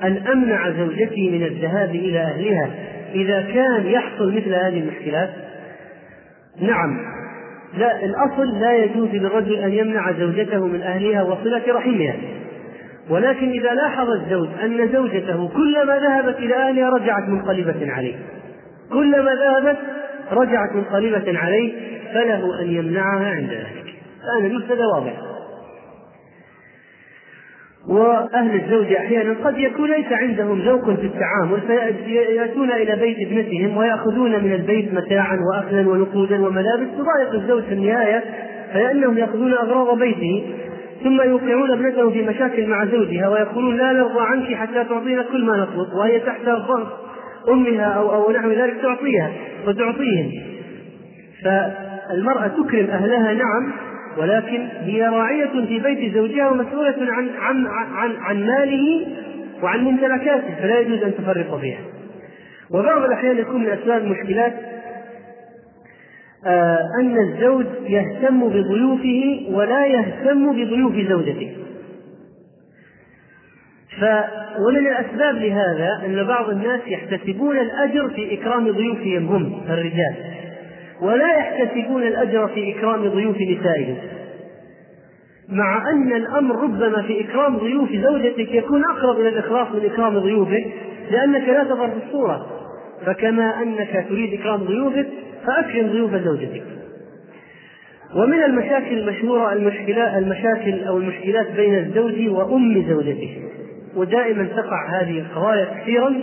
أن 0.02 0.16
أمنع 0.16 0.70
زوجتي 0.70 1.30
من 1.30 1.43
الذهاب 1.43 1.90
إلى 1.90 2.18
أهلها 2.18 2.70
إذا 3.14 3.40
كان 3.40 3.86
يحصل 3.86 4.36
مثل 4.36 4.55
هذه 4.55 4.80
المشكلات؟ 4.80 5.30
نعم. 6.60 6.98
لا 7.78 8.05
الأصل 8.05 8.60
لا 8.60 8.76
يجوز 8.76 9.09
للرجل 9.09 9.55
أن 9.55 9.72
يمنع 9.72 10.12
زوجته 10.12 10.66
من 10.66 10.82
أهلها 10.82 11.22
وصلة 11.22 11.62
رحمها. 11.68 12.16
ولكن 13.11 13.51
إذا 13.51 13.74
لاحظ 13.74 14.11
الزوج 14.11 14.49
أن 14.65 14.89
زوجته 14.93 15.49
كلما 15.49 15.99
ذهبت 15.99 16.39
إلى 16.39 16.55
أهلها 16.55 16.91
رجعت 16.91 17.28
منقلبة 17.28 17.93
عليه. 17.93 18.15
كلما 18.93 19.35
ذهبت 19.35 19.78
رجعت 20.33 20.73
منقلبة 20.74 21.39
عليه 21.39 21.73
فله 22.15 22.61
أن 22.61 22.70
يمنعها 22.70 23.31
عند 23.31 23.51
ذلك. 23.51 23.95
الآن 24.24 24.51
المسألة 24.51 24.87
واضحة 24.95 25.37
وأهل 27.89 28.55
الزوج 28.65 28.93
أحيانا 28.93 29.37
قد 29.45 29.59
يكون 29.59 29.91
ليس 29.91 30.12
عندهم 30.12 30.61
ذوق 30.61 30.85
في 30.85 31.07
التعامل 31.07 31.61
فياتون 32.07 32.73
إلى 32.73 32.97
بيت 32.97 33.16
ابنتهم 33.28 33.77
ويأخذون 33.77 34.45
من 34.45 34.53
البيت 34.53 34.95
متاعا 34.95 35.39
واكلا 35.53 35.89
ونقودا 35.89 36.47
وملابس 36.47 36.87
تضايق 36.99 37.33
الزوج 37.35 37.62
في 37.62 37.74
النهاية 37.74 38.24
فإنهم 38.73 39.19
يأخذون 39.19 39.53
أغراض 39.53 39.99
بيته. 39.99 40.45
ثم 41.05 41.20
يوقعون 41.20 41.70
ابنته 41.70 42.10
في 42.10 42.23
مشاكل 42.23 42.66
مع 42.66 42.85
زوجها 42.85 43.28
ويقولون 43.28 43.77
لا 43.77 43.93
نرضى 43.93 44.20
عنك 44.20 44.55
حتى 44.55 44.85
تعطينا 44.85 45.23
كل 45.23 45.44
ما 45.44 45.56
نطلب 45.56 45.93
وهي 45.94 46.20
تحت 46.20 46.40
ضغط 46.44 46.86
أمها 47.48 47.85
أو 47.85 48.14
أو 48.14 48.32
نحو 48.32 48.51
ذلك 48.51 48.74
تعطيها 48.82 49.31
وتعطيهم. 49.66 50.31
فالمرأة 51.44 52.48
تكرم 52.48 52.86
أهلها 52.90 53.32
نعم 53.32 53.73
ولكن 54.18 54.68
هي 54.81 55.09
راعية 55.09 55.66
في 55.68 55.78
بيت 55.78 56.14
زوجها 56.14 56.48
ومسؤولة 56.48 56.94
عن 57.01 57.28
عن 57.39 57.66
عن 57.66 58.16
عن 58.16 58.47
ماله 58.47 59.06
وعن 59.62 59.81
ممتلكاته 59.81 60.55
فلا 60.62 60.81
يجوز 60.81 61.02
أن 61.02 61.12
تفرط 61.14 61.60
فيها. 61.60 61.78
وبعض 62.70 63.02
الأحيان 63.02 63.39
يكون 63.39 63.60
من 63.60 63.68
أسباب 63.68 64.02
المشكلات 64.02 64.52
أن 67.01 67.18
الزوج 67.18 67.66
يهتم 67.86 68.48
بضيوفه 68.48 69.47
ولا 69.51 69.86
يهتم 69.86 70.52
بضيوف 70.52 70.94
زوجته. 71.09 71.56
ف 74.01 74.05
ومن 74.66 74.86
الأسباب 74.86 75.35
لهذا 75.36 76.02
أن 76.06 76.24
بعض 76.27 76.51
الناس 76.51 76.81
يحتسبون 76.86 77.59
الأجر 77.59 78.09
في 78.09 78.35
إكرام 78.35 78.70
ضيوفهم 78.70 79.27
هم 79.27 79.60
الرجال. 79.68 80.14
ولا 81.01 81.36
يحتسبون 81.39 82.02
الأجر 82.02 82.48
في 82.48 82.78
إكرام 82.78 83.09
ضيوف 83.09 83.36
نسائهم. 83.36 83.97
مع 85.48 85.90
أن 85.90 86.12
الأمر 86.12 86.62
ربما 86.62 87.02
في 87.02 87.20
إكرام 87.20 87.56
ضيوف 87.56 87.93
زوجتك 87.93 88.55
يكون 88.55 88.85
أقرب 88.85 89.20
إلى 89.20 89.28
الإخلاص 89.28 89.68
من 89.68 89.85
إكرام 89.85 90.18
ضيوفك 90.18 90.66
لأنك 91.10 91.48
لا 91.48 91.64
تظهر 91.64 91.90
في 91.90 92.06
الصورة. 92.06 92.56
فكما 93.05 93.62
أنك 93.62 94.06
تريد 94.09 94.40
إكرام 94.40 94.64
ضيوفك 94.64 95.06
فأكرم 95.47 95.86
ضيوف 95.86 96.14
زوجتك. 96.14 96.62
ومن 98.14 98.43
المشاكل 98.43 98.98
المشهورة 98.98 99.52
المشكلات 99.52 100.23
المشاكل 100.23 100.85
أو 100.85 100.98
المشكلات 100.98 101.51
بين 101.51 101.74
الزوج 101.74 102.28
وأم 102.28 102.85
زوجته. 102.89 103.43
ودائما 103.97 104.44
تقع 104.44 105.01
هذه 105.01 105.18
القضايا 105.18 105.64
كثيرا 105.64 106.14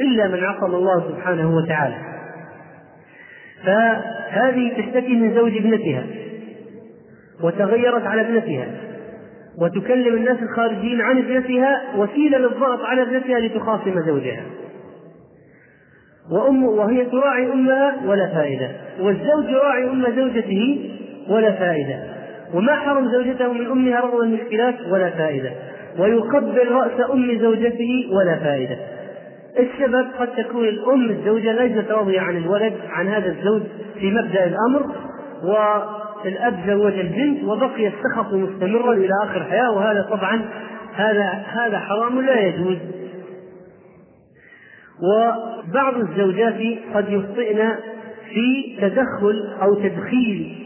إلا 0.00 0.28
من 0.28 0.44
عصم 0.44 0.74
الله 0.74 1.08
سبحانه 1.08 1.56
وتعالى. 1.56 1.94
فهذه 3.64 4.72
تشتكي 4.76 5.16
من 5.16 5.34
زوج 5.34 5.56
ابنتها. 5.56 6.04
وتغيرت 7.42 8.06
على 8.06 8.20
ابنتها. 8.20 8.66
وتكلم 9.58 10.14
الناس 10.14 10.42
الخارجين 10.42 11.00
عن 11.00 11.18
ابنتها 11.18 11.82
وسيلة 11.96 12.38
للضغط 12.38 12.80
على 12.80 13.02
ابنتها 13.02 13.40
لتخاصم 13.40 14.00
زوجها. 14.06 14.42
وأم 16.30 16.64
وهي 16.64 17.04
تراعي 17.04 17.52
أمها 17.52 17.94
ولا 18.06 18.26
فائدة. 18.26 18.68
والزوج 19.00 19.44
يراعي 19.48 19.84
أم 19.84 20.06
زوجته 20.16 20.90
ولا 21.28 21.52
فائدة. 21.52 21.96
وما 22.54 22.72
حرم 22.74 23.08
زوجته 23.12 23.52
من 23.52 23.66
أمها 23.66 24.00
رغم 24.00 24.20
المشكلات 24.20 24.74
ولا 24.90 25.10
فائدة. 25.10 25.50
ويقبل 25.98 26.72
رأس 26.72 27.10
أم 27.10 27.38
زوجته 27.38 28.10
ولا 28.12 28.36
فائدة. 28.36 28.76
السبب 29.58 30.06
قد 30.18 30.28
تكون 30.36 30.64
الأم 30.64 31.10
الزوجة 31.10 31.52
ليست 31.52 31.90
راضية 31.90 32.20
عن 32.20 32.36
الولد 32.36 32.72
عن 32.90 33.08
هذا 33.08 33.28
الزوج 33.28 33.62
في 34.00 34.10
مبدأ 34.10 34.44
الأمر 34.44 34.86
والأب 35.44 36.54
زوج 36.66 36.92
البنت 36.92 37.44
وبقي 37.44 37.86
السخط 37.86 38.32
مستمرا 38.32 38.92
إلى 38.92 39.10
آخر 39.24 39.36
الحياة 39.36 39.70
وهذا 39.70 40.06
طبعا 40.10 40.42
هذا 40.94 41.42
هذا 41.46 41.78
حرام 41.78 42.20
لا 42.20 42.40
يجوز. 42.40 42.76
وبعض 45.02 45.96
الزوجات 45.96 46.78
قد 46.94 47.10
يخطئن 47.10 47.70
في 48.34 48.76
تدخل 48.80 49.48
أو 49.62 49.74
تدخيل 49.74 50.58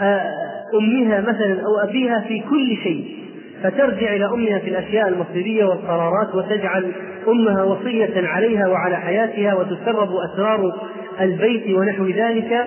آه، 0.00 0.30
أمها 0.74 1.20
مثلا 1.20 1.60
أو 1.60 1.88
أبيها 1.88 2.20
في 2.20 2.42
كل 2.50 2.76
شيء 2.82 3.20
فترجع 3.62 4.14
إلى 4.14 4.24
أمها 4.24 4.58
في 4.58 4.70
الأشياء 4.70 5.08
المصيرية 5.08 5.64
والقرارات 5.64 6.34
وتجعل 6.34 6.92
أمها 7.28 7.64
وصية 7.64 8.28
عليها 8.28 8.68
وعلى 8.68 8.96
حياتها 8.96 9.54
وتسرب 9.54 10.08
أسرار 10.32 10.72
البيت 11.20 11.78
ونحو 11.78 12.06
ذلك 12.06 12.66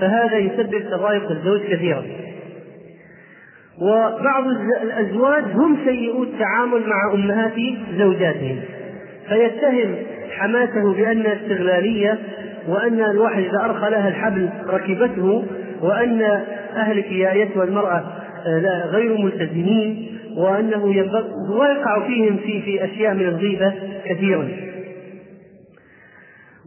فهذا 0.00 0.36
يسبب 0.36 0.80
تضايق 0.90 1.30
الزوج 1.30 1.60
كثيرا. 1.60 2.02
وبعض 3.82 4.46
الأزواج 4.82 5.44
هم 5.54 5.76
سيئو 5.84 6.22
التعامل 6.22 6.86
مع 6.86 7.14
أمهات 7.14 7.58
زوجاتهم. 7.98 8.60
فيتهم 9.30 9.96
حماته 10.30 10.94
بأنها 10.94 11.34
استغلالية 11.34 12.18
وأن 12.68 13.00
الواحد 13.00 13.42
إذا 13.42 13.64
أرخى 13.64 13.90
لها 13.90 14.08
الحبل 14.08 14.48
ركبته 14.66 15.44
وأن 15.82 16.22
أهلك 16.76 17.12
يا 17.12 17.32
أيتها 17.32 17.64
المرأة 17.64 18.04
آه، 18.46 18.86
غير 18.86 19.18
ملتزمين 19.18 20.18
وأنه 20.36 20.94
ينبغي 20.94 21.30
ويقع 21.50 22.06
فيهم 22.06 22.36
في 22.36 22.62
في 22.62 22.84
أشياء 22.84 23.14
من 23.14 23.28
الغيبة 23.28 23.74
كثيرا. 24.04 24.48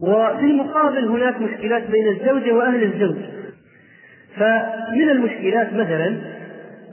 وفي 0.00 0.44
المقابل 0.44 1.08
هناك 1.08 1.40
مشكلات 1.40 1.90
بين 1.90 2.08
الزوجة 2.08 2.52
وأهل 2.52 2.82
الزوج. 2.82 3.16
فمن 4.36 5.10
المشكلات 5.10 5.72
مثلا 5.72 6.16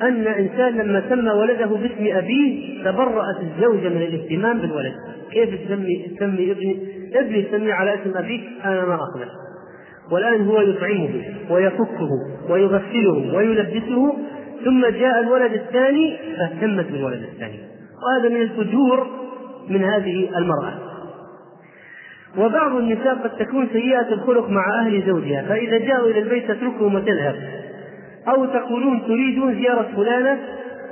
أن 0.01 0.27
إنسان 0.27 0.77
لما 0.77 1.03
سمى 1.09 1.31
ولده 1.31 1.65
باسم 1.65 2.17
أبيه 2.17 2.83
تبرأت 2.83 3.35
الزوجة 3.41 3.89
من 3.89 4.01
الاهتمام 4.01 4.59
بالولد. 4.59 4.93
كيف 5.31 5.65
تسمي 5.65 6.07
تسمي 6.15 6.51
ابني؟ 6.51 6.77
ابني 7.13 7.41
تسميه 7.41 7.73
على 7.73 7.93
اسم 7.93 8.17
أبيك 8.17 8.41
أنا 8.65 8.85
ما 8.85 8.93
أقبل 8.93 9.27
والآن 10.11 10.45
هو 10.47 10.61
يطعمه 10.61 11.09
ويفكه 11.49 12.09
ويغسله 12.49 13.35
ويلبسه 13.35 14.13
ثم 14.65 14.85
جاء 14.85 15.19
الولد 15.19 15.53
الثاني 15.53 16.17
فاهتمت 16.37 16.91
بالولد 16.91 17.23
الثاني. 17.33 17.59
وهذا 18.03 18.29
من 18.29 18.41
الفجور 18.41 19.07
من 19.69 19.83
هذه 19.83 20.37
المرأة. 20.37 20.73
وبعض 22.37 22.75
النساء 22.75 23.15
قد 23.15 23.37
تكون 23.37 23.67
سيئة 23.73 24.13
الخلق 24.13 24.49
مع 24.49 24.79
أهل 24.79 25.03
زوجها 25.07 25.41
فإذا 25.41 25.77
جاءوا 25.77 26.07
إلى 26.07 26.19
البيت 26.19 26.51
تتركهم 26.51 26.95
وتذهب. 26.95 27.35
أو 28.27 28.45
تقولون 28.45 29.01
تريدون 29.07 29.55
زيارة 29.55 29.87
فلانة 29.95 30.39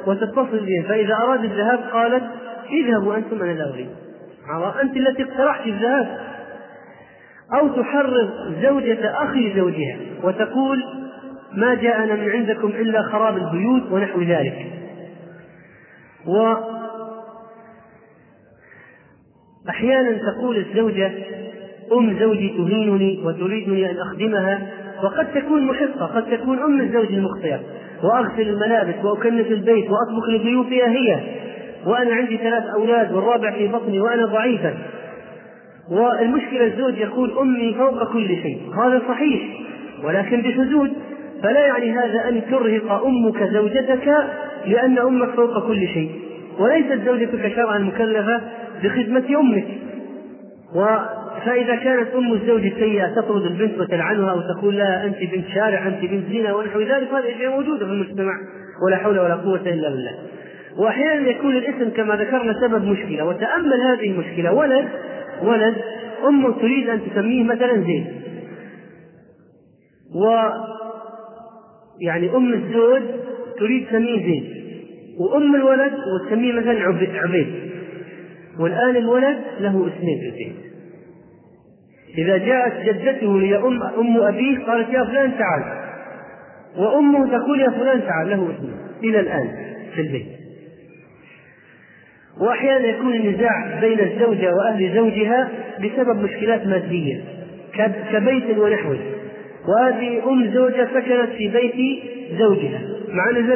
وتتصل 0.07 0.65
بهم 0.65 0.83
فإذا 0.87 1.13
أراد 1.13 1.43
الذهاب 1.43 1.79
قالت 1.93 2.23
اذهبوا 2.71 3.15
أنتم 3.15 3.41
أنا 3.41 3.51
لا 3.51 3.73
أريد. 3.73 3.89
أنت 4.81 4.97
التي 4.97 5.23
اقترحت 5.23 5.67
الذهاب. 5.67 6.19
أو 7.53 7.67
تحرض 7.67 8.29
زوجة 8.61 9.23
أخي 9.23 9.53
زوجها 9.55 9.97
وتقول 10.23 10.83
ما 11.53 11.75
جاءنا 11.75 12.15
من 12.15 12.29
عندكم 12.29 12.67
إلا 12.67 13.01
خراب 13.01 13.37
البيوت 13.37 13.91
ونحو 13.91 14.21
ذلك. 14.21 14.65
و 16.27 16.53
أحيانا 19.69 20.17
تقول 20.31 20.57
الزوجة 20.57 21.11
أم 21.91 22.19
زوجي 22.19 22.49
تهينني 22.49 23.21
وتريدني 23.25 23.91
أن 23.91 23.97
أخدمها. 23.97 24.67
وقد 25.03 25.33
تكون 25.33 25.65
محقة 25.65 26.05
قد 26.05 26.37
تكون 26.37 26.59
أم 26.59 26.81
الزوج 26.81 27.13
المخطئة. 27.13 27.59
وأغسل 28.03 28.49
الملابس 28.49 29.05
وأكنس 29.05 29.47
البيت 29.47 29.85
وأطبخ 29.89 30.29
لضيوفها 30.29 30.87
هي. 30.87 31.19
وأنا 31.85 32.15
عندي 32.15 32.37
ثلاث 32.37 32.63
أولاد 32.75 33.11
والرابع 33.11 33.51
في 33.51 33.67
بطني 33.67 33.99
وأنا 33.99 34.25
ضعيفة. 34.25 34.73
والمشكلة 35.91 36.65
الزوج 36.65 36.97
يقول 36.97 37.37
أمي 37.37 37.73
فوق 37.73 38.13
كل 38.13 38.27
شيء. 38.27 38.61
هذا 38.83 39.01
صحيح. 39.07 39.41
ولكن 40.03 40.41
بحدود. 40.41 40.93
فلا 41.43 41.65
يعني 41.65 41.91
هذا 41.91 42.29
أن 42.29 42.41
ترهق 42.51 43.05
أمك 43.05 43.43
زوجتك 43.43 44.13
لأن 44.65 44.99
أمك 44.99 45.29
فوق 45.29 45.67
كل 45.67 45.87
شيء. 45.87 46.11
وليست 46.59 46.99
زوجتك 47.05 47.55
شرعا 47.55 47.79
مكلفة 47.79 48.41
بخدمة 48.83 49.39
أمك. 49.39 49.67
و 50.75 50.85
فإذا 51.45 51.75
كانت 51.75 52.07
أم 52.15 52.33
الزوج 52.33 52.61
سيئة 52.61 53.07
تطرد 53.07 53.45
البنت 53.45 53.79
وتلعنها 53.79 54.31
أو 54.31 54.41
تقول 54.41 54.77
لها 54.77 55.05
أنت 55.05 55.17
بنت 55.31 55.47
شارع 55.53 55.87
أنت 55.87 56.01
بنت 56.11 56.33
زنا 56.33 56.53
ونحو 56.53 56.79
ذلك 56.79 57.07
هذه 57.13 57.35
أشياء 57.35 57.51
موجودة 57.51 57.85
في 57.85 57.91
المجتمع 57.91 58.33
ولا 58.85 58.97
حول 58.97 59.19
ولا 59.19 59.35
قوة 59.35 59.61
إلا 59.61 59.89
بالله. 59.89 60.11
وأحيانا 60.77 61.29
يكون 61.29 61.57
الاسم 61.57 61.89
كما 61.89 62.15
ذكرنا 62.15 62.61
سبب 62.61 62.83
مشكلة 62.83 63.25
وتأمل 63.25 63.73
هذه 63.73 64.11
المشكلة. 64.11 64.53
ولد 64.53 64.87
ولد 65.43 65.75
أمه 66.27 66.51
تريد 66.51 66.89
أن 66.89 67.01
تسميه 67.11 67.43
مثلا 67.43 67.83
زيد. 67.83 68.05
و 70.15 70.49
يعني 72.01 72.35
أم 72.35 72.53
الزوج 72.53 73.01
تريد 73.59 73.87
تسميه 73.87 74.25
زيد. 74.25 74.59
وأم 75.19 75.55
الولد 75.55 75.93
وتسميه 75.93 76.53
مثلا 76.53 76.79
عبيد. 77.13 77.69
والآن 78.59 78.95
الولد 78.95 79.37
له 79.59 79.69
اسمين 79.69 80.19
في 80.19 80.29
البيت 80.29 80.68
إذا 82.17 82.37
جاءت 82.37 82.73
جدته 82.85 83.41
هي 83.41 83.57
أم 83.57 83.83
أم 83.83 84.17
أبيه 84.17 84.65
قالت 84.65 84.89
يا 84.89 85.03
فلان 85.03 85.31
تعال. 85.37 85.63
وأمه 86.77 87.37
تقول 87.37 87.61
يا 87.61 87.69
فلان 87.69 88.01
تعال 88.07 88.29
له 88.29 88.35
اسمه. 88.35 88.73
إلى 89.03 89.19
الآن 89.19 89.49
في 89.95 90.01
البيت. 90.01 90.25
وأحيانا 92.41 92.87
يكون 92.87 93.13
النزاع 93.13 93.79
بين 93.81 93.99
الزوجة 93.99 94.53
وأهل 94.53 94.95
زوجها 94.95 95.49
بسبب 95.79 96.23
مشكلات 96.23 96.67
مادية 96.67 97.21
كبيت 98.11 98.57
ونحوه. 98.57 98.99
وهذه 99.67 100.29
أم 100.29 100.51
زوجة 100.53 100.87
سكنت 100.93 101.29
في 101.37 101.47
بيت 101.47 102.03
زوجها 102.39 102.81
مع 103.09 103.29
أن 103.29 103.47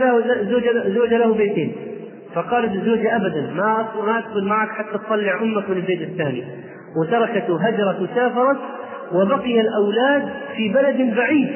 زوجها 0.93 1.17
له 1.17 1.33
بيتين. 1.33 1.71
فقالت 2.35 2.75
الزوجة 2.75 3.15
أبدا 3.15 3.41
ما 3.55 3.87
ما 4.05 4.17
أدخل 4.17 4.43
معك 4.43 4.69
حتى 4.69 4.97
تطلع 4.97 5.41
أمك 5.41 5.69
من 5.69 5.77
البيت 5.77 6.01
الثاني. 6.01 6.43
وتركته 6.97 7.67
هجرت 7.67 8.01
وسافرت 8.01 8.57
وبقي 9.13 9.61
الأولاد 9.61 10.29
في 10.57 10.69
بلد 10.69 11.15
بعيد 11.15 11.49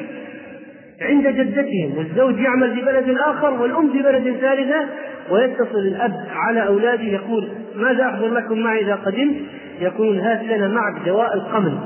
عند 1.00 1.26
جدتهم 1.26 1.98
والزوج 1.98 2.38
يعمل 2.38 2.74
في 2.74 2.80
بلد 2.82 3.18
آخر 3.18 3.50
والأم 3.50 3.92
في 3.92 4.02
بلد 4.02 4.36
ثالثة 4.40 4.86
ويتصل 5.30 5.78
الأب 5.78 6.26
على 6.30 6.66
أولاده 6.66 7.02
يقول 7.02 7.48
ماذا 7.76 8.04
أحضر 8.04 8.28
لكم 8.28 8.58
معي 8.58 8.82
إذا 8.82 8.94
قدمت؟ 8.94 9.36
يقولون 9.80 10.18
هات 10.18 10.42
لنا 10.42 10.68
معك 10.68 11.06
دواء 11.06 11.34
القمل. 11.34 11.78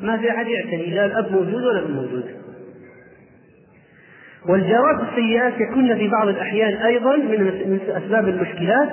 ما 0.00 0.16
في 0.16 0.30
أحد 0.30 0.46
يعتني؟ 0.46 0.94
لا 0.94 1.06
الأب 1.06 1.32
موجود 1.32 1.64
ولا 1.64 1.78
الأم 1.78 1.92
موجود؟ 1.92 2.24
والجارات 4.48 5.00
السيئات 5.10 5.52
يكون 5.60 5.94
في 5.94 6.08
بعض 6.08 6.28
الأحيان 6.28 6.72
أيضا 6.74 7.16
من 7.16 7.78
أسباب 7.96 8.28
المشكلات 8.28 8.88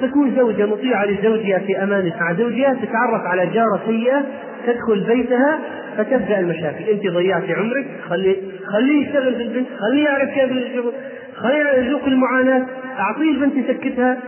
فتكون 0.00 0.36
زوجة 0.36 0.66
مطيعة 0.66 1.04
لزوجها 1.04 1.58
في 1.58 1.82
أمان 1.82 2.12
مع 2.20 2.32
زوجها 2.32 2.74
تتعرف 2.74 3.26
على 3.26 3.46
جارة 3.46 3.80
سيئة 3.86 4.24
تدخل 4.66 5.00
بيتها 5.00 5.58
فتبدأ 5.96 6.38
المشاكل. 6.38 6.84
أنت 6.84 7.06
ضيعتي 7.06 7.52
عمرك 7.52 7.86
خلي 8.08 8.36
خليه 8.72 9.06
يشتغل 9.06 9.34
في 9.34 9.42
البنت 9.42 9.66
خليه 9.78 10.04
يعرف 10.04 10.30
كيف 10.30 10.52
الشغل 10.52 10.92
خليه 11.36 11.64
يذوق 11.76 12.04
المعاناة 12.04 12.66
أعطيه 12.98 13.30
البنت 13.30 13.56
يسكتها 13.56 14.18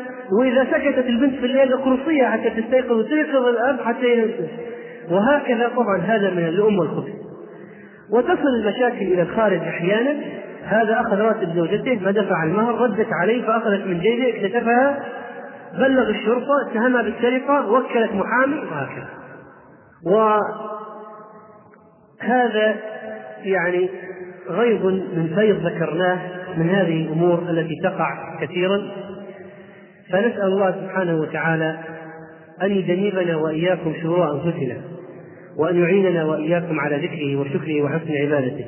وإذا 0.41 0.65
سكتت 0.65 1.07
البنت 1.07 1.39
في 1.39 1.47
الليل 1.47 1.73
اقرصيها 1.73 2.31
حتى 2.31 2.51
تستيقظ 2.51 2.93
وتيقظ 2.93 3.47
الأب 3.47 3.81
حتى 3.81 4.13
ينسى 4.13 4.49
وهكذا 5.11 5.69
طبعا 5.77 5.99
هذا 5.99 6.31
من 6.31 6.45
الأم 6.49 6.79
والخبز 6.79 7.13
وتصل 8.13 8.49
المشاكل 8.61 9.07
إلى 9.07 9.23
الخارج 9.23 9.59
أحيانا. 9.59 10.15
هذا 10.65 11.01
أخذ 11.01 11.19
راتب 11.19 11.55
زوجته 11.55 12.01
ما 12.05 12.11
دفع 12.11 12.45
المهر 12.45 12.75
ردت 12.75 13.09
عليه 13.23 13.43
فأخذت 13.43 13.87
من 13.87 14.01
جيبه 14.01 14.29
اكتشفها 14.29 14.99
بلغ 15.79 16.11
الشرطة 16.11 16.53
اتهمها 16.67 17.03
بالسرقة 17.03 17.71
وكلت 17.71 18.13
محامي 18.13 18.59
وهكذا. 18.59 19.09
وهذا 22.23 22.77
يعني 23.45 23.91
غيض 24.51 24.85
من 24.87 25.33
فيض 25.35 25.67
ذكرناه 25.67 26.19
من 26.57 26.71
هذه 26.71 27.03
الأمور 27.03 27.39
التي 27.39 27.75
تقع 27.83 28.39
كثيرا. 28.41 28.83
فنسأل 30.13 30.45
الله 30.45 30.71
سبحانه 30.71 31.21
وتعالى 31.21 31.79
أن 32.63 32.71
يجنبنا 32.71 33.37
وإياكم 33.37 33.95
شرور 34.03 34.33
أنفسنا 34.33 34.77
وأن 35.59 35.83
يعيننا 35.83 36.25
وإياكم 36.25 36.81
على 36.81 36.97
ذكره 36.97 37.37
وشكره 37.37 37.83
وحسن 37.83 38.13
عبادته. 38.13 38.65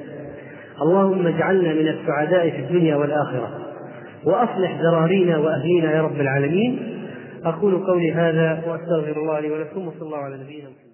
اللهم 0.82 1.26
اجعلنا 1.26 1.72
من 1.72 1.88
السعداء 1.88 2.50
في 2.50 2.58
الدنيا 2.58 2.96
والآخرة 2.96 3.50
وأصلح 4.24 4.80
ذرارينا 4.80 5.38
وأهلينا 5.38 5.92
يا 5.92 6.02
رب 6.02 6.20
العالمين. 6.20 6.97
أقول 7.44 7.86
قولي 7.86 8.12
هذا 8.12 8.64
وأستغفر 8.66 9.20
الله 9.20 9.40
لي 9.40 9.50
ولكم 9.50 9.88
وصلى 9.88 10.02
الله 10.02 10.18
على 10.18 10.36
نبينا 10.36 10.68
محمد. 10.68 10.87